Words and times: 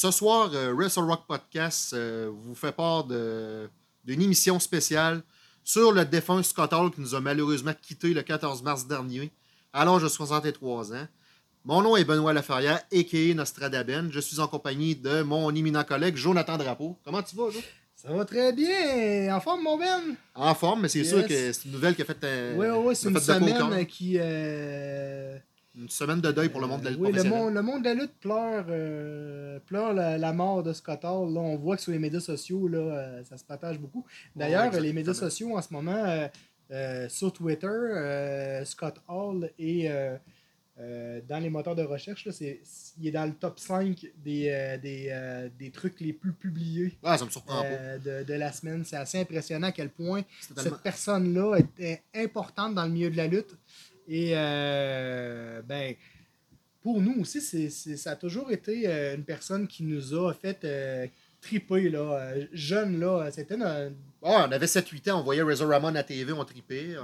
Ce 0.00 0.12
soir, 0.12 0.52
euh, 0.54 0.72
Wrestle 0.74 1.00
Rock 1.00 1.26
Podcast 1.26 1.92
euh, 1.92 2.30
vous 2.32 2.54
fait 2.54 2.70
part 2.70 3.02
d'une 3.02 3.68
émission 4.22 4.60
spéciale 4.60 5.22
sur 5.64 5.90
le 5.90 6.04
défunt 6.04 6.40
Scott 6.44 6.72
Hall 6.72 6.92
qui 6.92 7.00
nous 7.00 7.16
a 7.16 7.20
malheureusement 7.20 7.72
quitté 7.82 8.14
le 8.14 8.22
14 8.22 8.62
mars 8.62 8.86
dernier 8.86 9.32
à 9.72 9.84
l'âge 9.84 10.04
de 10.04 10.08
63 10.08 10.92
ans. 10.94 11.08
Mon 11.64 11.82
nom 11.82 11.96
est 11.96 12.04
Benoît 12.04 12.32
Laferrière, 12.32 12.80
a.k.a. 12.92 13.34
Nostradaben. 13.34 14.08
Je 14.12 14.20
suis 14.20 14.38
en 14.38 14.46
compagnie 14.46 14.94
de 14.94 15.22
mon 15.22 15.52
éminent 15.52 15.82
collègue 15.82 16.14
Jonathan 16.14 16.56
Drapeau. 16.56 16.96
Comment 17.04 17.24
tu 17.24 17.34
vas, 17.34 17.50
Jo? 17.50 17.58
Ça 17.96 18.12
va 18.12 18.24
très 18.24 18.52
bien. 18.52 19.34
En 19.34 19.40
forme, 19.40 19.64
mon 19.64 19.76
Ben? 19.76 20.14
En 20.36 20.54
forme, 20.54 20.82
mais 20.82 20.88
c'est 20.88 21.00
Yes. 21.00 21.08
sûr 21.08 21.26
que 21.26 21.52
c'est 21.52 21.64
une 21.64 21.72
nouvelle 21.72 21.96
qui 21.96 22.02
a 22.02 22.04
fait, 22.04 22.18
euh, 22.22 22.54
oui, 22.56 22.68
oui, 22.86 22.94
c'est 22.94 23.08
une 23.08 23.18
semaine 23.18 23.84
qui. 23.86 24.16
euh, 24.20 25.36
Une 25.78 25.88
semaine 25.88 26.20
de 26.20 26.32
deuil 26.32 26.48
pour 26.48 26.60
le 26.60 26.66
monde 26.66 26.80
de 26.80 26.86
la 26.86 26.90
lutte 26.90 27.00
oui, 27.00 27.12
le 27.12 27.22
monde, 27.24 27.54
le 27.54 27.62
monde 27.62 27.82
de 27.82 27.88
la 27.88 27.94
lutte 27.94 28.14
pleure, 28.18 28.66
euh, 28.68 29.60
pleure 29.60 29.92
la, 29.94 30.18
la 30.18 30.32
mort 30.32 30.62
de 30.64 30.72
Scott 30.72 31.04
Hall. 31.04 31.32
Là, 31.32 31.40
on 31.40 31.56
voit 31.56 31.76
que 31.76 31.82
sur 31.82 31.92
les 31.92 32.00
médias 32.00 32.20
sociaux, 32.20 32.66
là, 32.66 32.78
euh, 32.78 33.24
ça 33.24 33.36
se 33.38 33.44
partage 33.44 33.78
beaucoup. 33.78 34.04
D'ailleurs, 34.34 34.72
Ouais, 34.72 34.80
les 34.80 34.92
médias 34.92 35.14
sociaux 35.14 35.56
en 35.56 35.62
ce 35.62 35.72
moment, 35.72 36.28
euh, 36.72 37.08
sur 37.08 37.32
Twitter, 37.32 38.62
Scott 38.64 39.00
Hall 39.08 39.50
est 39.58 39.88
dans 41.28 41.38
les 41.42 41.50
moteurs 41.50 41.74
de 41.74 41.82
recherche. 41.82 42.26
Là, 42.26 42.32
il 42.40 43.06
est 43.06 43.10
dans 43.12 43.26
le 43.26 43.32
top 43.34 43.58
5 43.58 44.04
des, 44.16 44.78
des, 44.82 45.48
des 45.58 45.70
trucs 45.70 46.00
les 46.00 46.12
plus 46.12 46.32
publiés 46.32 46.98
Ah, 47.02 47.16
ça 47.18 47.24
me 47.24 47.30
surprend 47.30 47.62
de, 47.62 48.24
de 48.24 48.34
la 48.34 48.52
semaine. 48.52 48.84
C'est 48.84 48.96
assez 48.96 49.18
impressionnant 49.20 49.68
à 49.68 49.72
quel 49.72 49.90
point 49.90 50.22
tellement- 50.54 50.62
cette 50.70 50.82
personne-là 50.82 51.56
était 51.58 52.02
importante 52.14 52.74
dans 52.74 52.84
le 52.84 52.90
milieu 52.90 53.10
de 53.10 53.16
la 53.16 53.26
lutte. 53.28 53.56
Et 54.08 54.32
euh, 54.34 55.60
ben, 55.62 55.94
pour 56.82 57.00
nous 57.00 57.20
aussi, 57.20 57.40
ça 57.70 58.12
a 58.12 58.16
toujours 58.16 58.50
été 58.50 58.88
euh, 58.88 59.14
une 59.16 59.24
personne 59.24 59.66
qui 59.68 59.82
nous 59.84 60.14
a 60.14 60.32
fait 60.32 60.64
euh, 60.64 61.06
triper. 61.40 61.90
Là, 61.90 62.32
jeune, 62.52 62.98
là, 62.98 63.30
c'était 63.30 63.54
une- 63.56 63.62
Ah, 64.22 64.46
on 64.48 64.52
avait 64.52 64.66
7-8 64.66 65.10
ans, 65.10 65.20
on 65.20 65.22
voyait 65.24 65.42
Razor 65.42 65.68
Ramon 65.68 65.94
à 65.94 66.02
TV, 66.02 66.32
on 66.32 66.44
tripait. 66.44 66.94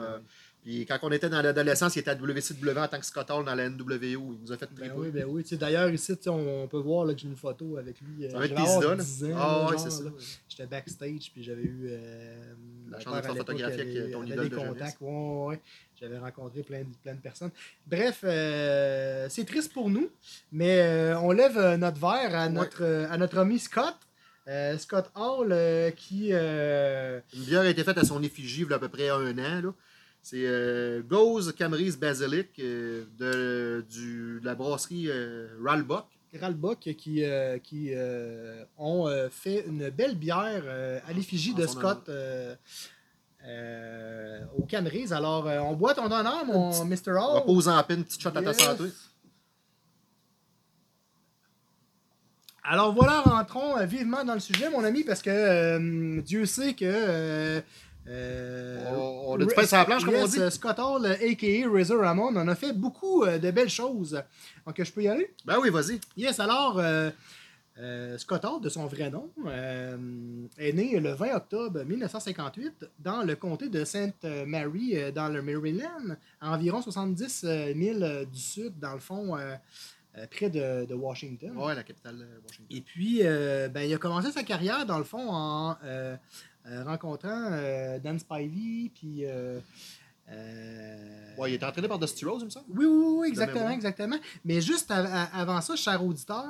Puis 0.64 0.86
quand 0.86 0.98
on 1.02 1.12
était 1.12 1.28
dans 1.28 1.42
l'adolescence, 1.42 1.94
il 1.94 1.98
était 1.98 2.12
à 2.12 2.14
WCW 2.14 2.78
en 2.78 2.88
tant 2.88 2.98
que 2.98 3.04
Scott 3.04 3.30
Hall 3.30 3.44
dans 3.44 3.54
la 3.54 3.68
NWO. 3.68 3.92
Il 4.00 4.38
nous 4.40 4.50
a 4.52 4.56
fait 4.56 4.66
Ben 4.72 4.76
triper. 4.88 4.94
oui, 4.96 5.10
ben 5.10 5.24
oui. 5.28 5.42
Tu 5.42 5.50
sais, 5.50 5.56
D'ailleurs, 5.58 5.90
ici, 5.90 6.14
on, 6.26 6.66
peut 6.68 6.78
voir 6.78 7.04
là, 7.04 7.12
que 7.12 7.20
j'ai 7.20 7.28
une 7.28 7.36
photo 7.36 7.76
avec 7.76 8.00
lui. 8.00 8.24
euh, 8.24 8.30
Ça 8.30 8.38
va 8.38 8.46
être 8.46 8.54
tes 8.54 8.62
idoles. 8.78 8.96
10 8.96 9.24
ans, 9.24 9.28
Ah, 9.36 9.66
genre, 9.70 9.78
c'est 9.80 9.90
ça. 9.90 10.04
J'étais 10.48 10.66
backstage, 10.66 11.30
puis 11.34 11.42
j'avais 11.42 11.64
eu. 11.64 11.88
euh, 11.90 12.54
La 12.90 12.98
chance 12.98 13.14
de 13.14 13.20
faire 13.20 13.36
photographier 13.36 13.80
avec, 13.82 14.10
ton 14.12 14.24
idole 14.24 14.48
des 14.48 14.48
de 14.48 14.56
contacts. 14.56 15.00
Ouais, 15.02 15.10
ouais, 15.10 15.46
ouais. 15.48 15.60
J'avais 16.00 16.18
rencontré 16.18 16.62
plein, 16.62 16.80
de- 16.80 16.96
plein 17.02 17.14
de 17.14 17.20
personnes. 17.20 17.50
Bref, 17.86 18.20
euh, 18.24 19.26
c'est 19.28 19.44
triste 19.44 19.70
pour 19.72 19.90
nous, 19.90 20.08
mais 20.50 20.80
euh, 20.80 21.18
on 21.20 21.30
lève 21.32 21.58
notre 21.76 22.00
verre 22.00 22.34
à 22.34 22.48
notre, 22.48 22.82
à 23.10 23.18
notre 23.18 23.36
ami 23.38 23.58
Scott. 23.58 23.94
Euh, 24.48 24.76
Scott 24.78 25.10
Hall, 25.14 25.48
euh, 25.52 25.90
qui. 25.90 26.28
euh, 26.32 27.20
Une 27.34 27.44
bière 27.44 27.60
a 27.62 27.68
été 27.68 27.84
faite 27.84 27.98
à 27.98 28.04
son 28.04 28.22
effigie 28.22 28.62
il 28.62 28.68
y 28.70 28.72
a 28.72 28.76
à 28.76 28.78
peu 28.78 28.88
près 28.88 29.08
un 29.10 29.32
an. 29.38 29.60
là. 29.62 29.74
C'est 30.26 30.46
euh, 30.46 31.02
Gose 31.02 31.52
Camerise 31.54 31.98
Basilic 31.98 32.58
euh, 32.58 33.04
de, 33.18 33.84
du, 33.90 34.40
de 34.40 34.46
la 34.46 34.54
brasserie 34.54 35.10
euh, 35.10 35.48
Ralbuck. 35.62 36.06
Ralbuck 36.40 36.78
qui, 36.96 37.22
euh, 37.22 37.58
qui 37.58 37.90
euh, 37.92 38.64
ont 38.78 39.06
euh, 39.06 39.28
fait 39.30 39.66
une 39.68 39.90
belle 39.90 40.14
bière 40.16 40.62
euh, 40.64 40.98
à 41.06 41.12
l'effigie 41.12 41.52
de 41.52 41.66
Scott 41.66 42.08
euh, 42.08 42.56
euh, 43.46 44.40
au 44.56 44.62
Camerise. 44.64 45.12
Alors, 45.12 45.46
euh, 45.46 45.58
on 45.60 45.74
boit 45.74 45.92
ton 45.92 46.06
honneur, 46.10 46.46
mon 46.46 46.70
Mr. 46.86 46.96
On 47.08 47.12
va 47.12 47.36
Hall. 47.40 47.44
poser 47.44 47.70
en 47.70 47.82
peine 47.84 47.98
une 47.98 48.04
petite 48.06 48.22
shot 48.22 48.30
à 48.30 48.32
ta 48.32 48.40
Yes. 48.40 48.56
santé. 48.58 48.84
Alors 52.66 52.94
voilà, 52.94 53.20
rentrons 53.20 53.84
vivement 53.84 54.24
dans 54.24 54.32
le 54.34 54.40
sujet, 54.40 54.70
mon 54.70 54.84
ami, 54.84 55.04
parce 55.04 55.20
que 55.20 55.28
euh, 55.28 56.22
Dieu 56.22 56.46
sait 56.46 56.72
que. 56.72 57.62
Euh, 58.06 58.84
On- 58.96 59.32
on 59.32 59.34
a 59.40 59.44
du 59.46 59.54
pain 59.54 59.66
sur 59.66 59.76
la 59.78 59.84
planche, 59.84 60.04
comme 60.04 60.14
on 60.14 60.26
dit? 60.26 60.38
Scott 60.50 60.78
Hall, 60.78 61.06
a.k.a. 61.06 61.68
Razor 61.70 62.00
Ramon, 62.00 62.30
on 62.36 62.48
a 62.48 62.54
fait 62.54 62.72
beaucoup 62.72 63.24
euh, 63.24 63.38
de 63.38 63.50
belles 63.50 63.70
choses. 63.70 64.22
Donc, 64.66 64.82
je 64.82 64.92
peux 64.92 65.02
y 65.02 65.08
aller? 65.08 65.34
Ben 65.44 65.58
oui, 65.60 65.70
vas-y. 65.70 66.00
Yes, 66.16 66.38
alors, 66.40 66.78
euh, 66.78 67.10
euh, 67.78 68.16
Scott 68.18 68.44
Hall, 68.44 68.60
de 68.60 68.68
son 68.68 68.86
vrai 68.86 69.10
nom, 69.10 69.30
est 70.58 70.72
né 70.72 71.00
le 71.00 71.12
20 71.12 71.34
octobre 71.34 71.82
1958 71.82 72.84
dans 73.00 73.22
le 73.22 73.34
comté 73.36 73.68
de 73.68 73.84
Sainte 73.84 74.24
Mary, 74.46 74.96
dans 75.12 75.28
le 75.28 75.42
Maryland, 75.42 76.16
à 76.40 76.52
environ 76.52 76.82
70 76.82 77.40
000 77.42 78.02
euh, 78.02 78.24
du 78.26 78.38
sud, 78.38 78.78
dans 78.78 78.92
le 78.92 79.00
fond, 79.00 79.36
euh, 79.36 79.56
près 80.30 80.50
de, 80.50 80.84
de 80.86 80.94
Washington. 80.94 81.56
Ouais, 81.56 81.74
la 81.74 81.82
capitale 81.82 82.18
de 82.18 82.24
Washington. 82.46 82.66
Et 82.70 82.80
puis, 82.80 83.20
euh, 83.22 83.68
ben, 83.68 83.80
il 83.82 83.92
a 83.92 83.98
commencé 83.98 84.30
sa 84.30 84.42
carrière, 84.44 84.86
dans 84.86 84.98
le 84.98 85.04
fond, 85.04 85.28
en 85.28 85.76
euh, 85.84 86.14
rencontrant 86.84 87.48
euh, 87.52 87.98
Dan 87.98 88.18
Spivey, 88.18 88.90
puis... 88.94 89.24
euh, 89.26 89.58
euh, 90.30 90.96
Ouais, 91.36 91.50
il 91.50 91.54
était 91.54 91.66
entraîné 91.66 91.88
par 91.88 91.98
Dusty 91.98 92.24
Rose, 92.24 92.38
il 92.42 92.44
me 92.46 92.50
semble. 92.50 92.66
oui, 92.70 92.86
oui, 92.86 93.04
oui, 93.18 93.28
exactement, 93.28 93.68
exactement. 93.70 94.16
Mais 94.44 94.60
juste 94.60 94.90
avant 94.90 95.60
ça, 95.60 95.76
cher 95.76 96.02
auditeur, 96.04 96.46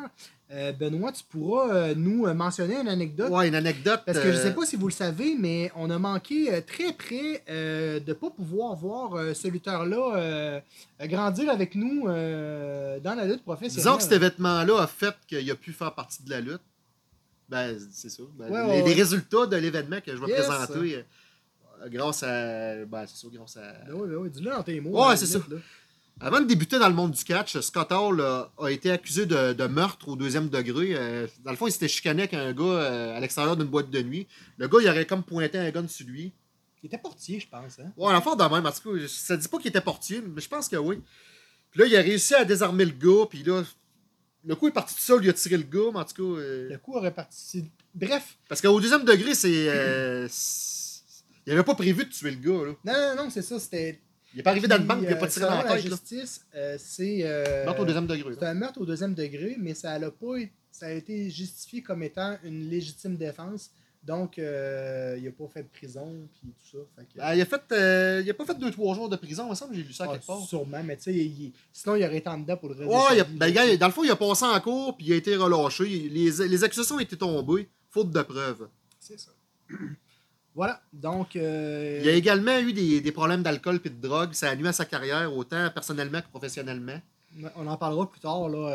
euh, 0.53 0.73
Benoît, 0.73 1.11
tu 1.11 1.25
pourras 1.25 1.75
euh, 1.75 1.95
nous 1.97 2.27
euh, 2.27 2.35
mentionner 2.35 2.77
une 2.77 2.87
anecdote. 2.89 3.31
Ouais, 3.31 3.49
une 3.49 3.55
anecdote. 3.55 4.03
Parce 4.07 4.19
que 4.19 4.31
je 4.31 4.37
ne 4.37 4.43
sais 4.43 4.49
euh, 4.51 4.53
pas 4.53 4.67
si 4.67 4.77
vous 4.77 4.87
le 4.87 4.93
savez, 4.93 5.35
mais 5.39 5.73
on 5.75 5.89
a 5.91 5.99
manqué 5.99 6.53
euh, 6.53 6.61
très 6.61 6.93
près 6.93 7.43
euh, 7.49 7.99
de 7.99 8.09
ne 8.11 8.13
pas 8.13 8.31
pouvoir 8.31 8.77
voir 8.77 9.15
euh, 9.15 9.33
ce 9.35 9.49
lutteur-là 9.49 10.17
euh, 10.17 10.61
grandir 11.05 11.51
avec 11.51 11.75
nous 11.75 12.07
euh, 12.07 13.01
dans 13.01 13.15
la 13.15 13.25
lutte 13.25 13.43
professionnelle. 13.43 13.85
Disons 13.85 13.97
que 13.97 14.03
cet 14.03 14.13
événement-là 14.13 14.83
a 14.83 14.87
fait 14.87 15.15
qu'il 15.27 15.51
a 15.51 15.55
pu 15.57 15.73
faire 15.73 15.95
partie 15.95 16.23
de 16.23 16.31
la 16.31 16.41
lutte. 16.43 16.61
Ben, 17.49 17.79
c'est 17.93 18.09
ça. 18.11 18.23
Ben, 18.37 18.51
Ouais, 18.51 18.63
les, 18.63 18.69
ouais, 18.69 18.77
les 18.83 18.89
ouais. 18.89 18.95
résultats 18.95 19.47
de 19.47 19.57
l'événement 19.57 20.01
que 20.01 20.15
je 20.15 20.21
vais 20.21 20.29
Yes. 20.29 20.47
présenter, 20.47 20.97
euh, 20.97 21.89
grâce 21.89 22.23
à. 22.23 22.85
Ben, 22.87 23.07
c'est 23.07 23.17
ça, 23.17 23.29
grâce 23.33 23.57
à. 23.57 23.73
Ben 23.87 23.93
oui, 23.95 24.09
ben 24.09 24.17
oui, 24.17 24.31
dis-le 24.31 24.51
dans 24.51 24.63
tes 24.63 24.81
mots. 24.81 25.07
Ouais, 25.09 25.17
c'est 25.17 25.27
ça. 25.27 25.39
là. 25.51 25.57
Avant 26.21 26.41
de 26.41 26.47
débuter 26.47 26.79
dans 26.79 26.89
le 26.89 26.95
monde 26.95 27.11
du 27.11 27.25
catch, 27.25 27.59
Scott 27.59 27.91
Hall 27.91 28.21
euh, 28.21 28.45
a 28.59 28.69
été 28.71 28.91
accusé 28.93 29.27
de, 29.27 29.53
de 29.53 29.67
meurtre 29.67 30.09
au 30.09 30.15
deuxième 30.17 30.49
degré. 30.49 30.91
Euh, 30.95 31.27
dans 31.45 31.51
le 31.51 31.57
fond, 31.57 31.67
il 31.67 31.73
s'était 31.73 31.89
chicané 31.89 32.23
avec 32.23 32.35
un 32.35 32.53
gars 32.53 32.63
euh, 32.63 33.17
à 33.17 33.21
l'extérieur 33.21 33.57
d'une 33.57 33.67
boîte 33.67 33.91
de 33.91 34.01
nuit. 34.01 34.29
Le 34.57 34.69
gars, 34.69 34.79
il 34.81 34.89
aurait 34.89 35.07
comme 35.07 35.25
pointé 35.25 35.59
un 35.59 35.69
gun 35.71 35.89
sur 35.89 36.07
lui. 36.07 36.33
Il 36.83 36.87
était 36.87 36.99
portier, 36.99 37.41
je 37.41 37.49
pense. 37.49 37.81
Hein? 37.81 37.91
Ouais, 37.97 38.13
l'enfant 38.13 38.37
de 38.37 38.45
même, 38.45 38.65
en 38.65 38.71
tout 38.71 38.95
cas, 38.97 39.05
ça 39.09 39.37
dit 39.37 39.49
pas 39.49 39.59
qu'il 39.59 39.69
était 39.71 39.81
portier, 39.81 40.23
mais 40.25 40.41
je 40.41 40.49
pense 40.49 40.69
que 40.69 40.77
oui. 40.77 41.01
Puis 41.73 41.81
là, 41.81 41.87
il 41.87 41.97
a 41.97 42.01
réussi 42.01 42.35
à 42.37 42.45
désarmer 42.45 42.85
le 42.85 42.93
gars, 42.93 43.27
puis 43.29 43.43
là, 43.43 43.65
le 44.47 44.55
coup 44.57 44.69
est 44.69 44.73
parti 44.73 44.95
tout 44.95 45.01
seul, 45.01 45.25
il 45.25 45.31
a 45.31 45.33
tiré 45.33 45.57
le 45.57 45.63
gars, 45.63 45.91
mais 45.93 45.99
en 46.01 46.05
tout 46.05 46.15
cas. 46.35 46.41
euh, 46.41 46.69
Le 46.71 46.79
coup 46.79 46.95
aurait 46.95 47.15
parti. 47.15 47.65
Bref, 47.95 48.37
Parce 48.49 48.61
qu'au 48.61 48.81
deuxième 48.81 49.05
degré, 49.05 49.35
c'est. 49.35 49.69
euh, 49.69 50.29
il 51.47 51.53
avait 51.53 51.63
pas 51.63 51.75
prévu 51.75 52.05
de 52.05 52.11
tuer 52.11 52.31
le 52.31 52.37
gars, 52.37 52.67
là. 52.67 52.75
non, 52.85 53.17
non, 53.17 53.25
non, 53.25 53.31
c'est 53.31 53.43
ça. 53.43 53.59
C'était. 53.59 54.01
Il 54.35 54.41
est 54.41 54.43
pas 54.43 54.51
arrivé 54.51 54.67
dans 54.67 54.79
le 54.79 54.85
banc, 54.85 54.99
il 55.01 55.07
a 55.07 55.11
Puis, 55.11 55.15
pas 55.21 55.27
euh, 55.27 55.29
tiré 55.29 55.45
dans 55.47 55.51
la 55.55 55.63
selon 55.63 55.75
tête, 55.75 55.85
là. 55.85 55.91
justice, 55.91 56.41
euh, 56.57 56.77
c'est. 56.79 57.19
euh, 57.23 57.65
Meurtre 57.65 57.81
au 57.83 57.85
deuxième 57.85 58.07
degré. 58.07 58.35
C'est 58.39 58.47
un 58.47 58.55
meurtre 58.55 58.81
au 58.81 58.87
deuxième 58.87 59.15
degré, 59.15 59.57
mais 59.61 59.75
ça 59.75 59.93
a, 59.93 60.01
pas, 60.01 60.27
ça 60.73 60.87
a 60.87 60.91
été 60.91 61.31
justifié 61.31 61.83
comme 61.83 62.03
étant 62.03 62.37
une 62.43 62.69
légitime 62.69 63.17
défense. 63.17 63.71
Donc, 64.07 64.39
euh, 64.39 65.15
il 65.19 65.25
n'a 65.25 65.31
pas 65.31 65.47
fait 65.49 65.63
de 65.63 65.69
prison, 65.69 66.15
puis 66.35 66.53
tout 66.61 66.77
ça. 66.79 66.85
Fait 66.95 67.05
que- 67.07 67.19
Ben, 67.19 67.35
il, 67.35 67.41
a 67.41 67.47
fait, 67.47 67.63
euh, 67.73 68.21
il 68.23 68.29
a 68.31 68.35
pas 68.35 68.45
fait 68.45 68.59
2-3 68.59 68.95
jours 68.95 69.09
de 69.09 69.17
prison, 69.17 69.47
il 69.47 69.51
me 69.51 69.55
semble 69.55 69.75
j'ai 69.75 69.83
lu 69.83 69.95
ça 69.95 70.05
Ah, 70.07 70.13
quelque 70.13 70.27
part. 70.27 70.41
sûrement, 70.43 70.83
mais 70.85 70.97
tu 70.99 71.05
sais, 71.05 71.15
il- 71.15 71.53
sinon, 71.73 71.97
il 71.97 72.05
aurait 72.05 72.19
été 72.19 72.29
en 72.29 72.37
dedans 72.37 72.57
pour 72.59 72.69
le 72.69 72.75
reste 72.75 72.91
Ouais, 72.91 73.21
a- 73.21 73.25
ben, 73.25 73.51
gars, 73.51 73.77
dans 73.79 73.87
le 73.87 73.93
fond, 73.93 74.05
il 74.05 74.11
a 74.11 74.17
passé 74.17 74.45
en 74.45 74.61
cours, 74.61 74.95
puis 74.97 75.07
il 75.07 75.13
a 75.15 75.17
été 75.17 75.35
relâché. 75.37 75.85
Les, 75.87 76.31
les 76.49 76.65
accusations 76.65 76.99
étaient 77.01 77.17
tombées, 77.17 77.67
faute 77.91 78.11
de 78.11 78.21
preuves. 78.21 78.69
C'est 79.01 79.19
ça. 79.19 79.31
voilà, 80.55 80.83
donc... 80.93 81.35
euh, 81.37 82.01
Il 82.03 82.09
a 82.11 82.13
également 82.13 82.59
eu 82.59 82.75
des, 82.75 83.01
des 83.01 83.13
problèmes 83.13 83.43
d'alcool 83.43 83.81
et 83.83 83.89
de 83.89 84.01
drogue. 84.07 84.35
Ça 84.35 84.51
a 84.51 84.55
nuit 84.57 84.69
à 84.69 84.73
sa 84.75 84.85
carrière, 84.85 85.35
autant 85.35 85.71
personnellement 85.73 86.21
que 86.21 86.29
professionnellement. 86.29 87.01
On 87.57 87.67
en 87.67 87.77
parlera 87.79 88.09
plus 88.11 88.21
tard, 88.21 88.49
là. 88.51 88.69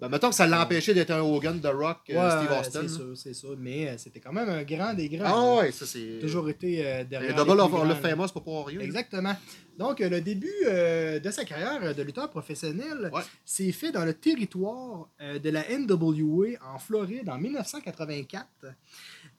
Ben, 0.00 0.08
mettons 0.08 0.28
que 0.30 0.34
ça 0.34 0.46
l'a 0.46 0.62
empêché 0.62 0.94
d'être 0.94 1.10
un 1.10 1.20
Hogan 1.20 1.58
de 1.60 1.68
Rock, 1.68 1.98
euh, 2.10 2.14
ouais, 2.14 2.44
Steve 2.46 2.58
Austin. 2.58 2.70
C'est 2.80 2.82
là. 2.82 2.88
sûr, 2.88 3.16
c'est 3.16 3.34
sûr. 3.34 3.56
Mais 3.58 3.88
euh, 3.88 3.94
c'était 3.98 4.20
quand 4.20 4.32
même 4.32 4.48
un 4.48 4.62
grand 4.62 4.94
des 4.94 5.08
grands. 5.08 5.56
Ah 5.58 5.62
ouais, 5.62 5.72
ça 5.72 5.86
c'est. 5.86 6.18
Toujours 6.20 6.48
été 6.48 6.86
euh, 6.86 6.98
Le 7.00 7.04
derrière. 7.04 7.34
Double 7.34 7.56
les 7.56 7.60
of 7.62 7.88
le 7.88 7.94
famous 7.94 8.28
pour 8.28 8.66
rien. 8.66 8.80
Exactement. 8.80 9.34
Donc, 9.78 10.00
le 10.00 10.20
début 10.20 10.52
euh, 10.66 11.20
de 11.20 11.30
sa 11.30 11.44
carrière 11.44 11.94
de 11.94 12.02
lutteur 12.02 12.28
professionnel 12.30 13.10
Ouais. 13.12 13.22
s'est 13.44 13.70
fait 13.72 13.92
dans 13.92 14.04
le 14.04 14.12
territoire 14.14 15.08
euh, 15.20 15.38
de 15.38 15.50
la 15.50 15.62
NWA 15.68 16.58
en 16.74 16.78
Floride 16.78 17.28
en 17.28 17.38
1984. 17.38 18.44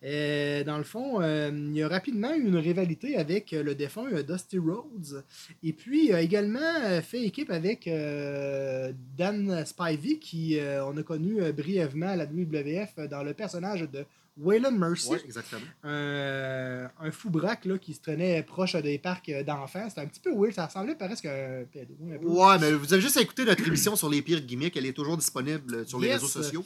Euh, 0.04 0.64
dans 0.64 0.78
le 0.78 0.84
fond, 0.84 1.22
euh, 1.22 1.52
il 1.54 1.76
y 1.76 1.84
a 1.84 1.88
rapidement 1.88 2.34
eu 2.34 2.48
une 2.48 2.56
rivalité 2.56 3.18
avec 3.18 3.52
euh, 3.52 3.64
le 3.64 3.76
défunt 3.76 4.06
Dusty 4.24 4.58
Rhodes. 4.58 5.24
Et 5.62 5.74
puis, 5.74 6.08
il 6.08 6.14
a 6.14 6.22
également 6.22 7.02
fait 7.02 7.24
équipe 7.24 7.50
avec 7.50 7.90
Dan 9.18 9.66
Spivey, 9.66 10.18
qui 10.20 10.58
on 10.86 10.98
a 10.98 11.04
connu 11.04 11.52
brièvement 11.52 12.08
à 12.08 12.16
la 12.16 12.26
WWF 12.26 13.08
dans 13.10 13.24
le 13.24 13.34
personnage 13.34 13.82
de 13.82 14.06
Waylon 14.42 14.72
Mercy. 14.72 15.10
Ouais, 15.10 15.22
exactement. 15.26 15.62
un, 15.84 16.90
un 17.00 17.12
fou 17.12 17.30
braque 17.30 17.66
là, 17.66 17.78
qui 17.78 17.94
se 17.94 18.00
tenait 18.02 18.42
proche 18.44 18.76
des 18.76 18.98
parcs 18.98 19.32
d'enfants. 19.46 19.86
C'était 19.90 20.02
un 20.02 20.08
petit 20.08 20.20
peu 20.20 20.32
weird. 20.34 20.54
Ça 20.54 20.66
ressemblait 20.66 20.96
presque 20.96 21.26
à 21.26 21.32
un 21.34 21.64
pédo. 21.72 21.94
un 22.14 22.18
peu. 22.18 22.26
Ouais, 22.28 22.58
mais 22.60 22.72
vous 22.74 22.92
avez 22.94 23.02
juste 23.02 23.18
à 23.18 23.22
écouter 23.22 23.46
notre 23.46 23.66
émission 23.68 23.96
sur 23.96 24.10
les 24.10 24.22
pires 24.22 24.42
gimmicks. 24.42 24.76
Elle 24.78 24.86
est 24.86 24.94
toujours 24.94 25.18
disponible 25.18 25.86
sur 25.88 26.00
les 26.00 26.14
réseaux 26.14 26.28
sociaux. 26.28 26.66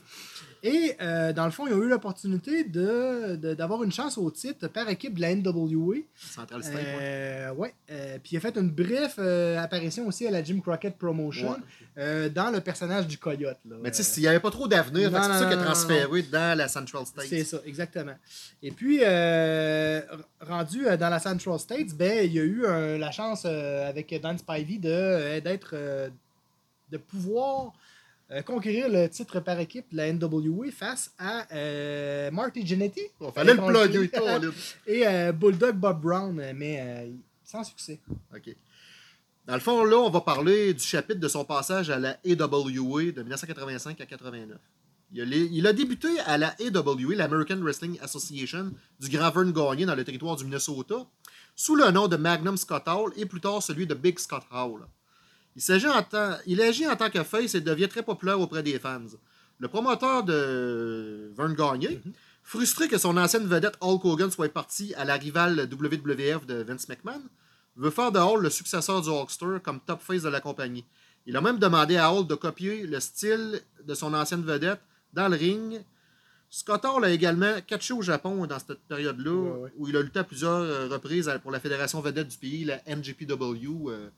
Et 0.65 0.95
euh, 1.01 1.33
dans 1.33 1.43
le 1.43 1.51
fond, 1.51 1.67
ils 1.67 1.73
ont 1.73 1.83
eu 1.83 1.89
l'opportunité 1.89 2.63
de, 2.63 3.35
de- 3.35 3.53
d'avoir 3.53 3.83
une 3.83 3.91
chance 3.91 4.17
au 4.17 4.31
titre 4.31 4.69
par 4.69 4.87
équipe 4.87 5.15
de 5.15 5.21
la 5.21 5.35
NWA. 5.35 5.97
Central 6.15 6.63
State. 6.63 6.79
Euh, 7.01 7.53
ouais. 7.55 7.73
Euh, 7.91 8.17
puis 8.23 8.31
il 8.33 8.37
a 8.37 8.39
fait 8.39 8.55
une 8.57 8.69
brève 8.69 9.13
euh, 9.19 9.59
apparition 9.59 10.07
aussi 10.07 10.25
à 10.25 10.31
la 10.31 10.41
Jim 10.41 10.61
Crockett 10.61 10.97
Promotion 10.97 11.51
Ouais. 11.51 11.57
euh, 11.97 12.29
dans 12.29 12.49
le 12.49 12.61
personnage 12.61 13.07
du 13.07 13.17
Coyote. 13.17 13.57
là. 13.69 13.75
Mais 13.81 13.91
tu 13.91 14.01
sais, 14.03 14.09
Euh, 14.09 14.13
il 14.17 14.21
n'y 14.21 14.27
avait 14.27 14.39
pas 14.39 14.51
trop 14.51 14.67
d'avenir. 14.69 15.09
C'est 15.11 15.17
ça 15.39 15.45
qu'il 15.49 15.59
a 15.59 15.63
transféré 15.63 16.21
dans 16.23 16.57
la 16.57 16.67
Central 16.69 17.05
State. 17.07 17.25
C'est 17.27 17.43
ça, 17.43 17.59
exactement. 17.65 18.15
Et 18.61 18.71
puis, 18.71 18.99
euh, 19.01 20.01
rendu 20.41 20.87
euh, 20.87 20.97
dans 20.97 21.09
la 21.09 21.19
Central 21.19 21.59
States, 21.59 21.93
ben, 21.95 22.25
il 22.25 22.33
y 22.33 22.39
a 22.39 22.43
eu 22.43 22.63
euh, 22.65 22.97
la 22.97 23.11
chance 23.11 23.43
euh, 23.45 23.87
avec 23.87 24.13
Dan 24.21 24.37
Spivey 24.37 24.77
de, 24.77 25.39
d'être, 25.39 25.75
de 26.91 26.97
pouvoir 26.97 27.73
conquérir 28.45 28.89
le 28.89 29.07
titre 29.09 29.41
par 29.41 29.59
équipe 29.59 29.85
de 29.91 29.97
la 29.97 30.11
NWA 30.11 30.71
face 30.71 31.13
à 31.19 31.45
Marty 32.31 32.65
Jannetty 32.65 33.01
Il 33.21 33.31
fallait 33.31 33.53
le 33.53 33.59
plugger, 33.59 34.09
et 34.87 35.31
Bulldog 35.33 35.75
Bob 35.75 36.01
Brown, 36.01 36.51
mais 36.55 37.11
sans 37.43 37.63
succès. 37.63 37.99
OK. 38.35 38.55
Dans 39.45 39.53
le 39.55 39.59
fond, 39.59 39.83
là, 39.83 39.97
on 39.97 40.09
va 40.09 40.21
parler 40.21 40.73
du 40.73 40.83
chapitre 40.83 41.19
de 41.19 41.27
son 41.27 41.43
passage 41.43 41.89
à 41.89 41.99
la 41.99 42.17
AWA 42.25 43.11
de 43.11 43.21
1985 43.21 43.99
à 44.01 44.05
89. 44.05 44.57
Il 45.15 45.21
a, 45.21 45.25
il 45.25 45.67
a 45.67 45.73
débuté 45.73 46.19
à 46.25 46.39
la 46.39 46.55
AWA, 46.59 47.15
l'American 47.15 47.59
Wrestling 47.61 47.99
Association, 48.01 48.71
du 48.99 49.09
Grand 49.09 49.29
Vern 49.29 49.51
Gagné 49.51 49.85
dans 49.85 49.93
le 49.93 50.03
territoire 50.03 50.35
du 50.35 50.43
Minnesota, 50.43 51.05
sous 51.55 51.75
le 51.75 51.91
nom 51.91 52.07
de 52.07 52.15
Magnum 52.17 52.57
Scott 52.57 52.87
Hall 52.87 53.11
et 53.15 53.27
plus 53.27 53.39
tard 53.39 53.61
celui 53.61 53.85
de 53.85 53.93
Big 53.93 54.17
Scott 54.17 54.43
Hall. 54.51 54.87
Il, 55.55 55.61
s'agit 55.61 55.87
en 55.87 56.01
tant- 56.01 56.37
il 56.47 56.59
agit 56.63 56.87
en 56.87 56.95
tant 56.95 57.11
que 57.11 57.21
face 57.23 57.53
et 57.53 57.61
devient 57.61 57.87
très 57.87 58.01
populaire 58.01 58.39
auprès 58.41 58.63
des 58.63 58.79
fans. 58.79 59.05
Le 59.59 59.67
promoteur 59.67 60.23
de 60.23 61.31
Vern 61.37 61.53
Gagné, 61.53 62.01
frustré 62.41 62.87
que 62.87 62.97
son 62.97 63.15
ancienne 63.17 63.45
vedette 63.45 63.77
Hulk 63.81 64.03
Hogan 64.03 64.31
soit 64.31 64.51
parti 64.51 64.95
à 64.95 65.05
la 65.05 65.13
rivale 65.13 65.69
WWF 65.71 66.47
de 66.47 66.63
Vince 66.63 66.89
McMahon, 66.89 67.21
veut 67.75 67.91
faire 67.91 68.11
de 68.11 68.17
Hall 68.17 68.41
le 68.41 68.49
successeur 68.49 69.01
du 69.03 69.09
Hulkster 69.09 69.57
comme 69.63 69.79
top 69.79 70.01
face 70.01 70.23
de 70.23 70.29
la 70.29 70.41
compagnie. 70.41 70.85
Il 71.27 71.37
a 71.37 71.41
même 71.41 71.59
demandé 71.59 71.97
à 71.97 72.11
Hall 72.11 72.25
de 72.25 72.33
copier 72.35 72.87
le 72.87 72.99
style 72.99 73.61
de 73.85 73.93
son 73.93 74.15
ancienne 74.15 74.43
vedette 74.43 74.81
dans 75.13 75.27
le 75.27 75.35
ring. 75.37 75.81
Scott 76.49 76.85
Hall 76.85 77.03
a 77.05 77.09
également 77.09 77.61
catché 77.65 77.93
au 77.93 78.01
Japon 78.03 78.45
dans 78.45 78.59
cette 78.59 78.79
période-là, 78.87 79.31
Ouais, 79.31 79.59
ouais. 79.61 79.73
où 79.77 79.87
il 79.87 79.97
a 79.97 80.01
lutté 80.03 80.19
à 80.19 80.23
plusieurs 80.23 80.51
euh, 80.61 80.87
reprises 80.87 81.31
pour 81.41 81.49
la 81.51 81.59
fédération 81.59 81.99
vedette 82.01 82.27
du 82.27 82.37
pays, 82.37 82.63
la 82.65 82.79
euh, 83.89 84.09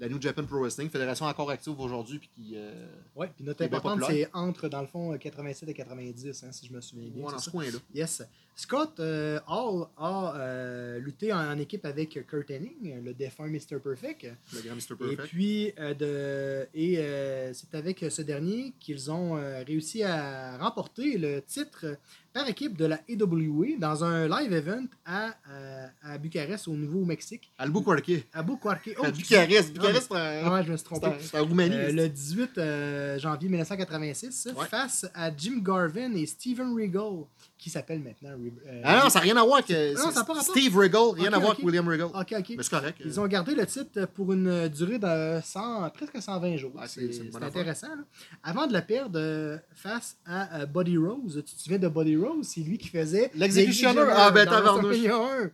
la 0.00 0.08
New 0.08 0.20
Japan 0.20 0.44
Pro 0.44 0.60
Wrestling, 0.60 0.88
fédération 0.90 1.26
encore 1.26 1.50
active 1.50 1.78
aujourd'hui, 1.78 2.18
puis 2.18 2.30
qui... 2.34 2.52
euh, 2.56 2.86
Ouais, 3.14 3.30
puis 3.34 3.44
notre 3.44 3.62
importante, 3.64 4.00
c'est 4.08 4.28
entre, 4.32 4.68
dans 4.68 4.80
le 4.80 4.86
fond, 4.86 5.12
euh, 5.12 5.16
87 5.18 5.68
et 5.68 5.74
90, 5.74 6.44
hein, 6.44 6.52
si 6.52 6.66
je 6.66 6.72
me 6.72 6.80
souviens 6.80 7.08
bien. 7.10 7.24
ouais, 7.24 7.32
dans 7.32 7.38
ce 7.38 7.50
coin-là. 7.50 7.78
Yes. 7.94 8.22
Scott 8.56 8.98
euh, 9.00 9.38
Hall 9.48 9.86
a 9.96 10.34
euh, 10.36 10.98
lutté 10.98 11.32
en, 11.32 11.38
en 11.38 11.58
équipe 11.58 11.84
avec 11.86 12.26
Kurt 12.26 12.50
Hennig, 12.50 12.76
le 13.02 13.14
défunt 13.14 13.46
Mr. 13.46 13.78
Perfect. 13.82 14.26
Le 14.52 14.60
grand 14.62 14.74
Mr. 14.74 14.80
Et 14.92 14.96
Perfect. 15.16 15.22
puis, 15.28 15.72
euh, 15.78 15.94
de, 15.94 16.68
et 16.74 16.98
euh, 16.98 17.52
c'est 17.54 17.74
avec 17.74 18.04
ce 18.08 18.22
dernier 18.22 18.74
qu'ils 18.80 19.10
ont 19.10 19.36
euh, 19.36 19.62
réussi 19.66 20.02
à 20.02 20.58
remporter 20.58 21.16
le 21.18 21.40
titre 21.42 21.86
par 22.32 22.48
équipe 22.48 22.76
de 22.76 22.84
la 22.86 23.00
AWA 23.10 23.76
dans 23.78 24.04
un 24.04 24.28
live 24.28 24.52
event 24.52 24.84
à, 25.04 25.34
euh, 25.50 25.86
à 26.02 26.18
Bucarest, 26.18 26.68
au 26.68 26.72
Nouveau-Mexique. 26.74 27.50
Albuquerque. 27.58 28.24
À 28.32 28.42
Bucarque. 28.42 28.90
Oh, 28.98 29.04
À. 29.04 29.10
Bucarest. 29.10 29.74
Non, 29.76 29.82
Bucarest, 29.82 30.12
en- 30.12 30.52
Ouais, 30.54 30.64
je 30.64 30.72
me 30.72 30.76
suis 30.76 30.84
trompé. 30.84 31.08
c'est 31.20 31.38
en 31.38 31.44
Roumanie. 31.44 31.74
Euh, 31.74 31.92
le 31.92 32.08
18 32.08 32.58
euh, 32.58 33.18
janvier 33.18 33.48
1986, 33.48 34.48
Ouais. 34.56 34.66
face 34.66 35.06
à 35.14 35.30
Jim 35.36 35.60
Garvin 35.62 36.12
et 36.14 36.26
Steven 36.26 36.72
Regal, 36.74 37.24
qui 37.60 37.70
s'appelle 37.70 38.00
maintenant. 38.00 38.30
euh, 38.30 38.80
Ah 38.84 39.02
non, 39.04 39.10
ça 39.10 39.18
n'a 39.18 39.24
rien 39.24 39.36
à 39.36 39.44
voir 39.44 39.58
avec 39.58 39.68
Non, 39.96 40.10
ça 40.10 40.20
a 40.20 40.24
pas 40.24 40.32
rapport. 40.32 40.42
Steve 40.56 40.74
Regal, 40.76 41.10
rien 41.14 41.32
à 41.32 41.38
voir 41.38 41.52
avec 41.52 41.64
William 41.64 41.86
Regal. 41.88 42.06
Ok, 42.06 42.34
ok. 42.38 42.54
Mais 42.56 42.62
c'est 42.62 42.70
correct. 42.70 42.98
Ils 43.04 43.20
ont 43.20 43.26
gardé 43.26 43.54
le 43.54 43.66
titre 43.66 44.06
pour 44.14 44.32
une 44.32 44.68
durée 44.68 44.98
de 44.98 45.40
100, 45.44 45.90
presque 45.90 46.20
120 46.20 46.56
jours. 46.56 46.74
Ouais, 46.74 46.88
c'est- 46.88 47.20
intéressant. 47.42 47.88
là. 47.88 48.02
Avant 48.42 48.66
de 48.66 48.72
le 48.72 48.80
perdre 48.80 49.18
euh, 49.20 49.58
face 49.74 50.16
à 50.26 50.60
euh, 50.62 50.66
Buddy 50.66 50.96
Rose, 50.96 51.42
tu 51.46 51.54
te 51.54 51.60
souviens 51.60 51.78
de 51.78 51.88
Buddy 51.88 52.16
Rose? 52.16 52.46
C'est 52.48 52.60
lui 52.62 52.78
qui 52.78 52.88
faisait 52.88 53.30
L'exécutionneur. 53.34 54.08
Ah, 54.10 54.30
ben, 54.30 54.48
1. 54.48 55.50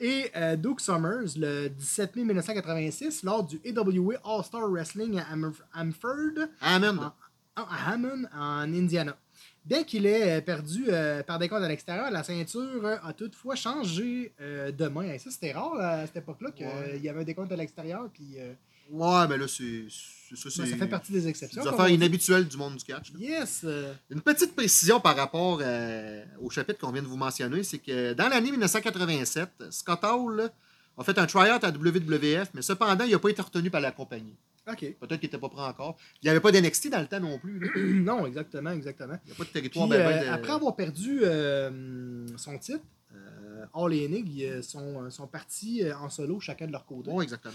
Et 0.00 0.30
euh, 0.34 0.56
Duke 0.56 0.80
Summers, 0.80 1.36
le 1.36 1.68
17 1.68 2.16
mai 2.16 2.24
1986, 2.24 3.22
lors 3.22 3.44
du 3.44 3.60
AWA 3.64 4.14
All-Star 4.24 4.68
Wrestling 4.68 5.20
à 5.20 5.26
Am- 5.32 5.52
Amford, 5.74 6.48
Amen. 6.60 6.98
Ah. 7.00 7.14
à 7.54 7.92
Hammond, 7.92 8.24
en 8.34 8.62
Indiana. 8.74 9.16
Bien 9.64 9.84
qu'il 9.84 10.06
ait 10.06 10.38
euh, 10.38 10.40
perdu 10.40 10.86
euh, 10.88 11.22
par 11.22 11.38
des 11.38 11.48
à 11.48 11.68
l'extérieur, 11.68 12.10
la 12.10 12.24
ceinture 12.24 12.84
euh, 12.84 12.96
a 13.04 13.12
toutefois 13.12 13.54
changé 13.54 14.32
euh, 14.40 14.72
de 14.72 14.88
main. 14.88 15.02
Et 15.12 15.18
ça, 15.18 15.30
c'était 15.30 15.52
rare 15.52 15.74
à 15.78 16.06
cette 16.06 16.16
époque-là 16.16 16.50
qu'il 16.50 16.66
Ouais. 16.66 16.98
y 17.00 17.08
avait 17.08 17.20
un 17.20 17.24
décompte 17.24 17.52
à 17.52 17.56
l'extérieur. 17.56 18.08
Puis, 18.12 18.36
Ouais, 18.90 19.28
mais 19.28 19.38
là, 19.38 19.46
c'est. 19.46 19.84
Ça, 20.34 20.48
ben, 20.62 20.66
ça 20.70 20.76
fait 20.76 20.86
partie 20.88 21.12
des 21.12 21.28
exceptions. 21.28 21.62
des 21.62 21.68
affaires 21.68 21.88
inhabituelles 21.88 22.46
du 22.48 22.56
monde 22.56 22.76
du 22.76 22.84
catch. 22.84 23.12
là. 23.12 23.18
Yes! 23.20 23.64
Une 24.10 24.20
petite 24.20 24.54
précision 24.56 24.98
par 25.00 25.16
rapport 25.16 25.62
au 26.40 26.50
chapitre 26.50 26.80
qu'on 26.80 26.90
vient 26.90 27.02
de 27.02 27.06
vous 27.06 27.16
mentionner, 27.16 27.62
c'est 27.62 27.78
que 27.78 28.12
dans 28.14 28.28
l'année 28.28 28.50
1987, 28.50 29.48
Scott 29.70 30.00
Hall 30.04 30.50
a 30.98 31.04
fait 31.04 31.16
un 31.18 31.26
tryout 31.26 31.64
à 31.64 31.70
WWF, 31.70 32.48
mais 32.54 32.62
cependant, 32.62 33.04
il 33.04 33.12
n'a 33.12 33.18
pas 33.18 33.28
été 33.30 33.40
retenu 33.40 33.70
par 33.70 33.80
la 33.80 33.92
compagnie. 33.92 34.34
OK. 34.70 34.78
Peut-être 34.78 35.18
qu'il 35.20 35.26
n'était 35.28 35.38
pas 35.38 35.48
prêt 35.48 35.62
encore. 35.62 35.96
Il 36.22 36.26
n'y 36.26 36.30
avait 36.30 36.40
pas 36.40 36.52
d'NXT 36.52 36.90
dans 36.90 37.00
le 37.00 37.06
temps 37.06 37.20
non 37.20 37.38
plus. 37.38 37.72
non, 38.04 38.26
exactement, 38.26 38.70
exactement. 38.70 39.18
Il 39.24 39.28
n'y 39.28 39.32
a 39.32 39.34
pas 39.36 39.42
de 39.44 39.48
Puis, 39.48 39.52
territoire. 39.52 39.88
ben, 39.88 39.98
ben, 39.98 40.18
euh, 40.18 40.24
de- 40.24 40.28
après 40.30 40.52
avoir 40.52 40.76
perdu 40.76 41.20
euh, 41.24 42.26
son 42.36 42.58
titre, 42.58 42.84
euh, 43.14 43.64
Hall 43.74 43.92
et 43.94 44.04
ils 44.04 44.62
sont, 44.62 45.10
sont 45.10 45.26
partis 45.26 45.82
en 45.92 46.08
solo, 46.08 46.38
chacun 46.40 46.66
de 46.66 46.72
leur 46.72 46.86
côté. 46.86 47.10
Exactement. 47.22 47.54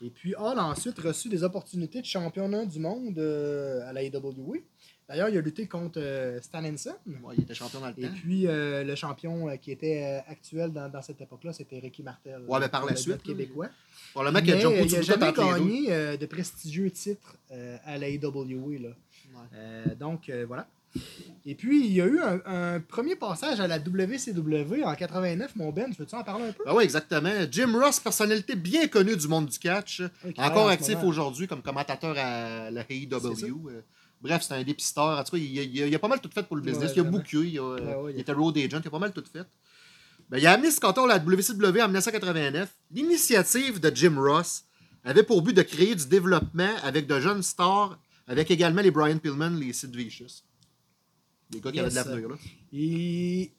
Et 0.00 0.10
puis 0.10 0.34
Hall 0.34 0.58
a 0.58 0.64
ensuite 0.64 0.98
reçu 0.98 1.28
des 1.28 1.44
opportunités 1.44 2.00
de 2.00 2.06
championnat 2.06 2.64
du 2.66 2.80
monde 2.80 3.18
à 3.20 3.92
la 3.92 4.00
AWA. 4.00 4.56
D'ailleurs, 5.08 5.28
il 5.28 5.36
a 5.36 5.40
lutté 5.40 5.66
contre 5.66 6.00
euh, 6.00 6.40
Stan 6.40 6.64
Henson. 6.64 6.94
Ouais, 7.06 7.34
il 7.36 7.42
était 7.42 7.54
champion 7.54 7.80
dans 7.80 7.88
le 7.88 7.94
Et 7.98 8.02
temps. 8.02 8.14
puis, 8.14 8.46
euh, 8.46 8.84
le 8.84 8.94
champion 8.94 9.48
euh, 9.48 9.56
qui 9.56 9.70
était 9.72 10.22
actuel 10.28 10.72
dans, 10.72 10.88
dans 10.88 11.02
cette 11.02 11.20
époque-là, 11.20 11.52
c'était 11.52 11.78
Ricky 11.78 12.02
Martel. 12.02 12.42
Ouais, 12.48 12.60
mais 12.60 12.68
par 12.68 12.84
la 12.86 12.92
le 12.92 12.96
suite, 12.96 13.22
québécois. 13.22 13.68
Qu'il 14.14 14.22
y 14.22 14.26
a 14.26 14.30
Mais, 14.30 14.40
il 14.86 14.92
n'a 14.92 15.02
jamais 15.02 15.32
gagné 15.32 16.16
de 16.16 16.26
prestigieux 16.26 16.90
titres 16.90 17.36
à 17.84 17.98
la 17.98 18.06
AWA. 18.06 18.78
Là. 18.78 18.88
Ouais. 19.34 19.94
Donc, 19.96 20.30
voilà. 20.46 20.66
Et 21.46 21.54
puis, 21.54 21.86
il 21.86 21.92
y 21.92 22.00
a 22.02 22.06
eu 22.06 22.20
un, 22.20 22.40
un 22.44 22.80
premier 22.80 23.16
passage 23.16 23.60
à 23.60 23.66
la 23.66 23.78
WCW 23.78 24.84
en 24.84 24.94
89, 24.94 25.56
mon 25.56 25.70
Ben. 25.70 25.90
Veux-tu 25.98 26.14
en 26.14 26.22
parler 26.22 26.48
un 26.48 26.52
peu? 26.52 26.64
Ben 26.66 26.74
oui, 26.74 26.84
exactement. 26.84 27.30
Jim 27.50 27.72
Ross, 27.78 27.98
personnalité 27.98 28.56
bien 28.56 28.86
connue 28.88 29.16
du 29.16 29.26
monde 29.26 29.46
du 29.46 29.58
catch, 29.58 30.02
encore 30.36 30.68
actif 30.68 30.98
aujourd'hui 31.02 31.46
comme 31.48 31.62
commentateur 31.62 32.14
à 32.18 32.70
la. 32.70 32.82
AEW. 32.88 33.70
Bref, 34.22 34.42
c'est 34.46 34.54
un 34.54 34.62
dépisteur. 34.62 35.18
En 35.18 35.24
tout 35.24 35.32
cas, 35.32 35.38
il, 35.38 35.44
il- 35.58 35.76
il 35.88 35.94
a 35.94 35.98
pas 35.98 36.08
mal 36.08 36.20
tout 36.20 36.30
fait 36.32 36.42
pour 36.44 36.56
le 36.56 36.62
business. 36.62 36.90
Ouais, 36.90 36.94
il 36.96 37.00
a 37.00 37.02
vraiment. 37.02 37.18
booké, 37.18 37.36
il, 37.38 37.58
a, 37.58 37.62
ouais, 38.02 38.12
il 38.12 38.18
a- 38.18 38.20
était 38.20 38.32
road 38.32 38.56
agent, 38.56 38.80
il 38.82 38.86
a 38.86 38.90
pas 38.90 38.98
mal 38.98 39.12
tout 39.12 39.24
fait. 39.32 39.44
Ben, 40.30 40.38
il 40.38 40.46
a 40.46 40.52
amené 40.52 40.70
Scott 40.70 40.96
Hall 40.96 41.10
à 41.10 41.18
la 41.18 41.22
WCW 41.22 41.80
en 41.82 41.88
1989. 41.88 42.68
L'initiative 42.92 43.80
de 43.80 43.90
Jim 43.94 44.14
Ross 44.16 44.64
avait 45.04 45.24
pour 45.24 45.42
but 45.42 45.52
de 45.54 45.62
créer 45.62 45.94
du 45.94 46.06
développement 46.06 46.70
avec 46.84 47.06
de 47.06 47.18
jeunes 47.20 47.42
stars, 47.42 47.98
avec 48.28 48.50
également 48.50 48.80
les 48.82 48.90
Brian 48.92 49.18
Pillman, 49.18 49.50
les 49.58 49.72
Sid 49.72 49.94
Vicious. 49.94 50.42
Des 51.52 51.60
gars 51.60 51.70
qui 51.70 51.76
Yes. 51.78 51.96
avaient 51.96 52.04
de 52.04 52.10
l'avenir. 52.22 52.28
là. 52.30 52.36
Il, 52.72 52.80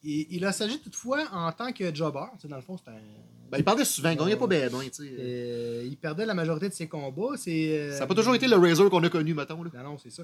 il, 0.04 0.28
il 0.32 0.46
a 0.46 0.52
s'agi 0.52 0.80
toutefois 0.80 1.24
en 1.32 1.52
tant 1.52 1.72
que 1.72 1.94
jobber. 1.94 2.26
Dans 2.46 2.56
le 2.58 2.62
fond, 2.62 2.78
c'est 2.78 2.90
un. 2.90 2.96
Ben, 3.52 3.60
il 3.60 3.64
parlait 3.64 3.86
souvent, 3.86 4.10
il 4.10 4.18
gagnait 4.18 4.36
pas 4.36 4.48
bien. 4.48 4.68
Euh, 4.68 5.84
il 5.86 5.96
perdait 5.98 6.26
la 6.26 6.34
majorité 6.34 6.70
de 6.70 6.74
ses 6.74 6.88
combats. 6.88 7.38
C'est, 7.38 7.78
euh, 7.78 7.94
Ça 7.94 8.00
n'a 8.00 8.08
pas 8.08 8.16
toujours 8.16 8.34
été 8.34 8.48
le 8.48 8.56
Razor 8.56 8.90
qu'on 8.90 9.04
a 9.04 9.10
connu, 9.10 9.36
mettons. 9.36 9.62
Là. 9.62 9.70
Non, 9.76 9.84
non, 9.92 9.98
c'est 10.00 10.10
ça. 10.10 10.24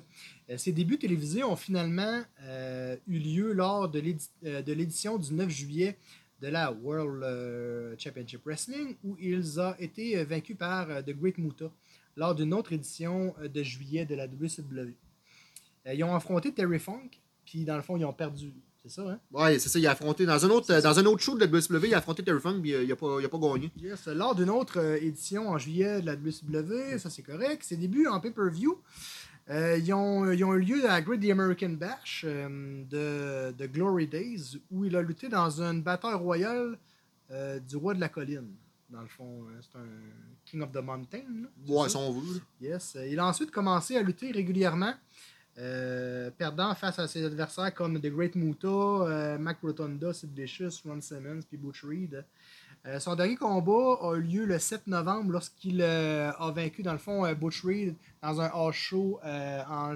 Euh, 0.50 0.58
ses 0.58 0.72
débuts 0.72 0.98
télévisés 0.98 1.44
ont 1.44 1.56
finalement 1.56 2.24
euh, 2.44 2.96
eu 3.08 3.20
lieu 3.20 3.54
lors 3.54 3.88
de 3.88 4.00
l'édi- 4.00 4.30
de 4.42 4.74
l'édition 4.74 5.20
du 5.20 5.32
9 5.32 5.48
juillet 5.48 5.96
de 6.42 6.48
la 6.48 6.72
World 6.72 8.00
Championship 8.00 8.42
Wrestling, 8.46 8.96
où 9.04 9.16
ils 9.20 9.60
ont 9.60 9.76
été 9.78 10.24
vaincus 10.24 10.58
par 10.58 10.88
The 11.06 11.12
Great 11.12 11.38
Muta 11.38 11.70
lors 12.16 12.34
d'une 12.34 12.54
autre 12.56 12.74
édition 12.74 13.36
de 13.44 13.62
juillet 13.64 14.06
de 14.06 14.16
la 14.16 14.26
WCW. 14.28 14.96
Ils 15.94 16.04
ont 16.04 16.16
affronté 16.16 16.52
Terry 16.52 16.80
Funk, 16.80 17.10
puis 17.50 17.66
dans 17.66 17.76
le 17.76 17.82
fond, 17.82 17.98
ils 17.98 18.06
ont 18.06 18.14
perdu. 18.14 18.54
C'est 18.84 18.90
ça, 18.92 19.02
hein? 19.10 19.20
Ouais, 19.32 19.58
c'est 19.60 19.68
ça, 19.70 19.78
il 19.80 19.88
a 19.88 19.92
affronté. 19.92 20.26
Dans 20.26 20.46
un 20.46 20.50
autre, 20.52 20.80
dans 20.82 21.00
un 21.00 21.06
autre 21.06 21.22
show 21.22 21.36
de 21.36 21.40
la 21.42 21.48
WCW, 21.48 21.88
il 21.88 21.94
a 21.94 21.98
affronté 21.98 22.24
Terry 22.24 22.40
Funk, 22.40 22.62
puis 22.62 22.74
euh, 22.74 22.84
il 22.84 22.92
a 22.92 22.96
pas, 22.96 23.18
il 23.20 23.26
a 23.26 23.30
pas 23.30 23.38
gagné. 23.38 23.72
Yes. 23.78 24.08
Lors 24.08 24.36
d'une 24.36 24.50
autre 24.50 24.80
euh, 24.80 24.98
édition 25.02 25.50
en 25.50 25.58
juillet 25.58 26.00
de 26.02 26.06
la 26.06 26.14
WCW, 26.16 26.98
ça 27.00 27.10
c'est 27.10 27.24
correct. 27.24 27.64
Ses 27.64 27.76
débuts 27.78 28.08
en 28.08 28.20
pay-per-view 28.20 28.80
Euh, 29.50 29.78
ils, 29.80 29.92
ont, 29.94 30.32
ils 30.32 30.44
ont 30.46 30.54
eu 30.54 30.60
lieu 30.62 30.88
à 30.90 31.02
Great 31.02 31.20
The 31.22 31.32
American 31.32 31.72
Bash 31.72 32.24
euh, 32.24 32.84
de, 32.88 33.52
de 33.58 33.66
Glory 33.66 34.06
Days, 34.08 34.60
où 34.70 34.86
il 34.86 34.96
a 34.96 35.02
lutté 35.02 35.28
dans 35.28 35.60
une 35.62 35.82
bataille 35.82 36.14
royale 36.14 36.78
du 37.68 37.76
roi 37.78 37.94
de 37.96 38.00
la 38.00 38.10
colline. 38.10 38.50
Dans 38.90 39.02
le 39.02 39.08
fond, 39.08 39.44
c'est 39.62 39.78
un 39.78 39.86
King 40.46 40.62
of 40.62 40.72
the 40.72 40.78
Mountain. 40.84 41.26
là, 41.44 41.48
Ouais, 41.68 41.90
si 41.90 41.96
on 41.96 42.12
veut. 42.12 42.42
Yes. 42.62 42.96
Il 43.08 43.20
a 43.20 43.26
ensuite 43.28 43.52
commencé 43.52 43.96
à 43.98 44.02
lutter 44.02 44.32
régulièrement, 44.32 44.94
euh, 45.60 46.30
perdant 46.32 46.74
face 46.76 47.00
à 47.00 47.08
ses 47.08 47.26
adversaires 47.26 47.74
comme 47.74 48.00
The 48.00 48.08
Great 48.08 48.36
Muta, 48.36 48.68
euh, 48.68 49.38
Mac 49.38 49.58
Rotonda, 49.62 50.14
Sid 50.14 50.30
Vicious, 50.38 50.82
Ron 50.86 51.02
Simmons 51.02 51.42
puis 51.48 51.58
Butch 51.58 51.84
Reed. 51.84 52.24
Euh, 52.86 53.00
son 53.00 53.16
dernier 53.16 53.36
combat 53.36 53.98
a 54.02 54.16
eu 54.16 54.22
lieu 54.22 54.46
le 54.46 54.58
7 54.58 54.88
novembre 54.88 55.32
lorsqu'il 55.34 55.82
a 55.82 56.52
vaincu, 56.52 56.82
dans 56.82 56.94
le 56.94 56.98
fond, 56.98 57.30
Butch 57.34 57.64
Reed 57.66 57.96
dans 58.24 58.40
un 58.40 58.48
house 58.48 58.76
show 58.76 59.20
en 59.24 59.94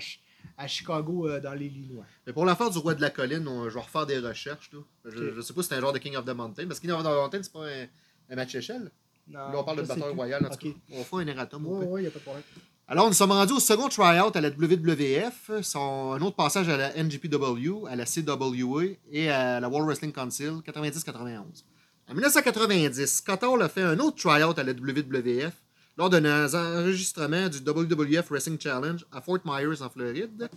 à 0.58 0.68
Chicago, 0.68 1.40
dans 1.40 1.54
l'Illinois. 1.54 2.06
Mais 2.28 2.34
pour 2.34 2.46
l'affaire 2.46 2.70
du 2.70 2.78
roi 2.78 2.94
de 2.94 3.02
la 3.02 3.10
colline, 3.10 3.48
on- 3.48 3.70
je 3.70 3.74
vais 3.76 3.80
refaire 3.80 4.06
des 4.06 4.20
recherches. 4.20 4.70
Là. 4.74 4.80
Je, 5.06 5.10
Ok. 5.30 5.34
je 5.38 5.42
sais 5.42 5.54
pas 5.54 5.64
si 5.64 5.70
c'est 5.70 5.76
un 5.76 5.80
genre 5.82 5.94
de 5.94 5.98
King 6.00 6.16
of 6.18 6.26
the 6.26 6.30
Mountain. 6.36 6.68
Parce 6.68 6.80
que 6.80 6.86
King 6.86 6.96
of 6.96 7.02
the 7.02 7.06
Mountain, 7.08 7.42
c'est 7.42 7.52
pas 7.54 7.66
un, 7.66 7.86
un 8.30 8.36
match 8.36 8.54
échelle. 8.54 8.92
Non, 9.30 9.40
Là, 9.40 9.52
on 9.56 9.64
parle 9.64 9.78
de 9.78 9.84
bataille 9.84 10.14
royale. 10.14 10.46
En 10.46 10.50
tout 10.50 10.68
Ok. 10.68 10.74
cas. 10.74 10.80
On 10.92 11.04
fera 11.06 11.22
un 11.22 11.28
erratum. 11.28 11.66
au 11.66 11.70
Ouais, 11.78 11.80
pire. 11.86 11.92
ouais, 11.92 12.04
y 12.04 12.08
a 12.08 12.12
pas 12.12 12.20
de 12.20 12.24
problème. 12.24 12.44
Alors, 12.86 13.08
nous 13.08 13.14
sommes 13.14 13.32
rendus 13.32 13.54
au 13.54 13.62
second 13.62 13.88
tryout 13.88 14.36
à 14.36 14.42
la 14.42 14.50
WWF, 14.50 15.62
son, 15.62 16.12
un 16.12 16.22
autre 16.22 16.36
passage 16.36 16.68
à 16.68 16.76
la 16.76 16.92
NGPW, 17.02 17.88
à 17.90 17.96
la 17.96 18.04
CWA 18.04 18.84
et 19.10 19.30
à 19.30 19.62
la 19.62 19.70
World 19.70 19.88
Wrestling 19.88 20.12
Council, 20.12 20.62
90-91. 20.68 21.64
En 22.10 22.14
1990, 22.14 23.06
Scott 23.06 23.42
Hall 23.44 23.62
a 23.62 23.70
fait 23.70 23.84
un 23.84 23.98
autre 24.00 24.18
tryout 24.18 24.54
à 24.60 24.64
la 24.64 24.74
WWF 24.74 25.54
lors 25.98 26.10
d'un 26.10 26.26
enregistrement 26.26 27.48
du 27.48 27.60
WWF 27.60 28.30
Wrestling 28.30 28.60
Challenge 28.60 29.06
à 29.14 29.22
Fort 29.22 29.40
Myers, 29.46 29.82
en 29.82 29.90
Floride. 29.90 30.50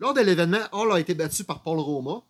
Lors 0.00 0.14
de 0.14 0.22
l'événement, 0.22 0.62
Hall 0.72 0.92
a 0.92 0.98
été 0.98 1.12
battu 1.14 1.44
par 1.44 1.62
Paul 1.62 1.78
Roma. 1.78 2.22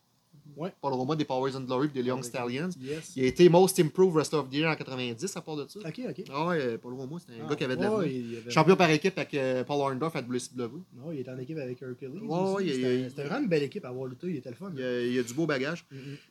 Ouais. 0.56 0.72
Paul 0.80 0.94
Roma 0.94 1.14
des 1.16 1.24
Powers 1.24 1.54
and 1.54 1.60
Glory 1.60 1.88
des 1.90 2.02
Young 2.02 2.18
Ouais. 2.18 2.22
Stallions. 2.24 2.70
Yes. 2.80 3.12
Il 3.14 3.24
a 3.24 3.26
été 3.26 3.48
Most 3.48 3.78
Improved 3.78 4.14
Wrestler 4.14 4.38
of 4.38 4.48
the 4.48 4.54
Year 4.54 4.70
en 4.70 4.74
90 4.74 5.36
à 5.36 5.40
part 5.42 5.56
de 5.56 5.66
ça. 5.68 5.78
Ok, 5.80 6.00
ok. 6.08 6.24
Ah 6.32 6.46
ouais, 6.46 6.78
Paul 6.78 6.94
Roma, 6.94 7.16
c'était 7.20 7.40
un 7.40 7.44
Ah, 7.44 7.48
gars 7.50 7.56
qui 7.56 7.64
avait 7.64 7.76
de 7.76 7.86
ouais, 7.86 8.10
il 8.14 8.32
y 8.32 8.36
avait- 8.38 8.50
Champion 8.50 8.74
par 8.76 8.90
équipe 8.90 9.18
avec 9.18 9.34
euh, 9.34 9.64
Paul 9.64 9.80
Orndorff 9.80 10.16
à 10.16 10.22
WCW. 10.22 10.80
Non, 10.96 11.12
il 11.12 11.20
était 11.20 11.30
en 11.30 11.38
équipe 11.38 11.58
avec 11.58 11.80
Hercules. 11.82 12.08
Ouais, 12.22 12.52
ouais, 12.54 13.08
C'était 13.08 13.24
vraiment 13.24 13.42
une 13.42 13.48
belle 13.48 13.64
équipe 13.64 13.84
à 13.84 13.88
avoir 13.88 14.06
lutté. 14.06 14.28
Il 14.28 14.36
était 14.36 14.50
le 14.50 14.56
fun. 14.56 14.70
Il 14.74 14.80
y 14.80 14.84
a, 14.84 15.00
il 15.02 15.18
a 15.18 15.22
du 15.22 15.34
beau 15.34 15.46
bagage. 15.46 15.84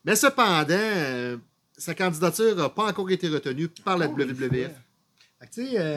Mais 0.03 0.15
cependant, 0.15 0.65
euh, 0.71 1.37
sa 1.77 1.93
candidature 1.93 2.55
n'a 2.55 2.69
pas 2.69 2.87
encore 2.89 3.09
été 3.11 3.27
retenue 3.29 3.67
par 3.83 3.97
la 3.97 4.07
Oh, 4.09 4.15
WWF. 4.17 4.71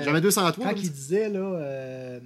Jamais 0.04 0.20
203. 0.20 0.64
quand 0.66 0.76
il 0.76 0.90
disait 0.90 1.28
là, 1.30 1.38
euh, 1.40 2.20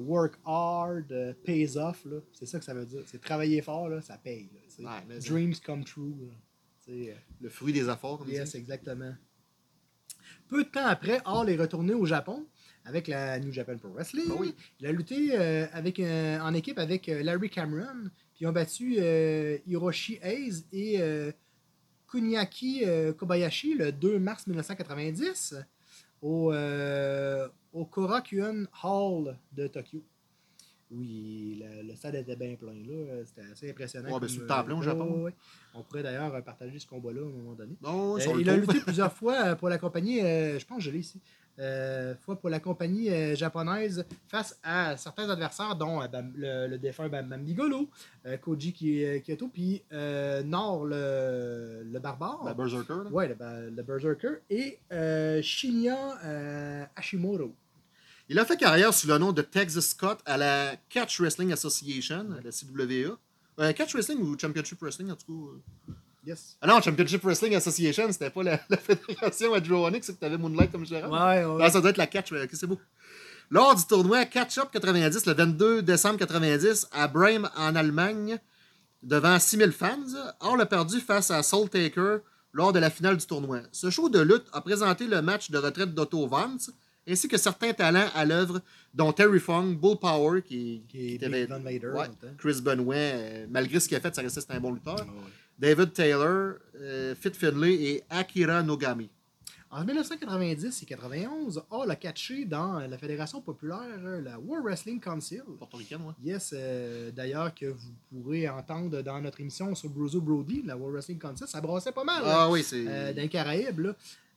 work 0.00 0.38
hard, 0.44 1.10
euh, 1.12 1.32
pays 1.44 1.76
off, 1.76 2.06
c'est 2.32 2.46
ça 2.46 2.58
que 2.58 2.64
ça 2.64 2.74
veut 2.74 2.86
dire. 2.86 3.02
C'est 3.06 3.20
travailler 3.20 3.62
fort, 3.62 3.88
là, 3.88 4.00
ça 4.00 4.16
paye. 4.18 4.50
là. 4.78 5.02
Ouais, 5.08 5.18
Dreams 5.20 5.54
come 5.64 5.84
true. 5.84 6.14
là. 6.20 6.34
Euh, 6.90 7.14
le 7.40 7.48
fruit 7.48 7.72
des 7.72 7.88
efforts. 7.88 8.18
Comme 8.18 8.28
yes, 8.28 8.54
exactement. 8.54 9.14
Peu 10.48 10.64
de 10.64 10.68
temps 10.68 10.86
après, 10.86 11.20
Hall 11.24 11.48
est 11.48 11.56
retourné 11.56 11.94
au 11.94 12.04
Japon 12.04 12.46
avec 12.84 13.08
la 13.08 13.38
New 13.38 13.52
Japan 13.52 13.76
Pro 13.78 13.90
Wrestling. 13.90 14.30
Oui. 14.38 14.54
Il 14.80 14.86
a 14.86 14.92
lutté 14.92 15.30
euh, 15.32 15.66
avec, 15.72 16.00
en 16.00 16.54
équipe 16.54 16.78
avec 16.78 17.06
Larry 17.06 17.50
Cameron. 17.50 18.10
Puis 18.34 18.44
ils 18.44 18.46
ont 18.46 18.52
battu 18.52 18.96
euh, 18.98 19.58
Hiroshi 19.66 20.18
Hayes 20.22 20.64
et 20.72 21.00
Kuniaki 22.08 22.84
Kobayashi 23.16 23.74
le 23.74 23.92
2 23.92 24.18
mars 24.18 24.46
1990 24.46 25.56
au, 26.22 26.52
au 27.72 27.84
Korakuen 27.84 28.66
Hall 28.82 29.36
de 29.52 29.66
Tokyo. 29.66 30.02
Oui, 30.92 31.62
le, 31.62 31.86
le 31.86 31.94
stade 31.94 32.16
était 32.16 32.34
bien 32.34 32.56
plein. 32.56 32.72
là. 32.74 33.22
C'était 33.24 33.48
assez 33.52 33.70
impressionnant. 33.70 34.12
Ouais, 34.12 34.18
ben, 34.20 34.26
le 34.28 34.46
temps 34.46 34.64
plein 34.64 34.74
au 34.74 34.80
euh, 34.80 34.82
Japon. 34.82 35.04
ouais, 35.18 35.22
ouais. 35.22 35.34
On 35.74 35.84
pourrait 35.84 36.02
d'ailleurs 36.02 36.42
partager 36.42 36.80
ce 36.80 36.86
combat-là 36.88 37.20
à 37.20 37.24
un 37.26 37.28
moment 37.28 37.54
donné. 37.54 37.76
Euh, 37.84 38.34
le 38.34 38.40
il 38.40 38.50
a 38.50 38.56
lutté 38.56 38.80
plusieurs 38.84 39.12
fois 39.12 39.36
euh, 39.46 39.54
pour 39.54 39.68
la 39.68 39.78
compagnie, 39.78 40.20
euh, 40.20 40.58
je 40.58 40.66
pense 40.66 40.78
que 40.78 40.82
je 40.84 40.90
l'ai 40.90 40.98
ici, 40.98 41.20
euh, 41.60 42.16
fois 42.16 42.34
pour 42.40 42.50
la 42.50 42.58
compagnie 42.58 43.08
japonaise 43.36 44.04
face 44.26 44.58
à 44.64 44.96
certains 44.96 45.30
adversaires, 45.30 45.76
dont 45.76 46.00
le, 46.34 46.66
le 46.66 46.78
défunt 46.78 47.08
Bam 47.08 47.36
Bigolo, 47.44 47.88
Koji 48.40 49.20
Kyoto, 49.24 49.46
puis 49.46 49.84
Nord 49.92 50.86
le, 50.86 51.82
le 51.84 51.98
barbare. 52.00 52.42
La 52.44 52.54
Berserker. 52.54 53.08
Ouais, 53.12 53.28
le, 53.28 53.70
le 53.70 53.82
Berserker. 53.84 54.38
Et 54.50 54.80
Shinya 55.40 56.88
Hashimoto. 56.96 57.54
Il 58.32 58.38
a 58.38 58.44
fait 58.44 58.56
carrière 58.56 58.94
sous 58.94 59.08
le 59.08 59.18
nom 59.18 59.32
de 59.32 59.42
Texas 59.42 59.88
Scott 59.88 60.20
à 60.24 60.36
la 60.36 60.76
Catch 60.88 61.20
Wrestling 61.20 61.52
Association, 61.52 62.28
la 62.44 62.50
CWA. 62.52 63.18
Euh, 63.58 63.72
Catch 63.72 63.92
Wrestling 63.92 64.20
ou 64.20 64.38
Championship 64.38 64.80
Wrestling, 64.80 65.10
en 65.10 65.16
tout 65.16 65.26
cas. 65.26 65.92
euh. 65.92 65.94
Yes. 66.24 66.56
Ah 66.60 66.68
non, 66.68 66.80
Championship 66.80 67.24
Wrestling 67.24 67.56
Association, 67.56 68.12
c'était 68.12 68.30
pas 68.30 68.44
la, 68.44 68.60
la 68.68 68.76
fédération 68.76 69.52
à 69.52 69.60
Joe 69.60 69.88
Onyx, 69.88 70.06
c'est 70.06 70.14
que 70.14 70.20
t'avais 70.20 70.38
Moonlight 70.38 70.70
comme 70.70 70.86
gérant. 70.86 71.10
Ouais, 71.10 71.44
ouais. 71.44 71.64
Ah, 71.64 71.70
ça 71.70 71.80
doit 71.80 71.90
être 71.90 71.96
la 71.96 72.06
catch, 72.06 72.30
ok, 72.30 72.50
c'est 72.52 72.68
beau. 72.68 72.78
Lors 73.50 73.74
du 73.74 73.84
tournoi 73.84 74.24
Catch 74.26 74.58
Up 74.58 74.68
90, 74.70 75.26
le 75.26 75.34
22 75.34 75.82
décembre 75.82 76.18
90, 76.20 76.86
à 76.92 77.08
Bremen, 77.08 77.50
en 77.56 77.74
Allemagne, 77.74 78.38
devant 79.02 79.40
6000 79.40 79.72
fans, 79.72 79.96
Hall 80.40 80.60
a 80.60 80.66
perdu 80.66 81.00
face 81.00 81.32
à 81.32 81.42
Soul 81.42 81.68
Taker 81.68 82.18
lors 82.52 82.72
de 82.72 82.78
la 82.78 82.90
finale 82.90 83.16
du 83.16 83.26
tournoi. 83.26 83.62
Ce 83.72 83.90
show 83.90 84.08
de 84.08 84.20
lutte 84.20 84.46
a 84.52 84.60
présenté 84.60 85.08
le 85.08 85.20
match 85.20 85.50
de 85.50 85.58
retraite 85.58 85.94
d'Otto 85.94 86.28
Vance, 86.28 86.70
ainsi 87.10 87.28
que 87.28 87.36
certains 87.36 87.72
talents 87.72 88.08
à 88.14 88.24
l'œuvre, 88.24 88.60
dont 88.94 89.12
Terry 89.12 89.40
Funk, 89.40 89.74
Bull 89.74 89.96
Power, 89.98 90.42
qui, 90.42 90.82
Qui 90.88 91.18
Vader. 91.18 91.88
ouais, 91.88 92.06
temps. 92.08 92.14
Chris 92.38 92.60
Benoit, 92.62 92.94
euh, 92.96 93.46
malgré 93.50 93.80
ce 93.80 93.88
qu'il 93.88 93.96
a 93.96 94.00
fait, 94.00 94.14
ça 94.14 94.22
restait 94.22 94.52
un 94.52 94.60
bon 94.60 94.72
lutteur, 94.72 94.96
ouais. 95.00 95.30
David 95.58 95.92
Taylor, 95.92 96.54
euh, 96.76 97.14
Fit 97.14 97.32
Finlay 97.34 97.74
et 97.74 98.02
Akira 98.08 98.62
Nogami. 98.62 99.10
En 99.72 99.84
1990 99.84 100.82
et 100.82 100.86
91, 100.86 101.62
Hall 101.70 101.88
a 101.92 101.94
catché 101.94 102.44
dans 102.44 102.80
la 102.80 102.98
Fédération 102.98 103.40
populaire, 103.40 103.78
euh, 104.04 104.20
la 104.20 104.36
World 104.40 104.64
Wrestling 104.64 104.98
Council. 104.98 105.42
Portoricaine, 105.60 106.00
ouais. 106.02 106.12
Yes, 106.24 106.52
euh, 106.56 107.12
d'ailleurs, 107.12 107.54
que 107.54 107.66
vous 107.66 107.92
pourrez 108.22 108.48
entendre 108.48 109.00
dans 109.02 109.20
notre 109.20 109.40
émission 109.40 109.72
sur 109.76 109.88
Bruzo 109.90 110.20
Brody, 110.20 110.62
la 110.66 110.76
World 110.76 110.94
Wrestling 110.94 111.18
Council. 111.20 111.46
Ça 111.46 111.60
brassait 111.60 111.92
pas 111.92 112.02
mal 112.02 112.22
Ah 112.26 112.50
oui, 112.50 112.64
c'est. 112.64 112.84
euh, 112.84 113.12
dans 113.12 113.22
les 113.22 113.28
Caraïbes. 113.28 113.78
là. 113.78 113.94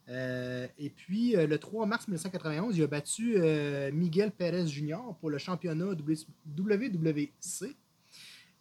Euh, 0.09 0.67
et 0.77 0.89
puis, 0.89 1.35
euh, 1.35 1.47
le 1.47 1.57
3 1.57 1.85
mars 1.85 2.07
1991, 2.07 2.77
il 2.77 2.83
a 2.83 2.87
battu 2.87 3.35
euh, 3.37 3.91
Miguel 3.91 4.31
Pérez 4.31 4.67
Jr. 4.67 4.97
pour 5.19 5.29
le 5.29 5.37
championnat 5.37 5.93
WWC. 5.93 7.75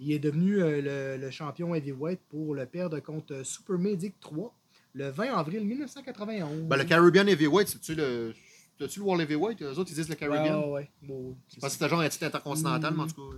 Il 0.00 0.12
est 0.12 0.18
devenu 0.18 0.56
le, 0.56 1.16
le 1.16 1.30
champion 1.30 1.74
heavyweight 1.74 2.20
pour 2.28 2.54
le 2.54 2.66
perdre 2.66 2.98
contre 3.00 3.44
Super 3.44 3.78
Medic 3.78 4.18
3 4.20 4.52
le 4.94 5.08
20 5.10 5.34
avril 5.34 5.64
1991. 5.64 6.62
Ben, 6.62 6.76
le 6.76 6.84
Caribbean 6.84 7.28
Heavyweight, 7.28 7.68
c'est-tu 7.68 7.94
le. 7.94 8.34
T'as-tu 8.78 8.98
le 8.98 9.04
World 9.04 9.22
Heavyweight? 9.22 9.62
Eux 9.62 9.78
autres, 9.78 9.90
ils 9.90 9.94
disent 9.94 10.08
le 10.08 10.14
Caribbean. 10.14 10.64
ouais, 10.64 10.70
ouais. 10.70 10.90
Bon, 11.02 11.36
c'est 11.46 11.60
Parce 11.60 11.74
que 11.74 11.78
c'était 11.78 11.90
genre 11.90 12.00
un 12.00 12.08
titre 12.08 12.24
intercontinental, 12.26 12.94
mais 12.94 13.02
en 13.02 13.06
tout 13.06 13.14
cas. 13.14 13.36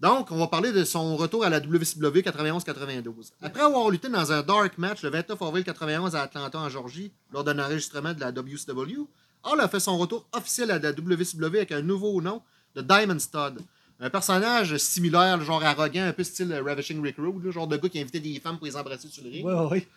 Donc, 0.00 0.30
on 0.30 0.38
va 0.38 0.46
parler 0.46 0.72
de 0.72 0.84
son 0.84 1.16
retour 1.16 1.44
à 1.44 1.50
la 1.50 1.58
WCW 1.58 2.20
91-92. 2.20 3.32
Après 3.42 3.62
avoir 3.62 3.90
lutté 3.90 4.08
dans 4.08 4.30
un 4.30 4.42
dark 4.42 4.78
match 4.78 5.02
le 5.02 5.10
29 5.10 5.42
avril 5.42 5.64
91 5.64 6.14
à 6.14 6.22
Atlanta, 6.22 6.58
en 6.60 6.68
Georgie, 6.68 7.12
lors 7.32 7.42
d'un 7.42 7.58
enregistrement 7.58 8.14
de 8.14 8.20
la 8.20 8.30
WCW, 8.30 9.08
Hall 9.42 9.60
a 9.60 9.68
fait 9.68 9.80
son 9.80 9.98
retour 9.98 10.26
officiel 10.32 10.70
à 10.70 10.78
la 10.78 10.92
WCW 10.92 11.56
avec 11.56 11.72
un 11.72 11.82
nouveau 11.82 12.20
nom 12.20 12.42
de 12.76 12.82
Diamond 12.82 13.18
Stud. 13.18 13.58
Un 14.00 14.10
personnage 14.10 14.76
similaire, 14.76 15.40
genre 15.42 15.64
arrogant, 15.64 16.04
un 16.04 16.12
peu 16.12 16.22
style 16.22 16.52
Ravishing 16.64 17.02
Rick 17.02 17.16
Rude, 17.18 17.50
genre 17.50 17.66
de 17.66 17.76
gars 17.76 17.88
qui 17.88 18.00
invitait 18.00 18.20
des 18.20 18.38
femmes 18.38 18.56
pour 18.56 18.66
les 18.66 18.76
embrasser 18.76 19.08
sur 19.08 19.24
le 19.24 19.30
ring. 19.30 19.44
Ouais, 19.44 19.66
ouais. 19.68 19.88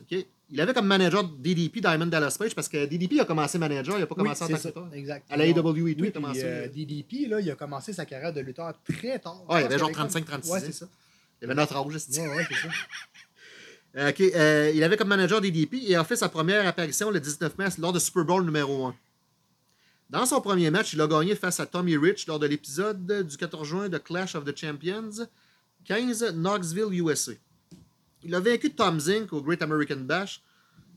Ok. 0.00 0.26
Il 0.48 0.60
avait 0.60 0.72
comme 0.72 0.86
manager 0.86 1.24
DDP 1.24 1.80
Diamond 1.80 2.06
Dallas 2.06 2.36
Page 2.38 2.54
parce 2.54 2.68
que 2.68 2.86
DDP 2.86 3.18
a 3.20 3.24
commencé 3.24 3.58
manager, 3.58 3.96
il 3.96 4.00
n'a 4.00 4.06
pas 4.06 4.14
Oui, 4.16 4.22
commencé 4.22 4.44
en 4.44 4.46
tant 4.48 4.56
que 4.58 4.66
lutteur. 4.68 4.88
exact. 4.94 5.26
À 5.28 5.36
la 5.36 5.44
AEW 5.46 5.54
tout, 5.54 5.70
Oui, 5.82 5.94
il 5.98 6.06
a 6.06 6.10
commencé. 6.12 6.42
euh, 6.44 6.68
DDP, 6.68 7.28
là, 7.28 7.40
il 7.40 7.50
a 7.50 7.56
commencé 7.56 7.92
sa 7.92 8.04
carrière 8.06 8.32
de 8.32 8.40
lutteur 8.40 8.72
très 8.84 9.18
tard. 9.18 9.42
Ouais, 9.48 9.62
il 9.62 9.64
avait 9.64 9.78
genre 9.78 9.90
qu'il 9.90 9.98
35-36 9.98 10.50
Ouais, 10.50 10.60
c'est 10.60 10.72
ça. 10.72 10.86
Il 11.42 11.46
avait 11.46 11.54
notre 11.54 11.76
âge, 11.76 11.98
c'est 11.98 12.20
Ouais, 12.20 12.28
ouais, 12.36 12.46
c'est 12.48 12.54
ça. 12.68 12.68
Euh, 13.98 14.10
ok, 14.10 14.20
euh, 14.20 14.72
il 14.74 14.84
avait 14.84 14.98
comme 14.98 15.08
manager 15.08 15.40
DDP 15.40 15.76
et 15.88 15.96
a 15.96 16.04
fait 16.04 16.16
sa 16.16 16.28
première 16.28 16.66
apparition 16.66 17.10
le 17.10 17.18
19 17.18 17.56
mars 17.56 17.78
lors 17.78 17.94
de 17.94 17.98
Super 17.98 18.26
Bowl 18.26 18.44
numéro 18.44 18.84
1. 18.84 18.94
Dans 20.10 20.26
son 20.26 20.42
premier 20.42 20.70
match, 20.70 20.92
il 20.92 21.00
a 21.00 21.06
gagné 21.06 21.34
face 21.34 21.60
à 21.60 21.66
Tommy 21.66 21.96
Rich 21.96 22.26
lors 22.26 22.38
de 22.38 22.46
l'épisode 22.46 23.26
du 23.26 23.36
14 23.38 23.66
juin 23.66 23.88
de 23.88 23.96
Clash 23.96 24.34
of 24.34 24.44
the 24.44 24.54
Champions 24.54 25.26
15 25.86 26.34
Knoxville, 26.34 26.92
USA. 26.92 27.32
Il 28.26 28.34
a 28.34 28.40
vaincu 28.40 28.70
Tom 28.70 28.98
Zink 28.98 29.32
au 29.32 29.40
Great 29.40 29.62
American 29.62 30.00
Bash 30.00 30.42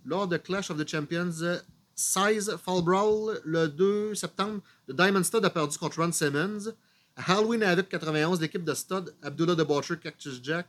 lors 0.04 0.28
de 0.28 0.38
Clash 0.38 0.72
of 0.72 0.78
the 0.84 0.88
Champions 0.88 1.42
euh, 1.44 1.58
Size 1.94 2.58
Fall 2.64 2.82
Brawl 2.82 3.40
le 3.46 3.68
2 3.68 4.16
septembre. 4.16 4.62
Le 4.88 4.96
Diamond 4.96 5.24
Stud 5.24 5.46
a 5.46 5.50
perdu 5.52 5.78
contre 5.78 6.02
Ron 6.02 6.12
Simmons. 6.12 6.74
À 7.16 7.34
Halloween 7.34 7.62
Havoc 7.62 7.88
91, 7.88 8.42
l'équipe 8.42 8.64
de 8.64 8.74
Stud, 8.74 9.14
Abdullah 9.22 9.56
the 9.56 9.68
Butcher, 9.68 9.98
Cactus 10.02 10.40
Jack 10.42 10.68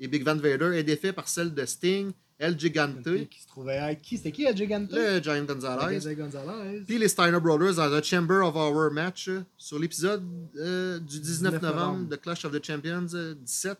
et 0.00 0.08
Big 0.08 0.24
Van 0.24 0.34
Vader 0.34 0.76
est 0.76 0.82
défait 0.82 1.12
par 1.12 1.28
celle 1.28 1.54
de 1.54 1.64
Sting 1.64 2.10
El 2.40 2.58
Gigante, 2.58 3.04
Qui 3.30 3.40
se 3.40 3.46
trouvait 3.46 3.78
à 3.78 3.94
qui? 3.94 4.16
C'était 4.16 4.32
qui, 4.32 4.44
El 4.44 4.56
Gigante? 4.56 4.90
Le 4.90 5.22
Giant 5.22 5.44
Gonzalez, 5.44 5.94
Gonzalez. 5.94 6.16
Gonzalez. 6.16 6.82
puis 6.84 6.98
les 6.98 7.06
Steiner 7.06 7.38
Brothers 7.38 7.76
dans 7.76 7.86
le 7.86 8.02
Chamber 8.02 8.40
of 8.44 8.56
Our 8.56 8.90
match 8.90 9.28
euh, 9.28 9.44
sur 9.56 9.78
l'épisode 9.78 10.24
euh, 10.56 10.98
du 10.98 11.20
19 11.20 11.52
19 11.52 11.62
novembre 11.62 11.76
novembre. 11.92 12.08
de 12.08 12.16
Clash 12.16 12.44
of 12.44 12.50
the 12.52 12.64
Champions 12.64 13.06
euh, 13.14 13.34
17. 13.36 13.78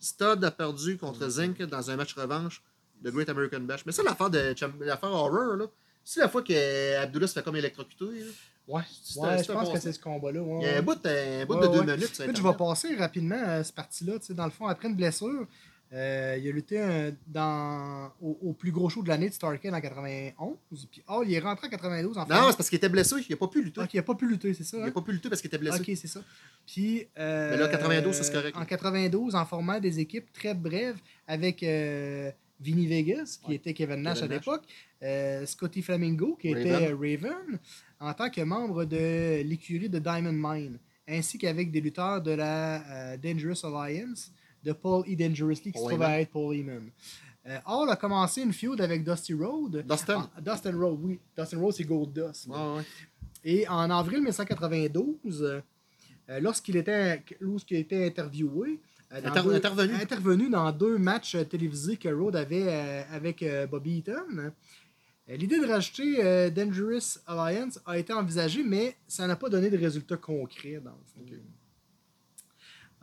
Stud 0.00 0.42
a 0.44 0.50
perdu 0.50 0.96
contre 0.96 1.28
Zinc 1.28 1.60
dans 1.62 1.90
un 1.90 1.96
match 1.96 2.14
revanche 2.14 2.62
de 3.02 3.10
Great 3.10 3.28
American 3.28 3.60
Bash. 3.60 3.84
Mais 3.86 3.92
ça, 3.92 4.02
l'affaire 4.02 4.30
de 4.30 4.54
Cham- 4.56 4.72
l'affaire 4.80 5.10
Horror, 5.12 5.56
là, 5.56 5.66
c'est 6.04 6.20
la 6.20 6.28
fois 6.28 6.42
qu'Abdullah 6.42 7.26
se 7.26 7.34
fait 7.34 7.42
comme 7.42 7.56
électrocuté. 7.56 8.04
là. 8.04 8.26
Ouais, 8.68 8.82
je 9.08 9.52
pense 9.52 9.66
bon 9.68 9.72
que 9.72 9.80
c'est 9.80 9.92
ce 9.92 9.98
combat-là. 9.98 10.40
ouais, 10.40 10.58
Il 10.62 10.66
y 10.66 10.70
a 10.70 10.78
un 10.78 10.82
bout, 10.82 10.92
un 11.04 11.44
bout 11.46 11.54
Ouais, 11.54 11.68
de 11.68 11.72
deux 11.72 11.80
minutes. 11.92 12.14
sur 12.14 12.24
Écoute, 12.24 12.36
je 12.36 12.42
vais 12.42 12.54
passer 12.54 12.94
rapidement 12.96 13.42
à 13.42 13.64
cette 13.64 13.74
partie-là. 13.74 14.18
Tu 14.20 14.26
sais, 14.26 14.34
Dans 14.34 14.44
le 14.44 14.50
fond, 14.50 14.66
après 14.66 14.88
une 14.88 14.94
blessure, 14.94 15.46
euh, 15.92 16.36
il 16.40 16.48
a 16.48 16.52
lutté 16.52 17.10
dans, 17.26 18.12
au, 18.20 18.38
au 18.42 18.52
plus 18.52 18.70
gros 18.70 18.88
show 18.88 19.02
de 19.02 19.08
l'année 19.08 19.28
de 19.28 19.34
Starcade 19.34 19.74
en 19.74 19.80
91. 19.80 20.54
Puis, 20.90 21.02
oh, 21.08 21.22
il 21.26 21.34
est 21.34 21.40
rentré 21.40 21.66
en 21.66 21.70
92 21.70 22.16
en 22.18 22.26
fait. 22.26 22.32
Non, 22.32 22.50
c'est 22.50 22.56
parce 22.56 22.68
qu'il 22.68 22.76
était 22.76 22.88
blessé. 22.88 23.16
Il 23.28 23.32
n'a 23.32 23.36
pas 23.36 23.48
pu 23.48 23.62
lutter. 23.62 23.80
Ah, 23.82 23.88
il 23.92 23.96
n'a 23.96 24.02
pas 24.02 24.14
pu 24.14 24.28
lutter, 24.28 24.54
c'est 24.54 24.62
ça? 24.64 24.76
Il 24.76 24.82
hein? 24.82 24.86
n'a 24.86 24.92
pas 24.92 25.00
pu 25.02 25.12
lutter 25.12 25.28
parce 25.28 25.40
qu'il 25.40 25.48
était 25.48 25.58
blessé. 25.58 25.80
Ok, 25.80 25.86
c'est 25.96 26.06
ça. 26.06 26.20
Puis. 26.66 27.06
euh, 27.18 27.50
Mais 27.50 27.56
là, 27.56 27.68
92, 27.68 28.14
ça, 28.14 28.22
c'est 28.22 28.32
correct. 28.32 28.56
En 28.56 28.64
92, 28.64 29.34
en 29.34 29.44
format 29.44 29.80
des 29.80 29.98
équipes 29.98 30.32
très 30.32 30.54
brèves 30.54 30.98
avec 31.26 31.62
euh, 31.64 32.30
Vinny 32.60 32.86
Vegas, 32.86 33.38
qui 33.42 33.48
Ouais. 33.50 33.54
était 33.56 33.74
Kevin 33.74 34.02
Nash 34.02 34.20
Kevin 34.20 34.30
à 34.30 34.34
l'époque, 34.36 34.62
euh, 35.02 35.44
Scotty 35.46 35.82
Flamingo, 35.82 36.36
qui 36.40 36.54
Raven. 36.54 36.66
était 36.66 36.86
Raven, 36.92 37.58
en 37.98 38.14
tant 38.14 38.30
que 38.30 38.42
membre 38.42 38.84
de 38.84 39.42
l'écurie 39.42 39.88
de 39.88 39.98
Diamond 39.98 40.32
Mine, 40.32 40.78
ainsi 41.08 41.36
qu'avec 41.38 41.72
des 41.72 41.80
lutteurs 41.80 42.20
de 42.22 42.30
la 42.30 43.16
Dangerous 43.16 43.64
Alliance, 43.66 44.30
de 44.64 44.72
Paul 44.72 45.04
E. 45.08 45.14
Dangerously, 45.16 45.72
qui 45.72 45.78
se 45.78 45.84
trouve 45.84 45.92
Heyman. 45.92 46.10
à 46.10 46.20
être 46.20 46.30
Paul 46.30 46.54
Heyman. 46.54 46.90
Euh, 47.46 47.58
Hall 47.66 47.88
a 47.90 47.96
commencé 47.96 48.42
une 48.42 48.52
feud 48.52 48.80
avec 48.80 49.02
Dusty 49.02 49.32
Road. 49.34 49.84
Dustin. 49.88 50.28
Ah, 50.36 50.40
Dustin 50.40 50.76
Road, 50.78 50.98
oui. 51.02 51.18
Dustin 51.36 51.58
Road, 51.58 51.72
c'est 51.74 51.84
Gold 51.84 52.12
Dust. 52.12 52.46
Ouais. 52.48 52.82
Et 53.44 53.66
en 53.68 53.88
avril 53.90 54.18
1992, 54.18 55.42
euh, 56.28 56.40
lorsqu'il 56.40 56.76
était, 56.76 57.22
lorsqu'il 57.40 57.78
était 57.78 58.06
interviewé, 58.06 58.78
euh, 59.12 59.20
Inter- 59.24 59.42
deux- 59.42 59.54
intervenu. 59.54 59.94
intervenu 59.94 60.50
dans 60.50 60.70
deux 60.70 60.98
matchs 60.98 61.34
euh, 61.34 61.44
télévisés 61.44 61.96
que 61.96 62.08
Rhodes 62.10 62.36
avait 62.36 62.66
euh, 62.68 63.02
avec 63.10 63.42
Bobby 63.70 63.98
Eaton, 63.98 64.52
l'idée 65.26 65.58
de 65.60 65.66
rajouter 65.66 66.22
euh, 66.24 66.50
Dangerous 66.50 67.18
Alliance 67.26 67.80
a 67.86 67.96
été 67.98 68.12
envisagée, 68.12 68.62
mais 68.62 68.96
ça 69.08 69.26
n'a 69.26 69.36
pas 69.36 69.48
donné 69.48 69.70
de 69.70 69.78
résultats 69.78 70.16
concrets 70.18 70.80
dans 70.84 70.90
le 70.90 71.04
fond. 71.06 71.36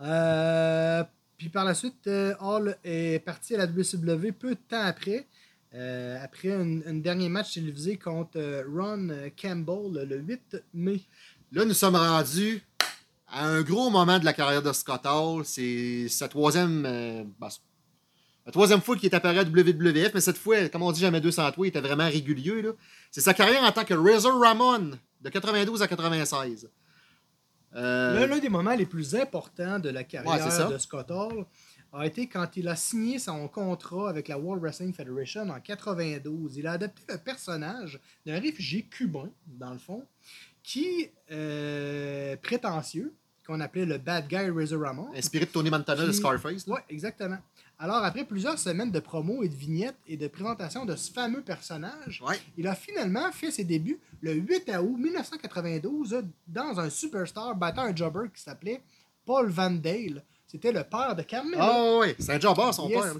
Euh, 0.02 1.04
puis 1.38 1.50
par 1.50 1.66
la 1.66 1.76
suite, 1.76 2.08
euh, 2.08 2.34
Hall 2.40 2.78
est 2.84 3.24
parti 3.24 3.56
à 3.56 3.60
la 3.60 3.66
WCW 3.68 4.32
peu 4.32 4.52
de 4.52 4.60
temps 4.68 4.84
après. 4.84 5.28
euh, 5.76 6.18
après 6.24 6.52
un, 6.52 6.96
dernier 6.96 7.30
match 7.30 7.54
télévisé 7.54 7.98
contre 7.98 8.38
euh, 8.38 8.64
Ron 8.74 9.10
Campbell 9.40 10.08
le 10.08 10.18
8 10.18 10.58
mai. 10.74 11.02
Là, 11.52 11.66
nous 11.66 11.74
sommes 11.74 11.96
rendus 11.96 12.64
à 13.28 13.46
un 13.46 13.62
gros 13.62 13.90
moment 13.90 14.18
de 14.18 14.26
la 14.26 14.34
carrière 14.34 14.64
de 14.64 14.72
Scott 14.74 15.06
Hall. 15.06 15.46
C'est 15.46 16.08
sa 16.10 16.28
troisième. 16.28 16.84
ben, 17.40 17.50
la 18.46 18.52
troisième 18.52 18.82
fois 18.82 18.96
qu'il 18.96 19.10
est 19.10 19.14
apparu 19.14 19.40
à 19.40 19.44
WWF, 19.44 20.14
mais 20.14 20.22
cette 20.22 20.38
fois, 20.38 20.70
comme 20.70 20.82
on 20.82 20.92
dit 20.94 21.02
jamais 21.02 21.20
200 21.20 21.52
toi, 21.52 21.68
il 21.68 21.70
était 21.70 21.82
vraiment 21.82 22.08
régulier. 22.08 22.64
C'est 23.12 23.20
sa 23.22 23.34
carrière 23.34 23.62
en 23.64 23.72
tant 23.74 23.84
que 23.84 23.94
Razor 23.94 24.40
Ramon 24.40 24.98
de 25.22 25.30
92 25.30 25.82
à 25.82 25.88
96. 25.88 26.70
Euh, 27.78 28.26
L'un 28.28 28.40
des 28.40 28.50
moments 28.50 28.74
les 28.76 28.86
plus 28.86 29.14
importants 29.16 29.80
de 29.80 29.90
la 29.90 30.04
carrière 30.04 30.70
de 30.70 30.78
Scott 30.78 31.12
Hall 31.12 31.46
a 31.94 32.06
été 32.06 32.28
quand 32.28 32.58
il 32.58 32.68
a 32.68 32.76
signé 32.76 33.20
son 33.20 33.48
contrat 33.48 34.10
avec 34.10 34.28
la 34.28 34.38
World 34.38 34.62
Wrestling 34.62 34.94
Federation 34.94 35.48
en 35.50 35.60
92. 35.60 36.58
Il 36.58 36.68
a 36.68 36.74
adapté 36.74 37.02
le 37.08 37.18
personnage 37.18 38.00
d'un 38.26 38.40
réfugié 38.40 38.84
cubain, 38.84 39.30
dans 39.48 39.72
le 39.72 39.78
fond, 39.78 40.04
qui, 40.64 41.10
euh, 41.32 42.36
prétentieux, 42.38 43.14
qu'on 43.46 43.62
appelait 43.62 43.86
le 43.86 43.98
Bad 43.98 44.28
Guy 44.28 44.50
Razor 44.50 44.82
Ramon. 44.82 45.08
inspiré 45.16 45.46
de 45.46 45.52
Tony 45.52 45.70
Montana 45.70 46.04
de 46.06 46.12
Qui- 46.12 46.18
Scarface. 46.18 46.68
là. 46.68 46.74
Oui, 46.76 46.82
exactement. 46.90 47.38
Alors, 47.80 48.04
après 48.04 48.24
plusieurs 48.26 48.58
semaines 48.58 48.90
de 48.92 49.00
promos 49.00 49.44
et 49.44 49.50
de 49.50 49.54
vignettes 49.56 49.98
et 50.08 50.18
de 50.18 50.28
présentation 50.28 50.84
de 50.86 50.96
ce 50.96 51.12
fameux 51.12 51.42
personnage, 51.42 52.24
Ouais. 52.28 52.38
il 52.58 52.68
a 52.68 52.74
finalement 52.74 53.32
fait 53.32 53.52
ses 53.52 53.64
débuts 53.64 54.00
le 54.22 54.34
8 54.34 54.72
août 54.82 54.98
1992 54.98 56.24
dans 56.48 56.80
un 56.80 56.90
superstar 56.90 57.56
battant 57.56 57.84
un 57.84 57.96
jobber 57.96 58.30
qui 58.34 58.42
s'appelait 58.42 58.82
Paul 59.26 59.50
Van 59.50 59.70
Dale. 59.70 60.24
C'était 60.48 60.72
le 60.72 60.84
père 60.84 61.16
de 61.16 61.22
Carmelo. 61.22 61.58
Ah 61.60 61.98
ouais, 62.00 62.16
c'est 62.18 62.34
un 62.34 62.40
jobber, 62.40 62.72
son 62.74 62.90
Yes. 62.90 63.02
père. 63.04 63.14
là. 63.14 63.20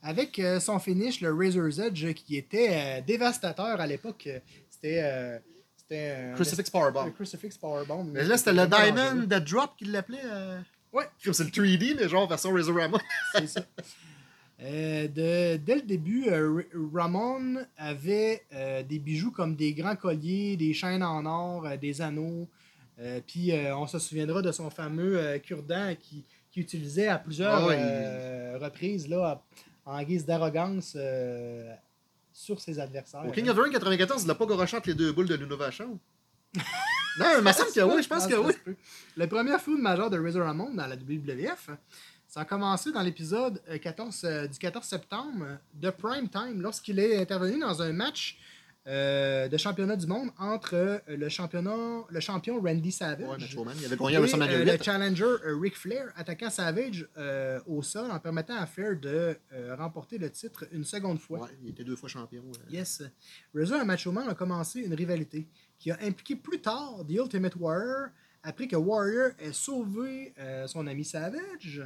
Avec 0.00 0.38
euh, 0.38 0.60
son 0.60 0.78
finish, 0.78 1.20
le 1.20 1.34
Razor's 1.34 1.78
Edge, 1.78 2.14
qui 2.14 2.36
était 2.36 2.68
euh, 2.70 3.00
dévastateur 3.04 3.80
à 3.80 3.86
l'époque. 3.86 4.28
C'était. 4.70 5.00
euh, 5.02 5.38
c'était 5.76 6.32
Crucifix 6.34 6.66
le 6.66 6.70
Powerbomb. 6.70 7.10
Crucifix 7.12 7.58
Powerbomb. 7.58 8.04
Mais 8.04 8.22
là, 8.24 8.36
c'était 8.36 8.52
le 8.52 8.66
Diamond. 8.68 9.22
Dead 9.26 9.44
Drop 9.44 9.76
qu'il 9.76 9.90
l'appelait. 9.90 10.22
Ouais. 10.92 11.04
Comme 11.24 11.34
c'est 11.34 11.44
le 11.44 11.50
3D, 11.50 11.96
mais 11.96 12.08
genre 12.08 12.28
Ramon. 12.28 12.98
C'est 13.34 13.46
ça. 13.46 13.60
Euh, 14.60 15.06
de- 15.06 15.56
dès 15.58 15.76
le 15.76 15.82
début, 15.82 16.26
euh, 16.28 16.62
Ramon 16.92 17.64
avait 17.76 18.42
euh, 18.52 18.82
des 18.82 18.98
bijoux 18.98 19.30
comme 19.30 19.54
des 19.54 19.72
grands 19.72 19.94
colliers, 19.96 20.56
des 20.56 20.74
chaînes 20.74 21.02
en 21.04 21.24
or, 21.26 21.68
des 21.80 22.00
anneaux. 22.00 22.48
Puis 23.28 23.52
on 23.76 23.86
se 23.86 24.00
souviendra 24.00 24.42
de 24.42 24.50
son 24.50 24.70
fameux 24.70 25.38
cure-dent 25.38 25.94
qui, 26.00 26.24
qui 26.50 26.58
utilisait 26.58 27.06
à 27.06 27.16
plusieurs 27.16 27.70
Ah 27.70 28.58
reprises 28.58 29.08
là, 29.08 29.40
en 29.84 30.02
guise 30.02 30.26
d'arrogance 30.26 30.96
sur 32.32 32.60
ses 32.60 32.80
adversaires. 32.80 33.24
Au 33.24 33.30
King 33.30 33.48
of 33.50 33.56
the 33.56 33.60
Ring 33.60 33.72
94, 33.72 34.24
il 34.24 34.26
l'a 34.26 34.34
pas 34.34 34.46
goroché 34.46 34.76
entre 34.76 34.88
les 34.88 34.96
deux 34.96 35.12
boules 35.12 35.28
de 35.28 35.36
Nuno 35.36 35.56
Vachon. 35.56 35.96
non, 37.18 37.26
il 37.38 37.44
me 37.44 37.52
semble 37.52 37.72
que 37.72 37.94
oui, 37.96 38.02
je 38.02 38.08
pense 38.08 38.24
Ah, 38.24 38.28
que 38.28 38.34
oui. 38.36 38.52
Le 39.16 39.26
premier 39.26 39.58
food 39.58 39.80
majeur 39.80 40.10
de 40.10 40.18
Razor 40.18 40.44
Ramon 40.44 40.72
dans 40.74 40.86
la 40.86 40.96
WWF, 40.96 41.70
ça 42.26 42.40
a 42.40 42.44
commencé 42.44 42.92
dans 42.92 43.02
l'épisode 43.02 43.60
euh, 43.68 43.78
14, 43.78 44.20
euh, 44.24 44.46
du 44.46 44.58
14 44.58 44.84
septembre 44.84 45.58
de 45.74 45.90
Prime 45.90 46.28
Time, 46.28 46.60
lorsqu'il 46.60 46.98
est 46.98 47.20
intervenu 47.20 47.58
dans 47.58 47.80
un 47.82 47.92
match 47.92 48.38
euh, 48.88 49.48
de 49.48 49.56
championnat 49.58 49.96
du 49.96 50.06
monde 50.06 50.30
entre 50.38 51.02
le, 51.08 51.28
championnat, 51.28 51.76
le 52.08 52.20
champion 52.20 52.58
Randy 52.58 52.90
Savage 52.90 53.20
Ouais, 53.28 53.36
Macho 53.38 53.62
Man. 53.62 53.76
Il 53.78 53.84
avait 53.84 53.96
gagné 53.96 54.14
et 54.14 54.54
euh, 54.54 54.64
le 54.64 54.72
8. 54.72 54.82
challenger 54.82 55.24
euh, 55.24 55.58
Ric 55.60 55.76
Flair, 55.76 56.10
attaquant 56.16 56.48
Savage 56.48 57.06
au 57.66 57.82
sol 57.82 58.10
en 58.10 58.18
permettant 58.18 58.56
à 58.56 58.64
Flair 58.64 58.96
de 58.98 59.36
remporter 59.76 60.16
le 60.16 60.30
titre 60.30 60.64
une 60.72 60.84
seconde 60.84 61.18
fois. 61.18 61.40
Ouais, 61.40 61.48
il 61.62 61.68
était 61.70 61.84
deux 61.84 61.96
fois 61.96 62.08
champion. 62.08 62.42
Yes. 62.70 63.02
Razor 63.54 63.82
et 63.82 63.84
Macho 63.84 64.10
Man 64.10 64.26
ont 64.30 64.34
commencé 64.34 64.80
une 64.80 64.94
rivalité 64.94 65.46
qui 65.78 65.90
a 65.90 65.98
impliqué 66.02 66.34
plus 66.36 66.60
tard 66.60 67.00
The 67.08 67.12
Ultimate 67.12 67.54
Warrior 67.56 68.08
après 68.42 68.66
que 68.66 68.76
Warrior 68.76 69.30
ait 69.38 69.52
sauvé 69.52 70.32
euh, 70.38 70.66
son 70.66 70.86
ami 70.86 71.04
Savage. 71.04 71.82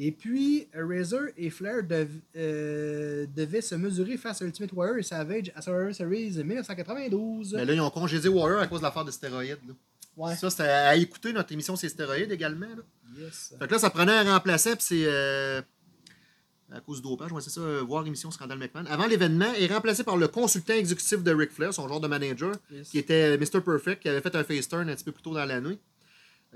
Et 0.00 0.12
puis, 0.12 0.68
Razor 0.74 1.22
et 1.36 1.50
Flair 1.50 1.82
dev- 1.82 2.20
euh, 2.36 3.26
devaient 3.34 3.60
se 3.60 3.74
mesurer 3.74 4.16
face 4.16 4.40
à 4.42 4.44
Ultimate 4.44 4.72
Warrior 4.72 4.98
et 4.98 5.02
Savage 5.02 5.50
à 5.56 5.60
Survivor 5.62 5.92
Series 5.94 6.44
1992. 6.44 7.54
Mais 7.54 7.64
là, 7.64 7.72
ils 7.74 7.80
ont 7.80 7.90
congédié 7.90 8.28
Warrior 8.28 8.60
à 8.60 8.66
cause 8.68 8.78
de 8.80 8.84
l'affaire 8.84 9.04
de 9.04 9.10
stéroïdes. 9.10 9.58
là. 9.66 9.74
Ouais. 10.16 10.36
Ça, 10.36 10.50
c'était 10.50 10.64
à 10.64 10.96
écouter 10.96 11.32
notre 11.32 11.52
émission 11.52 11.74
C'est 11.76 11.88
stéroïdes 11.88 12.30
également. 12.32 12.66
Là. 12.66 12.82
Yes. 13.24 13.54
Fait 13.58 13.66
que 13.66 13.72
là, 13.72 13.78
ça 13.78 13.90
prenait 13.90 14.12
un 14.12 14.34
remplaçant, 14.34 14.72
puis 14.74 14.82
c'est. 14.84 15.04
euh, 15.06 15.62
à 16.70 16.80
cause 16.80 17.00
du 17.00 17.08
dopage, 17.08 17.32
ouais, 17.32 17.40
c'est 17.40 17.50
ça, 17.50 17.60
euh, 17.60 17.80
voir 17.82 18.06
émission 18.06 18.30
Scandal 18.30 18.58
McMahon. 18.58 18.84
Avant 18.86 19.06
l'événement, 19.06 19.52
il 19.58 19.64
est 19.64 19.72
remplacé 19.72 20.04
par 20.04 20.16
le 20.16 20.28
consultant 20.28 20.74
exécutif 20.74 21.22
de 21.22 21.32
Ric 21.32 21.50
Flair, 21.50 21.72
son 21.72 21.88
genre 21.88 22.00
de 22.00 22.08
manager, 22.08 22.52
Yes. 22.70 22.90
qui 22.90 22.98
était 22.98 23.38
Mr. 23.38 23.60
Perfect, 23.64 24.02
qui 24.02 24.08
avait 24.08 24.20
fait 24.20 24.34
un 24.36 24.44
face 24.44 24.68
turn 24.68 24.88
un 24.88 24.94
petit 24.94 25.04
peu 25.04 25.12
plus 25.12 25.22
tôt 25.22 25.32
dans 25.34 25.44
l'année. 25.46 25.78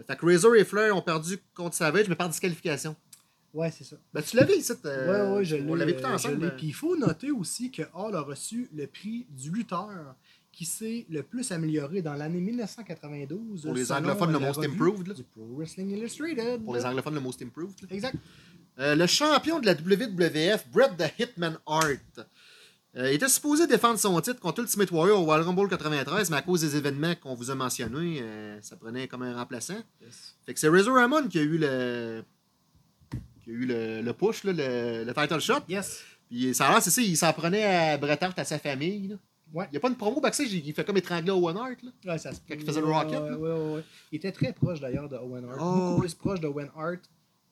Fait 0.06 0.16
que 0.16 0.26
Razor 0.26 0.56
et 0.56 0.64
Flair 0.64 0.96
ont 0.96 1.02
perdu 1.02 1.38
contre 1.54 1.74
Savage, 1.76 2.08
mais 2.08 2.14
par 2.14 2.28
disqualification. 2.28 2.94
Ouais, 3.54 3.70
c'est 3.70 3.84
ça. 3.84 3.96
Ben, 4.14 4.22
tu 4.22 4.36
l'avais 4.36 4.56
ici. 4.56 4.72
euh, 4.86 5.30
ouais, 5.32 5.36
ouais, 5.38 5.44
je 5.44 5.56
l'ai. 5.56 5.70
On 5.70 5.74
l'avait 5.74 5.92
écouté 5.92 6.06
euh, 6.06 6.14
ensemble. 6.14 6.42
euh, 6.44 6.50
Puis 6.56 6.68
il 6.68 6.72
faut 6.74 6.96
noter 6.96 7.30
aussi 7.30 7.70
que 7.70 7.82
Hall 7.94 8.14
a 8.16 8.22
reçu 8.22 8.70
le 8.74 8.86
prix 8.86 9.26
du 9.28 9.50
lutteur 9.50 10.14
qui 10.50 10.64
s'est 10.64 11.04
le 11.10 11.22
plus 11.22 11.52
amélioré 11.52 12.00
dans 12.00 12.14
l'année 12.14 12.40
1992. 12.40 13.62
Pour 13.64 13.74
les 13.74 13.92
anglophones, 13.92 14.32
le 14.32 14.38
la 14.38 14.46
Most 14.46 14.64
Improved, 14.64 15.06
là. 15.08 15.14
Du 15.14 15.22
Pro 15.24 15.46
Wrestling 15.56 15.90
Illustrated. 15.90 16.64
Pour 16.64 16.74
les 16.76 16.84
anglophones, 16.86 17.14
le 17.14 17.20
Most 17.20 17.42
Improved. 17.42 17.80
là. 17.82 17.88
Exact. 17.90 18.16
Euh, 18.78 18.94
le 18.94 19.06
champion 19.06 19.60
de 19.60 19.66
la 19.66 19.74
WWF, 19.74 20.66
Bret 20.72 20.90
the 20.96 21.12
Hitman 21.18 21.58
Hart, 21.66 22.26
euh, 22.96 23.06
était 23.06 23.28
supposé 23.28 23.66
défendre 23.66 23.98
son 23.98 24.18
titre 24.20 24.40
contre 24.40 24.60
Ultimate 24.62 24.90
Warrior 24.90 25.20
au 25.22 25.30
Wild 25.30 25.46
Rumble 25.46 25.68
93, 25.68 26.30
mais 26.30 26.36
à 26.38 26.42
cause 26.42 26.60
des 26.62 26.76
événements 26.76 27.14
qu'on 27.14 27.34
vous 27.34 27.50
a 27.50 27.54
mentionnés, 27.54 28.20
euh, 28.22 28.58
ça 28.62 28.76
prenait 28.76 29.08
comme 29.08 29.22
un 29.22 29.36
remplaçant. 29.36 29.78
Fait 30.46 30.54
que 30.54 30.60
c'est 30.60 30.68
Razor 30.68 30.94
Ramon 30.96 31.28
qui 31.28 31.38
a 31.38 31.42
eu 31.42 31.58
le 31.58 32.22
qui 33.44 33.50
a 33.50 33.52
eu 33.54 33.66
le, 33.66 34.02
le 34.02 34.12
push, 34.12 34.44
là, 34.44 34.52
le, 34.52 35.04
le 35.04 35.12
title 35.14 35.40
shot. 35.40 35.60
Yes. 35.68 36.02
Puis 36.30 36.54
ça 36.54 36.68
a 36.68 36.72
l'air, 36.72 36.82
c'est 36.82 36.90
ça, 36.90 37.02
il 37.02 37.16
s'en 37.16 37.32
prenait 37.32 37.64
à 37.64 37.98
Bret 37.98 38.22
Hart, 38.22 38.38
à 38.38 38.44
sa 38.44 38.58
famille. 38.58 39.08
là. 39.08 39.16
Ouais. 39.52 39.66
Il 39.68 39.72
n'y 39.72 39.76
a 39.76 39.80
pas 39.80 39.88
une 39.88 39.96
promo 39.96 40.18
backstage, 40.20 40.52
il 40.52 40.66
il 40.66 40.72
fait 40.72 40.84
comme 40.84 40.96
étrangler 40.96 41.30
Owen 41.30 41.56
Hart. 41.56 41.76
Là. 41.82 42.12
Ouais, 42.12 42.18
ça 42.18 42.32
se 42.32 42.38
Quand 42.48 42.54
il 42.54 42.64
faisait 42.64 42.80
le 42.80 42.86
Rocket, 42.86 43.20
Ouais, 43.20 43.74
ouais. 43.74 43.84
Il 44.10 44.16
était 44.16 44.32
très 44.32 44.52
proche 44.52 44.80
d'ailleurs 44.80 45.08
de 45.10 45.16
Owen 45.16 45.44
Hart. 45.44 45.58
Oh, 45.60 45.74
Beaucoup 45.74 46.00
plus 46.00 46.14
proche 46.14 46.40
de 46.40 46.46
Owen 46.46 46.70
Hart 46.76 47.00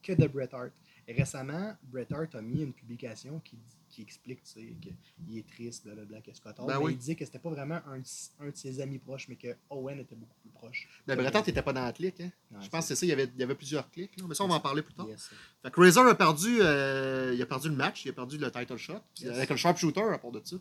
que 0.03 0.13
de 0.15 0.27
Bret 0.27 0.49
Hart. 0.53 0.71
Récemment, 1.13 1.75
Bret 1.83 2.07
Hart 2.13 2.35
a 2.35 2.43
mis 2.43 2.63
une 2.63 2.73
publication 2.73 3.41
qui, 3.45 3.57
qui 3.89 4.03
explique 4.03 4.43
qu'il 4.45 5.39
est 5.39 5.47
triste, 5.49 5.85
blablabla, 5.85 6.21
que 6.21 6.33
Scott 6.35 6.57
Hall. 6.59 6.67
Ben 6.67 6.79
mais 6.79 6.85
oui. 6.85 6.93
il 6.93 6.99
disait 6.99 7.15
que 7.15 7.25
c'était 7.25 7.39
pas 7.39 7.51
vraiment 7.51 7.81
un, 7.87 7.99
de- 7.99 8.05
un 8.47 8.51
de 8.51 8.57
ses 8.57 8.81
amis 8.81 8.99
proches, 8.99 9.27
mais 9.29 9.37
que 9.37 9.49
Owen 9.71 9.99
était 9.99 10.15
beaucoup 10.15 10.37
plus 10.41 10.51
proche. 10.51 10.89
Ben, 11.07 11.17
Bret 11.17 11.35
Hart 11.35 11.47
n'était 11.47 11.63
pas 11.63 11.73
dans 11.73 11.85
la 11.85 11.93
clique. 11.93 12.21
Hein? 12.21 12.31
Je 12.61 12.69
pense 12.69 12.85
que 12.89 12.95
c'est- 12.95 13.01
ça, 13.01 13.07
il 13.07 13.09
y, 13.09 13.13
avait, 13.13 13.31
il 13.35 13.41
y 13.41 13.43
avait 13.43 13.55
plusieurs 13.55 13.91
clics. 13.91 14.17
là. 14.19 14.25
Mais 14.29 14.35
ça, 14.35 14.45
on 14.45 14.49
va 14.49 14.55
en 14.57 14.61
parler 14.61 14.83
plus 14.83 14.95
tard. 14.95 15.09
Yes. 15.09 15.31
Fait 15.63 15.71
que 15.71 15.81
Razor 15.81 16.07
a 16.07 16.15
perdu, 16.15 16.59
euh, 16.61 17.33
il 17.35 17.43
a 17.43 17.47
perdu 17.47 17.69
le 17.69 17.75
match, 17.77 18.05
il 18.05 18.11
a 18.11 18.13
perdu 18.13 18.39
le 18.39 18.51
title 18.51 18.77
shot. 18.77 19.01
Yes. 19.21 19.31
Avec 19.37 19.51
le 19.51 19.57
sharpshooter 19.57 20.03
à 20.13 20.19
part 20.19 20.31
de 20.31 20.41
ça. 20.45 20.57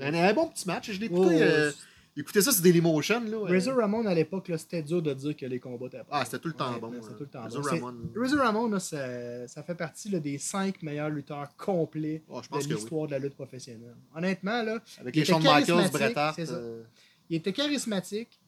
Un, 0.00 0.14
un 0.14 0.32
bon 0.34 0.48
petit 0.48 0.66
match. 0.66 0.90
Je 0.92 1.00
l'ai 1.00 1.06
écouté. 1.06 1.24
Oh, 1.24 1.40
euh, 1.40 1.72
écoutez 2.20 2.42
ça 2.42 2.50
Dailymotion. 2.62 3.20
Là, 3.20 3.36
euh. 3.36 3.44
Razor 3.44 3.76
Ramon 3.76 4.06
à 4.06 4.14
l'époque, 4.14 4.50
c'était 4.56 4.82
dur 4.82 5.00
de 5.02 5.14
dire 5.14 5.36
que 5.36 5.46
les 5.46 5.58
combats 5.60 5.86
étaient 5.86 6.00
Ah, 6.10 6.24
c'était 6.24 6.38
tout 6.38 6.48
le 6.48 6.54
temps 6.54 6.74
Ouais, 6.74 6.80
bon. 6.80 6.92
C'était 7.00 7.14
tout 7.14 7.22
le 7.24 7.28
temps 7.28 7.42
Razor 7.42 7.62
bon. 7.62 7.68
C'est- 7.68 7.80
Ramon. 7.80 8.10
Razor 8.16 8.38
Ramon, 8.40 8.68
là, 8.68 8.80
ça, 8.80 9.48
ça 9.48 9.62
fait 9.62 9.74
partie 9.74 10.08
là, 10.10 10.20
des 10.20 10.38
cinq 10.38 10.82
meilleurs 10.82 11.10
lutteurs 11.10 11.54
complets 11.56 12.22
je 12.28 12.48
de 12.50 12.56
oui. 12.64 12.74
l'histoire 12.74 13.06
de 13.06 13.12
la 13.12 13.18
lutte 13.18 13.34
professionnelle. 13.34 13.96
Honnêtement, 14.14 14.62
là, 14.62 14.82
Avec 15.00 15.14
il 15.16 15.18
les 15.18 15.22
était 15.24 15.32
Shawn 15.32 15.42
Michaels, 15.42 15.64
charismatique, 15.66 15.92
Bret 15.92 16.18
Hart. 16.18 16.36
c'est 16.36 16.46
ça. 16.46 16.54
euh, 16.54 16.82
il 17.30 17.36
était 17.36 17.52
charismatique, 17.52 18.40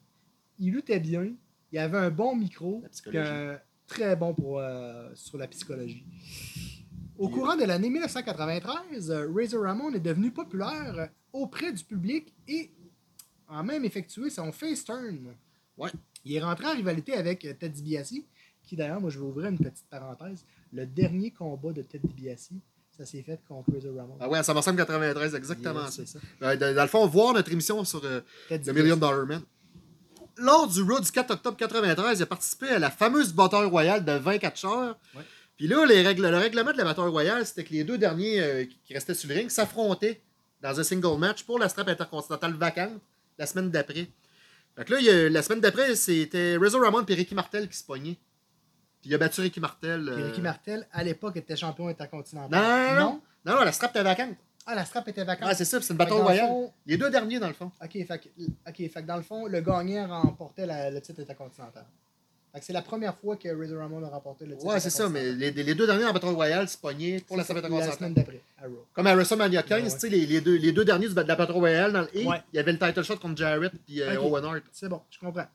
il 0.59 0.71
luttait 0.73 0.99
bien, 0.99 1.33
il 1.71 1.79
avait 1.79 1.97
un 1.97 2.09
bon 2.09 2.35
micro, 2.35 2.83
puis 3.07 3.17
un 3.17 3.57
très 3.87 4.15
bon 4.15 4.33
pour, 4.33 4.59
euh, 4.59 5.09
sur 5.15 5.37
la 5.37 5.47
psychologie. 5.47 6.05
Au 7.17 7.29
courant 7.29 7.55
de 7.55 7.63
l'année 7.65 7.89
1993, 7.89 9.11
euh, 9.11 9.29
Razor 9.35 9.63
Ramon 9.63 9.93
est 9.93 9.99
devenu 9.99 10.31
populaire 10.31 11.09
auprès 11.33 11.71
du 11.71 11.83
public 11.83 12.33
et 12.47 12.71
a 13.51 13.63
même 13.63 13.85
effectué 13.85 14.29
son 14.29 14.51
face 14.51 14.83
turn. 14.83 15.35
Ouais. 15.77 15.91
Il 16.25 16.35
est 16.35 16.41
rentré 16.41 16.65
en 16.67 16.73
rivalité 16.73 17.13
avec 17.13 17.45
euh, 17.45 17.53
Ted 17.53 17.69
DiBiase, 17.69 18.13
qui 18.63 18.75
d'ailleurs, 18.75 19.01
moi 19.01 19.09
je 19.09 19.19
vais 19.19 19.25
ouvrir 19.25 19.49
une 19.49 19.57
petite 19.57 19.87
parenthèse, 19.89 20.45
le 20.71 20.85
dernier 20.85 21.31
combat 21.31 21.73
de 21.73 21.81
Ted 21.81 22.07
DiBiase, 22.07 22.51
ça 22.97 23.05
s'est 23.05 23.23
fait 23.23 23.39
contre 23.47 23.71
Razor 23.73 23.95
Ramon. 23.95 24.17
Ah 24.19 24.29
ouais, 24.29 24.39
à 24.39 24.43
SummerSlam 24.43 24.75
93, 24.75 25.35
exactement 25.35 25.85
ça. 25.85 25.91
c'est 25.91 26.07
ça. 26.07 26.19
Euh, 26.43 26.55
dans, 26.55 26.81
le 26.81 26.87
fond, 26.87 27.05
voir 27.07 27.33
notre 27.33 27.51
émission 27.51 27.83
sur 27.83 28.03
euh, 28.03 28.21
The. 28.49 28.69
Million 28.69 28.97
Dollar 28.97 29.25
Man. 29.25 29.41
Lors 30.37 30.67
du 30.67 30.81
Raw 30.81 30.99
du 30.99 31.11
4 31.11 31.31
octobre 31.31 31.57
93, 31.57 32.19
il 32.19 32.23
a 32.23 32.25
participé 32.25 32.69
à 32.69 32.79
la 32.79 32.89
fameuse 32.89 33.33
bataille 33.33 33.65
royale 33.65 34.03
de 34.03 34.13
24 34.13 34.65
heures. 34.65 34.99
Ouais. 35.15 35.23
Puis 35.57 35.67
là, 35.67 35.85
les 35.85 36.01
règles, 36.01 36.27
le 36.27 36.37
règlement 36.37 36.71
de 36.71 36.77
la 36.77 36.83
bataille 36.83 37.09
royale, 37.09 37.45
c'était 37.45 37.63
que 37.63 37.73
les 37.73 37.83
deux 37.83 37.97
derniers 37.97 38.41
euh, 38.41 38.65
qui 38.85 38.93
restaient 38.93 39.13
sur 39.13 39.29
le 39.29 39.35
ring 39.35 39.49
s'affrontaient 39.49 40.21
dans 40.61 40.79
un 40.79 40.83
single 40.83 41.17
match 41.17 41.43
pour 41.43 41.59
la 41.59 41.69
strap 41.69 41.87
intercontinentale 41.87 42.53
vacante 42.53 43.01
la 43.37 43.45
semaine 43.45 43.69
d'après. 43.71 44.07
Fait 44.75 44.85
que 44.85 44.93
là, 44.93 44.99
il 44.99 45.05
y 45.05 45.09
a- 45.09 45.29
la 45.29 45.41
semaine 45.41 45.59
d'après, 45.61 45.95
c'était 45.95 46.57
Razor 46.57 46.81
Ramon 46.81 47.03
et 47.05 47.13
Ricky 47.13 47.35
Martel 47.35 47.67
qui 47.67 47.77
se 47.77 47.83
pognaient. 47.83 48.17
Puis 49.01 49.09
il 49.09 49.13
a 49.15 49.17
battu 49.17 49.41
Ricky 49.41 49.59
Martel. 49.59 50.05
Puis 50.13 50.21
euh, 50.21 50.25
Ricky 50.27 50.41
Martel, 50.41 50.87
à 50.91 51.03
l'époque, 51.03 51.35
était 51.37 51.55
champion 51.55 51.87
intercontinental. 51.87 52.51
Non, 52.51 52.67
non, 52.67 52.93
non, 52.93 52.99
non? 53.11 53.21
Non, 53.45 53.55
non, 53.59 53.63
la 53.65 53.71
strap 53.71 53.91
était 53.91 54.03
vacante. 54.03 54.35
Ah, 54.67 54.75
la 54.75 54.85
strap 54.85 55.07
était 55.07 55.23
vacante. 55.23 55.47
Ah, 55.51 55.55
c'est 55.55 55.65
ça, 55.65 55.81
c'est 55.81 55.91
une 55.91 55.97
bataille 55.97 56.17
le 56.17 56.23
royale. 56.23 56.47
fond- 56.47 56.71
Les 56.85 56.95
deux 56.97 57.09
derniers, 57.09 57.39
dans 57.39 57.47
le 57.47 57.53
fond. 57.55 57.71
Ok, 57.83 57.91
fait 57.93 58.19
que, 58.19 58.27
ok, 58.69 58.75
fait 58.77 58.89
que 59.01 59.07
dans 59.07 59.15
le 59.17 59.23
fond, 59.23 59.47
le 59.47 59.59
gagnant 59.61 60.07
remportait 60.21 60.67
la- 60.67 60.91
le 60.91 61.01
titre 61.01 61.19
intercontinental. 61.21 61.85
C'est 62.59 62.73
la 62.73 62.81
première 62.81 63.15
fois 63.15 63.37
que 63.37 63.47
Razor 63.47 63.79
Ramon 63.79 64.03
a 64.03 64.09
remporté 64.09 64.45
le 64.45 64.55
titre 64.57 64.65
Ouais, 64.65 64.79
c'est 64.81 64.89
ça, 64.89 65.07
mais 65.07 65.31
les, 65.31 65.51
les 65.51 65.73
deux 65.75 65.85
derniers 65.85 66.05
en 66.05 66.11
bataille 66.11 66.31
royale 66.33 66.67
se 66.67 66.77
pognaient 66.77 67.23
pour 67.25 67.37
la 67.37 67.43
semaine 67.45 68.13
d'après. 68.13 68.41
Comme 68.93 69.07
à 69.07 69.15
WrestleMania 69.15 69.63
15, 69.63 69.77
Ouais, 69.79 69.85
ouais. 69.87 69.93
tu 69.93 69.99
sais, 69.99 70.09
les, 70.09 70.25
les 70.25 70.41
deux, 70.41 70.55
les 70.57 70.71
deux 70.73 70.83
derniers 70.83 71.07
de 71.07 71.15
la 71.15 71.35
Battle 71.35 71.53
Royale, 71.53 71.93
dans 71.93 72.01
le 72.01 72.27
Ouais. 72.27 72.41
il 72.51 72.57
y 72.57 72.59
avait 72.59 72.73
le 72.73 72.77
title 72.79 73.03
shot 73.03 73.17
contre 73.17 73.37
Jarrett 73.37 73.71
et 73.89 74.03
Ok. 74.17 74.23
Owen 74.25 74.43
Hart. 74.45 74.63
C'est 74.73 74.89
bon, 74.89 75.01
je 75.09 75.17
comprends. 75.19 75.45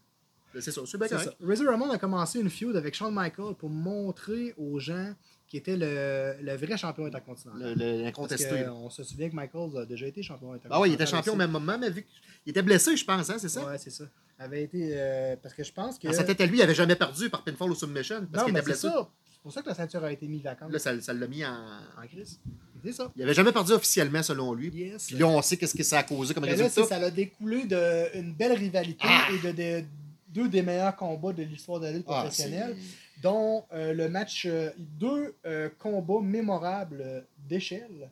C'est 0.59 0.70
ça, 0.70 0.80
c'est 0.87 0.96
bien 0.96 1.06
C'est 1.06 1.14
correct. 1.16 1.37
ça. 1.38 1.46
Razor 1.46 1.66
Ramon 1.66 1.90
a 1.90 1.98
commencé 1.98 2.40
une 2.40 2.48
feud 2.48 2.74
avec 2.76 2.94
Shawn 2.94 3.12
Michaels 3.14 3.54
pour 3.59 3.68
montrer 3.68 4.54
aux 4.56 4.78
gens 4.78 5.12
qui 5.48 5.56
était 5.59 5.76
le, 5.76 6.35
le 6.42 6.56
vrai 6.56 6.76
champion 6.76 7.06
intercontinental. 7.06 7.74
L'incontesté. 7.76 8.64
qu'on 8.68 8.90
se 8.90 9.04
souvient 9.04 9.28
que 9.30 9.37
Michaels 9.37 9.78
a 9.82 9.87
déjà 9.87 10.06
été 10.06 10.22
champion 10.22 10.48
intercontinental. 10.52 10.72
Ah 10.76 10.80
ouais, 10.80 10.90
il 10.90 10.94
était 10.94 11.06
champion 11.06 11.35
au 11.35 11.37
même 11.37 11.50
moment, 11.52 11.78
mais 11.78 11.90
vu 11.90 12.04
qu'il 12.42 12.50
était 12.50 12.62
blessé, 12.62 12.96
je 12.96 13.04
pense, 13.04 13.30
hein, 13.30 13.37
c'est 13.38 13.48
ça? 13.48 13.64
Ouais, 13.66 13.78
c'est 13.78 13.90
ça. 13.90 14.04
Avait 14.38 14.64
été. 14.64 14.90
euh, 14.92 15.37
parce 15.42 15.54
que 15.54 15.62
je 15.64 15.72
pense 15.72 15.98
que. 15.98 16.09
Dans 16.09 16.12
sa 16.12 16.24
tête 16.24 16.40
à 16.40 16.46
lui, 16.46 16.59
il 16.59 16.62
avait 16.62 16.74
jamais 16.74 16.96
perdu 16.96 17.30
par 17.30 17.42
pinfall 17.44 17.70
ou 17.70 17.74
submission 17.74 18.26
parce 18.30 18.44
qu'il 18.44 18.52
était 18.52 18.61
c'est 18.61 18.64
blessé. 18.66 18.88
C'est 19.32 19.40
pour 19.42 19.52
ça 19.52 19.62
que 19.62 19.68
la 19.68 19.74
ceinture 19.76 20.02
a 20.04 20.11
été 20.12 20.26
mise 20.26 20.42
vacante. 20.42 20.72
Là, 20.72 20.78
ça 20.80 20.92
l'a 21.14 21.26
mis 21.28 21.44
en. 21.44 21.52
en 21.52 22.06
crise. 22.09 22.40
C'est 22.85 22.92
ça. 22.92 23.11
Il 23.16 23.22
avait 23.22 23.35
jamais 23.35 23.52
perdu 23.52 23.72
officiellement, 23.72 24.22
selon 24.22 24.52
lui. 24.52 24.68
Yes. 24.74 25.06
Puis 25.06 25.16
là, 25.16 25.26
on 25.26 25.40
sait 25.42 25.56
qu'est-ce 25.56 25.74
que 25.76 25.82
ça 25.85 26.00
a 26.00 26.02
causé 26.02 26.35
comme 26.35 26.44
Mais 26.44 26.50
résultat. 26.50 26.85
ça 26.85 26.96
a 26.96 27.11
découlé 27.11 27.64
d'une 27.64 28.35
belle 28.35 28.52
rivalité 28.59 29.04
Ah! 29.09 29.28
et 29.32 29.52
de, 29.52 29.52
de- 29.80 29.85
deux 30.28 30.48
des 30.48 30.61
meilleurs 30.62 30.94
combats 30.96 31.32
de 31.32 31.42
l'histoire 31.42 31.80
de 31.80 31.87
la 31.87 31.92
lutte 31.92 32.04
Ah, 32.09 32.20
professionnelle, 32.22 32.76
dont 33.22 33.64
euh, 33.72 33.92
le 33.92 34.09
match, 34.09 34.46
euh, 34.46 34.70
deux 34.79 35.35
euh, 35.46 35.68
combats 35.79 36.20
mémorables 36.22 37.26
d'échelle. 37.48 38.11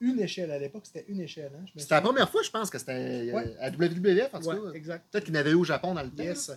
Une 0.00 0.20
échelle 0.20 0.52
à 0.52 0.58
l'époque, 0.60 0.84
c'était 0.86 1.04
une 1.08 1.20
échelle. 1.20 1.50
Hein, 1.58 1.64
C'était 1.76 1.94
la 1.96 2.00
première 2.00 2.30
fois, 2.30 2.42
je 2.44 2.50
pense, 2.50 2.70
que 2.70 2.78
c'était 2.78 3.32
Ouais. 3.32 3.56
à 3.58 3.68
WWF, 3.70 4.32
en 4.32 4.38
tout 4.40 4.46
Ouais, 4.48 4.54
cas. 4.70 4.76
exact. 4.76 5.04
Peut-être 5.10 5.24
qu'il 5.24 5.34
n'avait 5.34 5.50
eu 5.50 5.54
au 5.54 5.64
Japon 5.64 5.92
dans 5.94 6.02
le 6.04 6.10
temps. 6.10 6.22
Yes. 6.22 6.52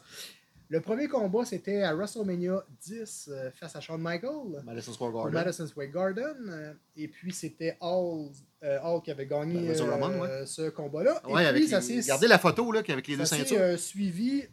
Le 0.69 0.79
premier 0.79 1.07
combat, 1.07 1.43
c'était 1.43 1.81
à 1.81 1.93
WrestleMania 1.95 2.63
10 2.85 3.29
euh, 3.31 3.49
face 3.51 3.75
à 3.75 3.81
Shawn 3.81 3.99
Michaels. 3.99 4.63
Madison 4.63 4.93
Square 4.93 5.11
Garden. 5.11 5.33
Madison 5.33 5.67
Square 5.67 5.87
Garden. 5.87 6.75
et 6.95 7.07
puis, 7.07 7.33
c'était 7.33 7.75
Hall, 7.81 8.29
Hall 8.61 9.01
qui 9.03 9.09
avait 9.11 9.25
gagné 9.25 9.67
Ben, 9.73 10.19
ouais. 10.21 10.45
ce 10.45 10.69
combat-là. 10.69 11.21
Et 11.27 11.33
avec 11.45 11.63
puis, 11.63 11.67
ça 11.67 11.79
les... 11.79 11.83
s'est 11.83 12.01
Regardez 12.01 12.27
la 12.27 12.37
photo 12.37 12.71
là, 12.71 12.81
avec 12.87 13.07
les 13.07 13.17
deux 13.17 13.25
ça 13.25 13.35
ceintures. 13.37 13.77
suivi 13.79 14.43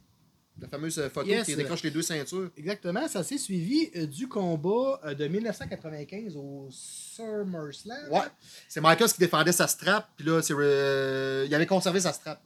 La 0.61 0.69
fameuse 0.69 0.99
euh, 0.99 1.09
photo 1.09 1.29
Yes. 1.29 1.47
qui 1.47 1.55
décroche 1.55 1.83
les 1.85 1.91
deux 1.91 2.03
ceintures. 2.03 2.51
Exactement, 2.57 3.07
ça 3.07 3.23
s'est 3.23 3.39
suivi 3.39 3.91
euh, 3.97 4.07
du 4.07 4.29
combat 4.29 5.01
euh, 5.05 5.15
de 5.15 5.29
1995 5.29 6.37
au 6.37 6.69
SummerSlam. 6.71 8.11
Ouais. 8.11 8.21
C'est 8.69 8.81
Michaels 8.81 9.11
qui 9.13 9.21
défendait 9.21 9.53
sa 9.53 9.67
strap, 9.67 10.09
puis 10.17 10.27
là, 10.27 10.43
c'est, 10.43 10.55
euh, 10.57 11.45
il 11.49 11.55
avait 11.55 11.67
conservé 11.67 12.01
sa 12.01 12.13
strap. 12.13 12.41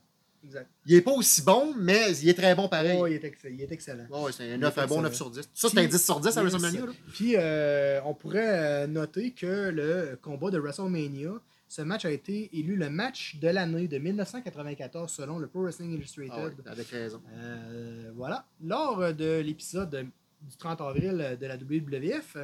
Exact. 0.45 0.69
Il 0.87 0.95
est 0.97 1.01
pas 1.03 1.13
aussi 1.13 1.41
bon, 1.43 1.73
mais 1.79 2.11
il 2.21 2.29
est 2.29 2.35
très 2.35 2.55
bon 2.57 2.69
pareil. 2.69 2.99
Oh, 3.01 3.07
il, 3.07 3.13
est 3.15 3.25
ex- 3.25 3.47
il 3.49 3.61
est 3.63 3.71
excellent. 3.71 4.07
Ouais, 4.11 4.33
c'est 4.33 4.43
un, 4.51 4.55
Il 4.55 4.61
9, 4.61 4.77
est 4.77 4.81
un 4.81 4.87
bon 4.89 4.95
excellent. 4.97 5.03
9 5.05 5.15
sur 5.15 5.31
10. 5.31 5.41
Ça, 5.55 5.69
c'est 5.69 5.79
un 5.79 5.83
Puis- 5.83 5.91
10 5.93 6.05
sur 6.05 6.19
10 6.21 6.37
à. 6.37 6.43
WrestleMania. 6.43 6.81
Puis, 7.13 7.35
euh, 7.37 8.01
on 8.05 8.13
pourrait 8.15 8.89
noter 8.89 9.31
que 9.31 9.71
le 9.71 10.19
combat 10.21 10.51
de 10.51 10.59
WrestleMania, 10.59 11.31
ce 11.73 11.81
match 11.81 12.05
a 12.05 12.11
été 12.11 12.51
élu 12.59 12.77
le 12.77 12.91
match 12.91 13.37
de 13.37 13.49
l'année 13.49 13.89
de 13.89 13.97
1994 13.97 15.11
selon 15.11 15.39
le 15.39 15.47
Pro 15.47 15.63
Wrestling 15.63 15.95
Illustrated. 15.95 16.63
Ah 16.67 16.71
avec 16.71 16.87
raison. 16.89 17.23
Euh, 17.33 18.13
voilà. 18.15 18.45
Lors 18.63 19.15
de 19.15 19.41
l'épisode 19.41 20.07
du 20.43 20.57
30 20.59 20.83
avril 20.83 21.39
de 21.41 21.47
la 21.47 21.57
WWF, 21.57 22.37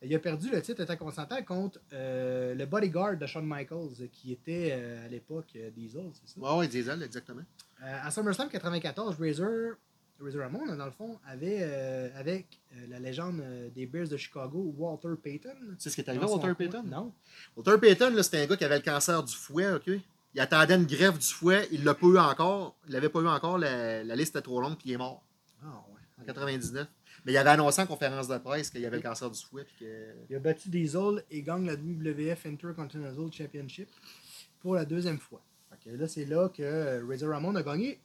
il 0.00 0.14
a 0.14 0.18
perdu 0.18 0.50
le 0.50 0.62
titre 0.62 0.80
intercontinental 0.80 1.44
contre 1.44 1.80
euh, 1.92 2.54
le 2.54 2.64
bodyguard 2.64 3.18
de 3.18 3.26
Shawn 3.26 3.46
Michaels, 3.46 4.08
qui 4.10 4.32
était 4.32 4.70
euh, 4.72 5.04
à 5.04 5.08
l'époque 5.08 5.54
Diesel, 5.76 6.10
c'est 6.14 6.40
ça? 6.40 6.56
Ouais, 6.56 6.66
Diesel, 6.66 7.02
exactement. 7.02 7.42
À 7.78 8.10
SummerSlam 8.10 8.48
94, 8.48 9.16
Razor, 9.20 9.74
Razor 10.22 10.40
Ramon, 10.42 10.76
dans 10.76 10.84
le 10.84 10.90
fond, 10.92 11.18
avait 11.26 11.58
euh, 11.62 12.08
avec 12.14 12.60
euh, 12.74 12.86
la 12.88 12.98
légende 12.98 13.40
euh, 13.40 13.68
des 13.70 13.86
Bears 13.86 14.08
de 14.08 14.16
Chicago, 14.16 14.74
Walter 14.76 15.20
Payton. 15.22 15.54
Tu 15.72 15.74
sais 15.78 15.90
ce 15.90 15.94
qui 15.94 16.00
est 16.00 16.08
arrivé 16.08 16.24
à 16.24 16.28
Walter. 16.28 16.54
Payton? 16.54 16.82
Non. 16.84 17.12
Walter 17.56 17.78
Payton, 17.80 18.10
là, 18.14 18.22
c'était 18.22 18.38
un 18.42 18.46
gars 18.46 18.56
qui 18.56 18.64
avait 18.64 18.76
le 18.78 18.84
cancer 18.84 19.22
du 19.22 19.34
fouet, 19.34 19.72
OK? 19.72 19.90
Il 20.34 20.40
attendait 20.40 20.76
une 20.76 20.86
greffe 20.86 21.18
du 21.18 21.26
fouet, 21.26 21.68
il 21.72 21.84
l'a 21.84 21.94
pas 21.94 22.06
eu 22.06 22.18
encore. 22.18 22.76
Il 22.86 22.92
l'avait 22.94 23.08
pas 23.10 23.20
eu 23.20 23.28
encore, 23.28 23.58
la, 23.58 24.02
la 24.02 24.16
liste 24.16 24.34
était 24.34 24.42
trop 24.42 24.60
longue, 24.60 24.76
puis 24.76 24.90
il 24.90 24.92
est 24.94 24.98
mort 24.98 25.22
Ah, 25.62 25.66
en 25.66 25.94
ouais. 25.94 26.26
99. 26.26 26.88
Mais 27.24 27.32
il 27.32 27.36
avait 27.36 27.50
annoncé 27.50 27.82
en 27.82 27.86
conférence 27.86 28.28
de 28.28 28.38
presse 28.38 28.70
qu'il 28.70 28.84
avait 28.86 28.96
le 28.96 29.02
cancer 29.02 29.30
du 29.30 29.38
fouet, 29.40 29.64
puis 29.64 29.86
que... 29.86 30.14
Il 30.30 30.36
a 30.36 30.38
battu 30.38 30.70
Diesel 30.70 31.22
et 31.30 31.42
gagne 31.42 31.66
la 31.66 31.74
WWF 31.74 32.46
Intercontinental 32.46 33.32
Championship 33.32 33.88
pour 34.60 34.74
la 34.74 34.84
deuxième 34.84 35.18
fois. 35.18 35.42
Que 35.84 35.90
là, 35.90 36.06
c'est 36.06 36.26
là 36.26 36.48
que 36.48 37.04
Razor 37.08 37.30
Ramon 37.30 37.56
a 37.56 37.62
gagné 37.62 37.98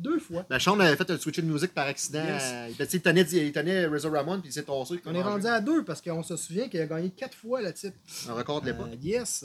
deux 0.00 0.18
fois. 0.18 0.44
Ben, 0.48 0.58
Sean 0.58 0.78
avait 0.80 0.96
fait 0.96 1.10
un 1.10 1.18
switch 1.18 1.36
de 1.38 1.42
musique 1.42 1.72
par 1.74 1.86
accident. 1.86 2.24
Yes. 2.24 2.42
Euh, 2.44 2.68
Il, 2.78 2.86
il 2.92 3.00
tenait, 3.02 3.22
il 3.22 3.52
tenait 3.52 3.86
Razor 3.86 4.12
Ramon, 4.12 4.40
puis 4.40 4.50
il 4.50 4.52
s'est 4.52 4.62
tossé. 4.64 5.00
On 5.06 5.14
est 5.14 5.22
rendu 5.22 5.46
à 5.46 5.60
deux 5.60 5.84
parce 5.84 6.00
qu'on 6.00 6.22
se 6.22 6.36
souvient 6.36 6.68
qu'il 6.68 6.80
a 6.80 6.86
gagné 6.86 7.10
quatre 7.10 7.36
fois 7.36 7.60
le 7.62 7.72
titre. 7.72 7.96
Un 8.28 8.34
record 8.34 8.60
de 8.62 8.66
l'époque. 8.66 8.88
Euh, 8.92 8.96
yes. 9.02 9.44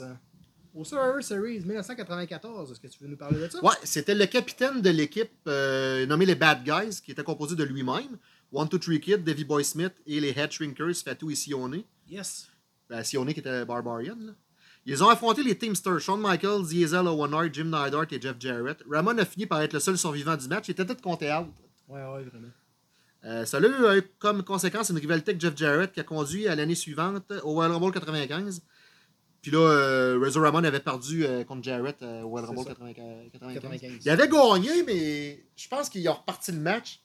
Au 0.74 0.84
Survivor 0.84 1.22
Series 1.22 1.60
1994, 1.60 2.70
est-ce 2.72 2.80
que 2.80 2.86
tu 2.88 2.98
veux 3.02 3.08
nous 3.08 3.16
parler 3.16 3.40
de 3.40 3.48
ça? 3.48 3.64
Ouais, 3.64 3.72
c'était 3.82 4.14
le 4.14 4.26
capitaine 4.26 4.82
de 4.82 4.90
l'équipe 4.90 5.30
euh, 5.48 6.04
nommé 6.06 6.26
les 6.26 6.34
Bad 6.34 6.64
Guys, 6.64 7.00
qui 7.02 7.12
était 7.12 7.22
composé 7.22 7.56
de 7.56 7.64
lui-même, 7.64 8.18
One 8.52 8.68
Two 8.68 8.78
Three 8.78 9.00
Kid, 9.00 9.24
Davy 9.24 9.44
Boy 9.44 9.64
Smith 9.64 9.94
et 10.06 10.20
les 10.20 10.38
Head 10.38 10.50
Shrinkers, 10.52 10.94
Fatou 11.02 11.30
et 11.30 11.34
Sione. 11.34 11.82
Yes. 12.10 12.48
Ben, 12.90 13.02
Sione 13.02 13.32
qui 13.32 13.40
était 13.40 13.64
Barbarian. 13.64 14.16
là. 14.20 14.32
Ils 14.88 15.02
ont 15.02 15.08
affronté 15.08 15.42
les 15.42 15.58
Teamsters, 15.58 15.98
Shawn 16.00 16.20
Michaels, 16.20 16.66
Diesel, 16.68 17.08
Owen 17.08 17.34
Hart, 17.34 17.52
Jim 17.52 17.64
Neidhart 17.64 18.06
et 18.12 18.20
Jeff 18.20 18.36
Jarrett. 18.38 18.78
Ramon 18.88 19.18
a 19.18 19.24
fini 19.24 19.44
par 19.44 19.60
être 19.60 19.72
le 19.72 19.80
seul 19.80 19.98
survivant 19.98 20.36
du 20.36 20.46
match. 20.46 20.68
Il 20.68 20.70
était 20.72 20.86
tout 20.86 20.96
compté 21.02 21.32
out. 21.32 21.48
Ouais, 21.88 22.00
ouais, 22.00 22.22
vraiment. 22.22 22.48
Euh, 23.24 23.44
ça 23.44 23.56
a 23.56 23.60
eu 23.60 23.64
euh, 23.64 24.00
comme 24.20 24.44
conséquence 24.44 24.90
une 24.90 24.98
rivalité 24.98 25.32
avec 25.32 25.40
Jeff 25.40 25.56
Jarrett 25.56 25.92
qui 25.92 25.98
a 25.98 26.04
conduit 26.04 26.46
à 26.46 26.54
l'année 26.54 26.76
suivante 26.76 27.32
au 27.42 27.54
Royal 27.54 27.72
Rumble 27.72 27.92
95. 27.92 28.62
Puis 29.42 29.50
là, 29.50 29.58
euh, 29.58 30.18
Razor 30.20 30.42
Ramon 30.42 30.64
avait 30.64 30.80
perdu 30.80 31.24
euh, 31.24 31.42
contre 31.44 31.64
Jarrett 31.64 32.00
euh, 32.02 32.22
au 32.22 32.28
Royal 32.28 32.48
Rumble 32.48 32.62
ça. 32.62 32.74
95. 32.74 33.30
95. 33.32 33.54
95. 33.62 33.98
Il 34.04 34.10
avait 34.10 34.28
gagné, 34.28 34.82
mais 34.84 35.44
je 35.56 35.68
pense 35.68 35.88
qu'il 35.88 36.06
a 36.06 36.12
reparti 36.12 36.52
le 36.52 36.58
match. 36.58 37.00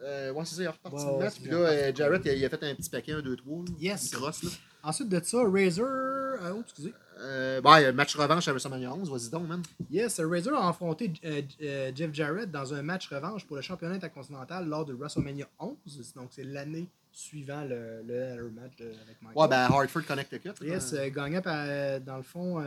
Ouais, 0.00 0.32
c'est 0.44 0.56
ça, 0.56 0.62
il 0.62 0.64
est 0.64 0.68
reparti 0.68 1.06
le 1.06 1.18
match. 1.18 1.34
Puis 1.40 1.50
là, 1.50 1.92
Jarrett, 1.94 2.22
il 2.24 2.30
a, 2.30 2.34
il 2.34 2.44
a 2.44 2.48
fait 2.48 2.62
un 2.62 2.74
petit 2.74 2.90
paquet, 2.90 3.12
un 3.12 3.20
2-3. 3.20 3.66
là. 3.66 3.74
Yes. 3.78 4.12
Une 4.12 4.18
crosse, 4.18 4.42
là. 4.42 4.50
Ensuite 4.84 5.08
de 5.08 5.20
ça, 5.22 5.38
Razor. 5.44 5.86
euh, 5.86 6.52
oh, 6.56 6.60
excusez. 6.62 6.92
Euh, 7.20 7.60
ouais, 7.62 7.92
match 7.92 8.14
revanche 8.16 8.46
à 8.48 8.52
WrestleMania 8.52 8.92
11, 8.92 9.10
vas-y 9.10 9.30
donc, 9.30 9.46
man. 9.48 9.62
Yes, 9.90 10.20
Razor 10.20 10.54
a 10.54 10.68
affronté 10.68 11.12
euh, 11.24 11.42
euh, 11.62 11.92
Jeff 11.94 12.12
Jarrett 12.12 12.50
dans 12.50 12.74
un 12.74 12.82
match 12.82 13.08
revanche 13.08 13.46
pour 13.46 13.56
le 13.56 13.62
championnat 13.62 13.94
intercontinental 13.94 14.66
lors 14.68 14.84
de 14.84 14.92
WrestleMania 14.92 15.48
11. 15.58 16.12
Donc, 16.16 16.28
c'est 16.32 16.44
l'année 16.44 16.88
suivant 17.12 17.62
le, 17.62 18.02
le, 18.02 18.36
le 18.36 18.50
match 18.50 18.76
de- 18.76 18.86
avec 19.04 19.22
Michael. 19.22 19.36
Ouais, 19.42 19.48
ben 19.48 19.60
Hartford 19.70 20.04
Connecticut. 20.04 20.48
là. 20.60 20.66
Yes, 20.66 20.94
gagnant 21.14 21.40
par, 21.40 22.00
dans 22.00 22.16
le 22.16 22.22
fond, 22.24 22.60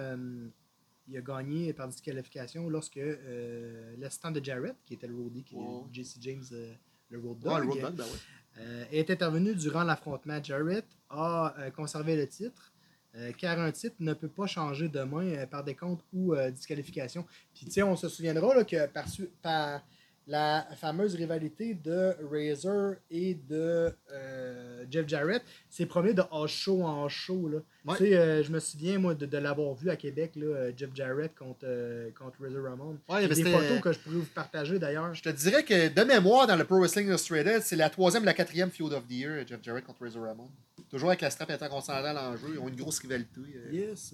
il 1.09 1.17
a 1.17 1.21
gagné 1.21 1.73
par 1.73 1.87
disqualification 1.89 2.69
lorsque 2.69 2.99
l'assistant 3.99 4.31
de 4.31 4.43
Jarrett, 4.43 4.75
qui 4.85 4.93
était 4.95 5.07
le 5.07 5.15
roadie, 5.15 5.43
qui 5.43 5.55
Ouais. 5.55 5.63
est 5.91 5.93
JC 6.03 6.17
James, 6.21 6.43
le 7.09 7.19
road 7.19 7.37
Ouais, 7.45 7.53
dog, 7.53 7.63
le 7.65 7.69
Road 7.69 7.81
Dogg, 7.81 7.95
ben 7.95 8.03
ouais. 8.05 8.09
Euh, 8.59 8.85
est 8.91 9.09
intervenu 9.09 9.55
durant 9.55 9.83
l'affrontement. 9.83 10.41
Jarrett 10.43 10.85
a 11.09 11.53
euh, 11.59 11.71
conservé 11.71 12.15
le 12.15 12.27
titre. 12.27 12.73
euh, 13.15 13.31
car 13.37 13.59
un 13.59 13.71
titre 13.71 13.95
ne 13.99 14.13
peut 14.13 14.27
pas 14.29 14.47
changer 14.47 14.89
de 14.89 14.99
main 15.01 15.25
euh, 15.25 15.45
par 15.47 15.63
décompte 15.63 16.03
ou 16.13 16.33
euh, 16.33 16.51
disqualification. 16.51 17.25
Puis, 17.53 17.65
tu 17.65 17.71
sais, 17.71 17.83
on 17.83 17.95
se 17.95 18.09
souviendra 18.09 18.63
que 18.63 18.87
par, 18.87 19.05
par 19.41 19.81
la 20.27 20.67
fameuse 20.75 21.15
rivalité 21.15 21.73
de 21.73 22.13
Razor 22.29 22.95
et 23.09 23.33
de 23.33 23.89
euh, 24.11 24.85
Jeff 24.91 25.07
Jarrett, 25.07 25.41
c'est 25.69 25.85
promis 25.85 26.13
de 26.13 26.21
en 26.31 26.47
show 26.47 26.83
en 26.83 27.07
show. 27.07 27.47
Là. 27.47 27.59
Ouais. 27.85 27.95
Tu 27.97 28.03
sais, 28.05 28.17
euh, 28.17 28.43
je 28.43 28.51
me 28.51 28.59
souviens, 28.59 28.99
moi, 28.99 29.15
de, 29.15 29.25
de 29.25 29.37
l'avoir 29.37 29.73
vu 29.73 29.89
à 29.89 29.95
Québec, 29.95 30.33
là, 30.35 30.45
euh, 30.45 30.71
Jeff 30.75 30.89
Jarrett 30.93 31.33
contre, 31.33 31.61
euh, 31.63 32.09
contre 32.11 32.41
Razor 32.41 32.63
Ramon. 32.63 32.97
Ouais, 33.07 33.21
J'ai 33.21 33.27
mais 33.29 33.35
des 33.35 33.43
photos 33.45 33.79
que 33.81 33.93
je 33.93 33.99
pourrais 33.99 34.15
vous 34.17 34.25
partager 34.35 34.77
d'ailleurs. 34.79 35.13
Je 35.13 35.23
te 35.23 35.29
dirais 35.29 35.63
que 35.63 35.87
de 35.87 36.03
mémoire, 36.03 36.45
dans 36.45 36.57
le 36.57 36.65
Pro 36.65 36.79
Wrestling 36.79 37.07
Illustrated, 37.07 37.61
c'est 37.61 37.77
la 37.77 37.89
troisième 37.89 38.23
et 38.23 38.25
la 38.25 38.33
quatrième 38.33 38.69
Feud 38.69 38.91
of 38.91 39.07
the 39.07 39.11
Year, 39.11 39.47
Jeff 39.47 39.63
Jarrett 39.63 39.85
contre 39.85 40.03
Razor 40.03 40.23
Ramon. 40.23 40.49
Toujours 40.89 41.09
avec 41.09 41.21
la 41.21 41.29
strap 41.29 41.49
intercontinentale 41.49 42.17
en 42.17 42.35
jeu, 42.35 42.47
ils 42.53 42.59
ont 42.59 42.67
une 42.67 42.75
grosse 42.75 42.99
rivalité. 42.99 43.39
Yes. 43.71 44.13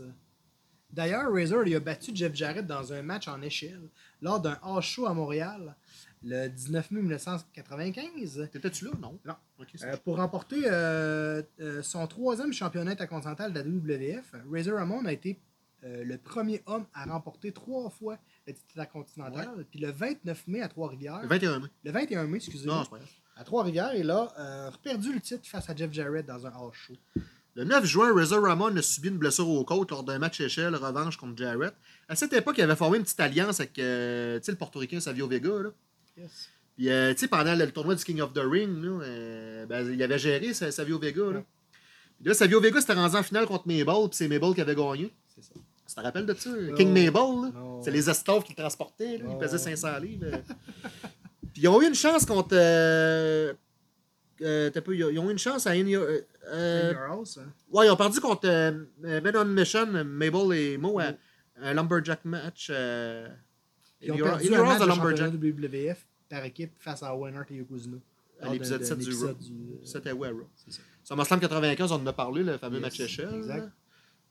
D'ailleurs, 0.93 1.33
Razor 1.33 1.65
il 1.65 1.75
a 1.75 1.79
battu 1.79 2.11
Jeff 2.13 2.35
Jarrett 2.35 2.65
dans 2.67 2.93
un 2.93 3.01
match 3.01 3.27
en 3.27 3.41
échelle 3.41 3.89
lors 4.21 4.39
d'un 4.39 4.59
house 4.61 4.85
show 4.85 5.07
à 5.07 5.13
Montréal 5.13 5.75
le 6.23 6.47
19 6.47 6.91
mai 6.91 7.01
1995 7.01 8.49
T'étais-tu 8.51 8.85
là? 8.85 8.91
Non. 9.01 9.19
Non. 9.25 9.35
Euh, 9.83 9.97
pour 9.97 10.17
remporter 10.17 10.61
euh, 10.65 11.41
euh, 11.59 11.81
son 11.81 12.05
troisième 12.07 12.53
championnat 12.53 12.91
intercontinental 12.91 13.51
de 13.51 13.59
la 13.59 13.65
WWF. 13.65 14.35
Razor 14.51 14.77
Ramon 14.77 15.05
a 15.05 15.13
été 15.13 15.39
le 15.85 16.15
premier 16.15 16.61
homme 16.65 16.85
à 16.93 17.03
remporter 17.05 17.51
trois 17.51 17.89
fois 17.89 18.17
le 18.47 18.53
titre 18.53 18.69
intercontinental. 18.75 19.65
Puis 19.69 19.79
le 19.79 19.91
29 19.91 20.47
mai 20.47 20.61
à 20.61 20.69
Trois-Rivières, 20.69 21.21
Le 21.23 21.27
21 21.27 21.59
mai. 21.59 21.67
le 21.83 21.91
21 21.91 22.27
mai, 22.27 22.37
excusez-moi, 22.37 22.75
Non, 22.75 22.83
c'est 22.85 22.89
pas 22.91 22.99
à 23.35 23.43
Trois-Rivières, 23.43 23.93
il 23.95 24.09
a 24.09 24.71
perdu 24.81 25.11
le 25.11 25.19
titre 25.19 25.45
face 25.45 25.69
à 25.69 25.75
Jeff 25.75 25.91
Jarrett 25.91 26.25
dans 26.25 26.45
un 26.47 26.51
house 26.51 26.75
show. 26.75 26.93
Le 27.55 27.63
9 27.65 27.85
juin, 27.85 28.13
Razor 28.15 28.41
Ramon 28.43 28.75
a 28.77 28.81
subi 28.81 29.09
une 29.09 29.17
blessure 29.17 29.47
aux 29.47 29.63
côtes 29.63 29.91
lors 29.91 30.03
d'un 30.03 30.17
match 30.17 30.41
échelle 30.41 30.75
revanche 30.75 31.17
contre 31.17 31.37
Jarrett. 31.37 31.73
À 32.09 32.15
cette 32.15 32.33
époque, 32.33 32.55
il 32.57 32.63
avait 32.63 32.75
formé 32.75 32.97
une 32.97 33.03
petite 33.03 33.19
alliance 33.19 33.59
avec 33.59 33.77
euh, 33.77 34.39
le 34.47 34.55
portoricain 34.55 34.99
Savio 34.99 35.27
Vega. 35.27 35.49
Là. 35.61 35.69
Yes. 36.17 36.49
Puis, 36.75 36.89
euh, 36.89 37.13
tu 37.13 37.19
sais, 37.19 37.27
pendant 37.27 37.53
le, 37.53 37.65
le 37.65 37.71
tournoi 37.71 37.93
du 37.93 38.03
King 38.03 38.21
of 38.21 38.33
the 38.33 38.39
Ring, 38.43 38.83
là, 38.83 39.03
euh, 39.03 39.65
ben, 39.67 39.87
il 39.93 40.01
avait 40.01 40.17
géré 40.17 40.53
Sa- 40.55 40.71
Savio 40.71 40.97
Vega. 40.97 41.21
Là. 41.21 41.27
Ouais. 41.29 41.45
Puis 42.19 42.27
là, 42.29 42.33
Savio 42.33 42.59
Vega 42.59 42.81
s'était 42.81 42.93
rendu 42.93 43.15
en 43.15 43.21
finale 43.23 43.45
contre 43.45 43.67
Mabel, 43.67 44.09
puis 44.09 44.13
c'est 44.13 44.27
Mabel 44.27 44.55
qui 44.55 44.61
avait 44.61 44.75
gagné. 44.75 45.13
C'est 45.35 45.43
ça. 45.43 45.53
Tu 45.87 45.93
te 45.95 46.01
rappelles 46.01 46.25
de 46.25 46.33
ça? 46.33 46.49
King. 46.75 46.89
Mabel, 46.91 47.51
c'est 47.83 47.91
les 47.91 48.09
esclaves 48.09 48.41
qui 48.43 48.53
le 48.53 48.57
transportaient. 48.57 49.19
Là. 49.19 49.25
Non. 49.25 49.33
Ils 49.33 49.37
pesaient 49.45 49.59
500 49.59 49.99
livres. 49.99 50.25
euh. 50.25 50.37
puis 51.53 51.61
ils 51.61 51.67
ont 51.67 51.79
eu 51.79 51.85
une 51.87 51.93
chance 51.93 52.25
contre. 52.25 52.55
Euh, 54.43 54.69
euh, 54.75 54.81
peu, 54.81 54.95
ils 54.95 55.03
ont- 55.19 55.27
eu 55.29 55.31
une 55.31 55.37
chance 55.37 55.65
à 55.67 55.71
In 55.71 55.85
Your- 55.87 56.03
euh, 56.03 56.19
euh, 56.47 56.89
In 56.89 56.93
Your 56.93 57.01
House, 57.11 57.37
hein. 57.41 57.47
Ouais, 57.71 57.87
ils 57.87 57.89
ont 57.91 57.95
perdu 57.95 58.19
contre 58.19 58.47
euh, 58.47 58.83
euh, 59.05 59.21
Men 59.21 59.37
on 59.37 59.45
Mission, 59.45 59.85
Mabel 60.03 60.57
et 60.57 60.77
Mo, 60.77 60.99
à 60.99 61.13
un 61.61 61.73
Lumberjack 61.73 62.25
match. 62.25 62.67
Euh, 62.69 63.27
Ils 64.01 64.11
ont 64.11 64.15
In 64.15 64.17
Your- 64.17 64.27
perdu 64.29 64.47
In 64.47 64.51
Your 64.57 64.65
House 64.69 64.87
Lumberjack. 64.87 65.31
WWF 65.33 66.05
par 66.29 66.43
équipe 66.45 66.71
face 66.79 67.03
à 67.03 67.15
Owen 67.15 67.35
Hart 67.35 67.49
et 67.51 67.55
Yokozuna. 67.55 67.97
à 68.41 68.49
l'épisode 68.51 68.81
d'un- 68.81 68.85
7 68.85 68.97
d'un 68.99 69.05
du 69.05 69.15
Raw. 69.15 69.27
euh, 69.29 69.33
C'était 69.85 70.11
ouais, 70.11 70.29
Raw. 70.29 70.49
C'est 70.55 70.73
ça. 70.73 70.81
SummerSlam 71.05 71.39
95, 71.39 71.91
on 71.93 71.95
en 71.95 72.07
a 72.07 72.11
parlé, 72.13 72.43
le 72.43 72.57
fameux 72.57 72.75
Yes, 72.75 72.81
match 72.81 72.99
échelle. 72.99 73.33
exact. 73.35 73.69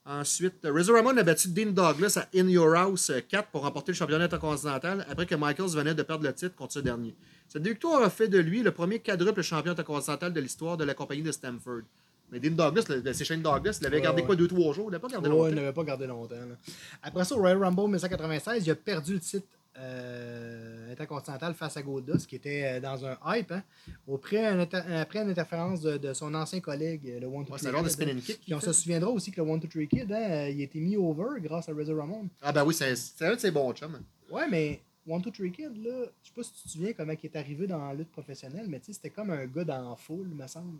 Ensuite, 0.05 0.65
euh, 0.65 0.73
Razor 0.73 0.97
Ramon 0.97 1.17
a 1.17 1.23
battu 1.23 1.49
Dean 1.49 1.71
Douglas 1.71 2.19
à 2.21 2.29
In 2.37 2.49
Your 2.49 2.75
House 2.75 3.09
euh, 3.11 3.21
4 3.27 3.49
pour 3.51 3.63
remporter 3.63 3.93
le 3.93 3.97
championnat 3.97 4.25
intercontinental 4.25 5.07
après 5.09 5.27
que 5.27 5.35
Michaels 5.37 5.69
venait 5.71 5.95
de 5.95 6.03
perdre 6.03 6.25
le 6.25 6.33
titre 6.35 6.57
contre 6.57 6.73
ce 6.73 6.81
dernier. 6.81 7.15
Cette 7.53 7.67
victoire 7.67 8.03
a 8.03 8.09
fait 8.09 8.29
de 8.29 8.39
lui 8.39 8.63
le 8.63 8.71
premier 8.73 8.99
quadruple 9.01 9.43
champion 9.43 9.73
intercontinental 9.73 10.33
de 10.33 10.41
l'histoire 10.41 10.79
de 10.79 10.85
la 10.85 10.95
compagnie 10.95 11.21
de 11.23 11.33
Stamford. 11.33 11.83
Mais 12.31 12.41
Dean 12.41 12.53
Douglas, 12.53 12.87
c'est 13.13 13.25
Shane 13.25 13.43
Douglas, 13.43 13.77
il 13.83 13.87
avait 13.87 13.97
Ouais, 13.97 14.03
gardé 14.03 14.23
ouais. 14.23 14.27
quoi, 14.27 14.37
2-3 14.37 14.73
jours, 14.75 14.87
il 14.89 14.93
n'avait 14.93 15.03
pas 15.03 15.09
gardé 15.09 15.29
Ouais, 15.29 15.35
il 15.35 15.39
longtemps. 15.41 15.55
n'avait 15.57 15.73
pas 15.75 15.85
gardé 15.85 16.07
longtemps. 16.07 16.35
là. 16.35 16.57
Après 17.03 17.25
ça, 17.25 17.35
au 17.35 17.39
Royal 17.41 17.59
Rumble 17.63 17.83
1996, 17.83 18.67
il 18.67 18.71
a 18.71 18.75
perdu 18.75 19.13
le 19.15 19.21
titre 19.21 19.47
euh, 19.79 20.93
intercontinental 20.93 21.53
face 21.55 21.77
à 21.77 21.83
Goldust, 21.83 22.27
qui 22.27 22.37
était 22.37 22.65
euh, 22.65 22.81
dans 22.81 23.05
un 23.05 23.19
hype, 23.27 23.53
hein, 23.53 23.63
auprès, 24.07 24.47
un 24.47 24.61
après 24.61 25.19
une 25.21 25.29
interférence 25.31 25.81
de, 25.83 25.99
de 25.99 26.15
son 26.15 26.33
ancien 26.35 26.61
collègue, 26.61 27.19
le 27.21 27.27
One 27.27 27.45
Two 27.45 27.53
Ouais, 27.53 27.59
Three 27.59 27.71
de 27.83 27.89
Kid, 27.89 28.25
kick. 28.25 28.37
Puis 28.37 28.45
qu'il 28.47 28.55
on 28.55 28.61
se 28.61 28.73
souviendra 28.73 29.11
aussi 29.11 29.31
que 29.31 29.41
le 29.43 29.49
One 29.51 29.61
Two 29.61 29.69
Three 29.69 29.89
Kid, 29.89 30.11
hein, 30.11 30.17
euh, 30.31 30.49
il 30.51 30.61
a 30.61 30.65
été 30.65 30.79
mis 30.81 30.97
over 30.97 31.39
grâce 31.41 31.69
à 31.69 31.75
Razor 31.75 31.97
Ramon. 31.99 32.29
Ah 32.41 32.53
ben 32.53 32.65
oui, 32.65 32.73
c'est 32.73 32.97
c'est 32.97 33.27
un 33.27 33.35
de 33.35 33.41
ses 33.41 33.51
bons 33.51 33.73
chums. 33.75 34.01
Ouais, 34.31 34.49
mais 34.51 34.81
One 35.07 35.21
Two 35.23 35.31
Three 35.33 35.51
Kid, 35.51 35.77
là, 35.85 36.05
je 36.23 36.29
sais 36.29 36.35
pas 36.35 36.43
si 36.43 36.53
tu 36.55 36.63
te 36.63 36.69
souviens 36.69 36.93
comment 36.93 37.13
il 37.13 37.25
est 37.27 37.37
arrivé 37.37 37.67
dans 37.67 37.85
la 37.89 37.95
lutte 37.95 38.11
professionnelle, 38.13 38.67
mais 38.69 38.79
tu 38.79 38.87
sais, 38.87 38.93
c'était 38.95 39.11
comme 39.11 39.31
un 39.31 39.47
gars 39.47 39.65
dans 39.65 39.91
la 39.91 39.97
foule, 39.97 40.29
me 40.29 40.47
semble. 40.47 40.79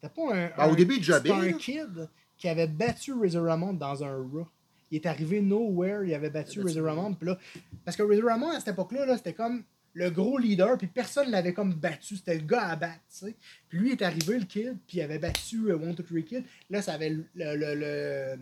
C'était 0.00 0.14
pas 0.14 0.34
un. 0.34 0.48
Ben, 0.56 0.68
au 0.68 0.72
un- 0.72 0.74
début, 0.74 0.96
il 0.96 1.04
C'était 1.04 1.30
un 1.32 1.52
kid 1.52 2.08
qui 2.38 2.48
avait 2.48 2.66
battu 2.68 3.12
Razor 3.12 3.44
Ramon 3.44 3.72
dans 3.72 4.02
un 4.04 4.14
Raw. 4.16 4.46
Il 4.90 4.96
est 4.96 5.06
arrivé 5.06 5.40
nowhere, 5.40 6.04
il 6.06 6.14
avait 6.14 6.30
battu 6.30 6.60
Razor 6.62 6.84
Ramon. 6.84 7.14
Puis 7.14 7.26
là, 7.28 7.38
parce 7.84 7.96
que 7.96 8.02
Razor 8.02 8.24
Ramon, 8.28 8.50
à 8.50 8.58
cette 8.60 8.74
époque-là, 8.74 9.06
là, 9.06 9.16
c'était 9.16 9.32
comme 9.32 9.62
le 9.94 10.08
gros 10.10 10.38
leader, 10.38 10.78
puis 10.78 10.86
personne 10.86 11.30
l'avait 11.30 11.52
comme 11.52 11.74
battu. 11.74 12.16
C'était 12.16 12.36
le 12.36 12.42
gars 12.44 12.68
à 12.68 12.76
battre, 12.76 13.00
tu 13.10 13.26
sais. 13.26 13.34
Puis 13.68 13.78
lui 13.78 13.92
est 13.92 14.02
arrivé, 14.02 14.38
le 14.38 14.44
kid, 14.46 14.76
puis 14.86 14.98
il 14.98 15.02
avait 15.02 15.18
battu 15.18 15.70
euh, 15.70 15.76
One 15.76 15.94
Two 15.94 16.02
Three 16.04 16.24
Kid. 16.24 16.44
Là, 16.70 16.80
ça 16.80 16.94
avait 16.94 17.10
le, 17.10 17.26
le, 17.34 17.56
le, 17.56 17.74
le, 17.74 18.38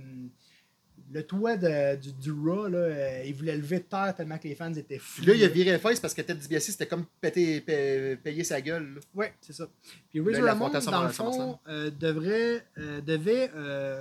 le 1.12 1.22
toit 1.24 1.56
de- 1.56 1.96
du, 1.96 2.12
du 2.12 2.30
Raw, 2.30 2.68
là, 2.68 2.78
euh, 2.78 3.22
il 3.26 3.34
voulait 3.34 3.56
lever 3.56 3.78
de 3.78 3.84
terre 3.84 4.14
tellement 4.16 4.38
que 4.38 4.46
les 4.48 4.54
fans 4.54 4.72
étaient 4.72 4.98
fous. 4.98 5.24
Là, 5.26 5.34
il 5.34 5.42
a 5.44 5.48
viré 5.48 5.78
face 5.78 5.98
parce 6.00 6.14
que 6.14 6.22
Ted 6.22 6.38
DiBiase, 6.40 6.62
c'était 6.64 6.86
comme 6.86 7.04
péter, 7.20 7.60
pa- 7.60 8.16
payer 8.22 8.44
sa 8.44 8.60
gueule. 8.60 8.94
là. 8.94 9.00
Ouais, 9.14 9.32
c'est 9.40 9.52
ça. 9.52 9.66
Puis 10.10 10.20
Razor 10.20 10.44
Ramon, 10.44 10.68
dans 10.68 11.02
le 11.02 11.08
fond, 11.08 11.58
euh, 11.68 11.90
devrait, 11.90 12.64
euh, 12.78 13.00
devait, 13.00 13.50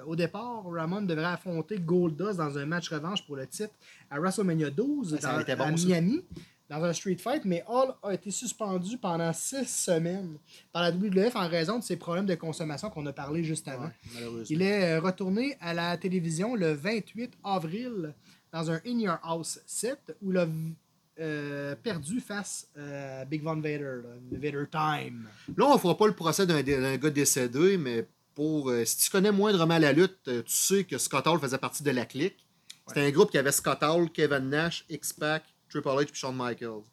au 0.05 0.15
départ, 0.15 0.63
Ramon 0.65 1.01
devrait 1.01 1.25
affronter 1.25 1.77
Goldust 1.79 2.37
dans 2.37 2.57
un 2.57 2.65
match 2.65 2.89
revanche 2.89 3.25
pour 3.25 3.35
le 3.35 3.47
titre 3.47 3.73
à 4.11 4.19
WrestleMania 4.19 4.69
12 4.69 5.13
Ouais, 5.13 5.19
ça 5.21 5.27
dans- 5.29 5.33
aurait 5.35 5.43
été 5.43 5.55
bon, 5.55 5.63
à 5.63 5.67
ça. 5.77 5.87
Dans 6.69 6.83
un 6.83 6.93
street 6.93 7.17
fight, 7.17 7.45
mais 7.45 7.63
Hall 7.67 7.95
a 8.03 8.13
été 8.13 8.29
suspendu 8.29 8.97
pendant 8.97 9.33
six 9.33 9.67
semaines 9.67 10.37
par 10.71 10.83
la 10.83 10.91
WWF 10.91 11.35
en 11.35 11.47
raison 11.47 11.79
de 11.79 11.83
ses 11.83 11.97
problèmes 11.97 12.27
de 12.27 12.35
consommation 12.35 12.89
qu'on 12.89 13.05
a 13.07 13.13
parlé 13.13 13.43
juste 13.43 13.67
avant. 13.67 13.85
Ouais. 13.85 14.43
Il 14.49 14.61
est 14.61 14.93
euh, 14.93 14.99
retourné 14.99 15.57
à 15.61 15.73
la 15.73 15.97
télévision 15.97 16.55
le 16.55 16.73
28 16.73 17.33
avril 17.43 18.13
dans 18.51 18.69
un 18.69 18.79
In 18.85 18.99
Your 18.99 19.17
House 19.23 19.59
7 19.65 20.15
où 20.21 20.31
il 20.31 20.37
a 20.37 20.47
euh, 21.19 21.75
perdu 21.75 22.21
face 22.21 22.69
à 22.77 23.25
Big 23.25 23.43
Von 23.43 23.57
Vader, 23.57 24.01
là, 24.03 24.09
Vader 24.31 24.63
Time. 24.71 25.27
Là, 25.57 25.65
on 25.67 25.77
fera 25.77 25.97
pas 25.97 26.07
le 26.07 26.13
procès 26.13 26.45
d'un 26.45 26.61
gars 26.61 27.09
décédé, 27.09 27.77
mais 27.77 28.07
pour 28.35 28.69
euh, 28.69 28.85
si 28.85 28.97
tu 28.99 29.09
connais 29.09 29.33
moindrement 29.33 29.77
la 29.77 29.91
lutte, 29.91 30.15
euh, 30.29 30.41
tu 30.43 30.53
sais 30.53 30.85
que 30.85 30.97
Scott 30.97 31.27
Hall 31.27 31.37
faisait 31.41 31.57
partie 31.57 31.83
de 31.83 31.91
la 31.91 32.05
clique. 32.05 32.47
C'était 32.87 33.01
un 33.01 33.11
groupe 33.11 33.31
qui 33.31 33.37
avait 33.37 33.51
Scott 33.51 33.83
Hall, 33.83 34.09
Kevin 34.09 34.49
Nash, 34.49 34.85
X-Pac, 34.89 35.43
Triple 35.69 35.87
H 35.87 36.03
et 36.03 36.07
Shawn 36.13 36.35
Michaels. 36.35 36.83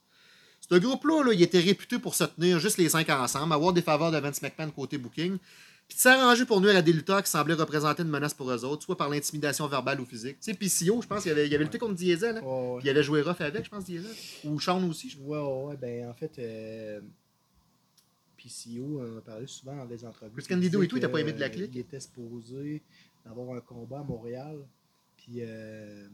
Ce 0.69 0.75
groupe-là, 0.75 1.25
là, 1.25 1.33
il 1.33 1.43
était 1.43 1.61
réputé 1.61 1.99
pour 1.99 2.15
se 2.15 2.25
tenir 2.25 2.59
juste 2.59 2.79
les 2.79 2.89
cinq 2.89 3.09
ensemble, 3.11 3.53
avoir 3.53 3.73
des 3.73 3.83
faveurs 3.83 4.11
de 4.11 4.19
Vince 4.19 4.43
McMahon 4.43 4.71
côté 4.71 4.99
booking, 4.99 5.39
puis 5.87 5.97
de 5.97 6.01
s'arranger 6.01 6.45
pour 6.45 6.61
nuire 6.61 6.77
à 6.77 6.83
des 6.83 6.93
lutteurs 6.93 7.23
qui 7.23 7.31
semblaient 7.31 7.55
représenter 7.55 8.03
une 8.03 8.09
menace 8.09 8.35
pour 8.35 8.51
eux 8.51 8.65
autres, 8.65 8.83
soit 8.83 8.97
par 8.97 9.09
l'intimidation 9.09 9.69
verbale 9.69 10.01
ou 10.01 10.05
physique. 10.05 10.39
Tu 10.41 10.53
sais, 10.53 10.55
PCO, 10.55 11.01
je 11.03 11.07
pense 11.07 11.23
qu'il 11.23 11.31
avait, 11.31 11.47
il 11.47 11.55
avait 11.55 11.65
lutté 11.65 11.79
contre 11.79 11.95
Diesel, 11.95 12.39
hein, 12.39 12.43
ouais. 12.43 12.79
puis 12.79 12.89
il 12.89 12.91
avait 12.91 13.05
joué 13.05 13.23
rough 13.23 13.41
avec, 13.41 13.65
je 13.65 13.71
pense, 13.71 13.85
Diesel. 13.85 14.11
Ou 14.45 14.59
Shawn 14.59 14.83
aussi, 14.91 15.11
je 15.11 15.19
Ouais, 15.19 15.39
ouais, 15.39 15.65
ouais, 15.65 15.77
ben 15.77 16.09
en 16.09 16.15
fait, 16.15 16.37
euh, 16.41 17.01
PCO 18.37 19.01
en 19.01 19.19
a 19.19 19.21
parlé 19.21 19.47
souvent 19.47 19.77
dans 19.77 19.87
des 19.87 20.05
entrevues. 20.05 20.33
Chris 20.37 20.47
Candido 20.49 20.83
et 20.83 20.89
tout, 20.89 20.97
il 20.97 21.01
t'a 21.01 21.09
pas 21.09 21.21
aimé 21.21 21.33
de 21.33 21.41
la 21.41 21.49
que, 21.49 21.57
clique? 21.57 21.71
Il 21.75 21.81
était 21.81 22.01
supposé 22.01 22.83
d'avoir 23.25 23.57
un 23.57 23.61
combat 23.61 24.01
à 24.01 24.03
Montréal. 24.03 24.59
Puis 25.17 25.39
euh, 25.41 26.09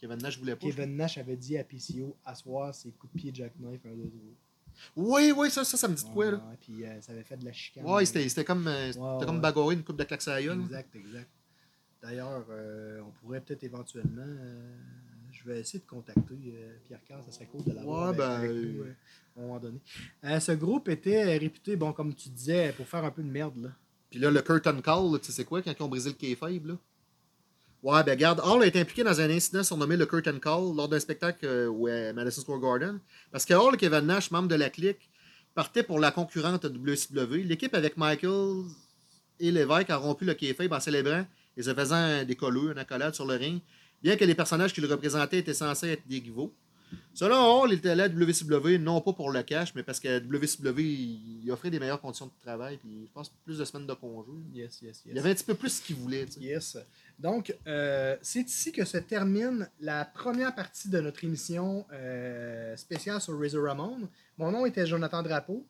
Kevin 0.00 0.16
Nash 0.18 0.38
voulait 0.38 0.56
pas. 0.56 0.66
Kevin 0.66 0.96
Nash 0.96 1.18
avait 1.18 1.36
dit 1.36 1.58
à 1.58 1.64
PCO 1.64 2.16
asseoir 2.24 2.74
ses 2.74 2.90
coups 2.92 3.12
de 3.12 3.18
pied 3.18 3.34
jackknife, 3.34 3.80
un, 3.84 3.94
deux, 3.94 4.08
trois. 4.08 4.34
Oui, 4.96 5.32
oui, 5.36 5.50
ça, 5.50 5.64
ça, 5.64 5.76
ça 5.76 5.88
me 5.88 5.94
dit 5.94 6.04
de 6.04 6.08
quoi, 6.08 6.30
là? 6.30 6.42
Puis 6.60 6.84
euh, 6.84 7.00
ça 7.02 7.12
avait 7.12 7.22
fait 7.24 7.36
de 7.36 7.44
la 7.44 7.52
chicane. 7.52 7.84
Ouais, 7.84 8.04
c'était 8.06 8.26
c'était 8.28 8.44
comme, 8.44 8.66
euh, 8.66 8.92
Ouais, 8.92 9.26
comme 9.26 9.72
une 9.72 9.82
coupe 9.82 9.96
de 9.96 10.04
claques 10.04 10.26
à 10.28 10.34
la 10.36 10.42
gueule. 10.42 10.60
Exact, 10.62 10.96
exact. 10.96 11.30
D'ailleurs, 12.02 12.46
euh, 12.48 13.00
on 13.06 13.10
pourrait 13.20 13.42
peut-être 13.42 13.62
éventuellement. 13.64 14.22
euh, 14.24 14.76
je 15.32 15.44
vais 15.44 15.60
essayer 15.60 15.78
de 15.78 15.86
contacter 15.86 16.34
Pierre 16.86 17.02
Carl, 17.04 17.22
ça 17.24 17.32
serait 17.32 17.46
cool 17.46 17.64
de 17.64 17.72
l'avoir 17.72 18.10
Ouais, 18.10 18.16
ben, 18.16 18.30
avec 18.30 18.50
nous 18.50 18.82
à 18.84 19.38
un 19.38 19.42
moment 19.42 19.58
donné. 19.60 19.80
Ce 20.22 20.52
groupe 20.52 20.88
était 20.88 21.38
réputé, 21.38 21.76
bon, 21.76 21.92
comme 21.92 22.14
tu 22.14 22.28
disais, 22.28 22.72
pour 22.72 22.86
faire 22.86 23.04
un 23.04 23.10
peu 23.10 23.22
de 23.22 23.30
merde. 23.30 23.56
Là. 23.56 23.70
Puis 24.10 24.18
là, 24.18 24.30
le 24.30 24.42
curtain 24.42 24.78
call, 24.80 25.12
là, 25.12 25.18
tu 25.18 25.26
sais 25.26 25.32
c'est 25.32 25.44
quoi 25.44 25.62
quand 25.62 25.72
ils 25.78 25.82
ont 25.82 25.88
brisé 25.88 26.10
le 26.10 26.16
kayfabe, 26.16 26.66
là? 26.66 26.74
Ouais, 27.82 28.04
ben 28.04 28.12
regarde, 28.12 28.42
Hall 28.44 28.62
a 28.62 28.66
été 28.66 28.78
impliqué 28.78 29.02
dans 29.02 29.22
un 29.22 29.30
incident 29.30 29.62
surnommé 29.62 29.96
le 29.96 30.04
curtain 30.04 30.38
call 30.38 30.76
lors 30.76 30.86
d'un 30.86 31.00
spectacle 31.00 31.46
euh, 31.46 32.12
Madison 32.12 32.42
Square 32.42 32.60
Garden. 32.60 33.00
Parce 33.32 33.46
que 33.46 33.54
Hall 33.54 33.74
et 33.74 33.78
Kevin 33.78 34.00
Nash, 34.00 34.30
membres 34.30 34.48
de 34.48 34.54
la 34.54 34.68
clique, 34.68 35.10
partaient 35.54 35.82
pour 35.82 35.98
la 35.98 36.10
concurrente 36.10 36.64
WCW. 36.66 37.44
L'équipe 37.44 37.74
avec 37.74 37.96
Michael 37.96 38.64
et 39.38 39.50
Lévesque 39.50 39.88
a 39.88 39.96
rompu 39.96 40.26
le 40.26 40.34
kayfabe 40.34 40.74
en 40.74 40.80
célébrant 40.80 41.24
et 41.56 41.62
se 41.62 41.72
faisant 41.72 42.22
des 42.22 42.36
colleux, 42.36 42.72
une 42.72 42.78
accolade 42.78 43.14
sur 43.14 43.24
le 43.24 43.36
ring, 43.36 43.60
bien 44.02 44.16
que 44.16 44.26
les 44.26 44.34
personnages 44.34 44.74
qu'il 44.74 44.84
représentait 44.84 45.38
étaient 45.38 45.54
censés 45.54 45.88
être 45.88 46.06
des 46.06 46.18
rivaux. 46.18 46.54
Selon 47.14 47.36
Hall, 47.36 47.72
il 47.72 47.78
était 47.78 47.90
allé 47.90 48.02
à 48.02 48.08
WCW, 48.08 48.78
non 48.78 49.00
pas 49.00 49.12
pour 49.12 49.30
le 49.30 49.42
cash, 49.42 49.74
mais 49.74 49.82
parce 49.82 50.00
que 50.00 50.20
WCW, 50.20 50.80
il 50.80 51.50
offrait 51.50 51.70
des 51.70 51.78
meilleures 51.78 52.00
conditions 52.00 52.26
de 52.26 52.32
travail, 52.42 52.78
puis 52.78 53.06
je 53.06 53.12
pense 53.12 53.30
plus 53.44 53.58
de 53.58 53.64
semaines 53.64 53.86
de 53.86 53.94
congé. 53.94 54.30
Yes, 54.54 54.80
yes, 54.82 54.82
yes. 54.82 55.02
Il 55.06 55.16
y 55.16 55.18
avait 55.18 55.30
un 55.30 55.34
petit 55.34 55.44
peu 55.44 55.54
plus 55.54 55.70
ce 55.70 55.82
qu'il 55.82 55.96
voulait. 55.96 56.26
tu 56.26 56.32
sais. 56.32 56.40
Yes. 56.40 56.78
Donc, 57.18 57.54
euh, 57.66 58.16
c'est 58.22 58.48
ici 58.48 58.72
que 58.72 58.84
se 58.84 58.98
termine 58.98 59.68
la 59.80 60.04
première 60.04 60.54
partie 60.54 60.88
de 60.88 61.00
notre 61.00 61.22
émission 61.24 61.84
euh, 61.92 62.76
spéciale 62.76 63.20
sur 63.20 63.38
Razor 63.38 63.64
Ramon. 63.64 64.08
Mon 64.38 64.50
nom 64.52 64.64
était 64.64 64.86
Jonathan 64.86 65.22
Drapeau. 65.22 65.66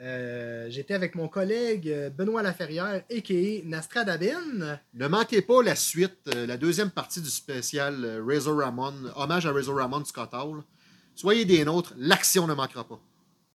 Euh, 0.00 0.66
J'étais 0.70 0.94
avec 0.94 1.14
mon 1.14 1.28
collègue 1.28 1.88
euh, 1.88 2.10
Benoît 2.10 2.42
Laferrière, 2.42 3.02
a.k.a. 3.10 3.66
Nastradabin. 3.66 4.78
Ne 4.94 5.08
manquez 5.08 5.42
pas 5.42 5.62
la 5.62 5.76
suite, 5.76 6.18
euh, 6.34 6.46
la 6.46 6.56
deuxième 6.56 6.90
partie 6.90 7.20
du 7.20 7.28
spécial 7.28 8.22
Razor 8.26 8.58
Ramon, 8.58 8.94
hommage 9.16 9.44
à 9.46 9.52
Razor 9.52 9.76
Ramon 9.76 10.04
Scott 10.04 10.30
Hall. 10.32 10.62
Soyez 11.14 11.44
des 11.44 11.64
nôtres, 11.64 11.92
l'action 11.98 12.46
ne 12.46 12.54
manquera 12.54 12.84
pas. 12.84 12.98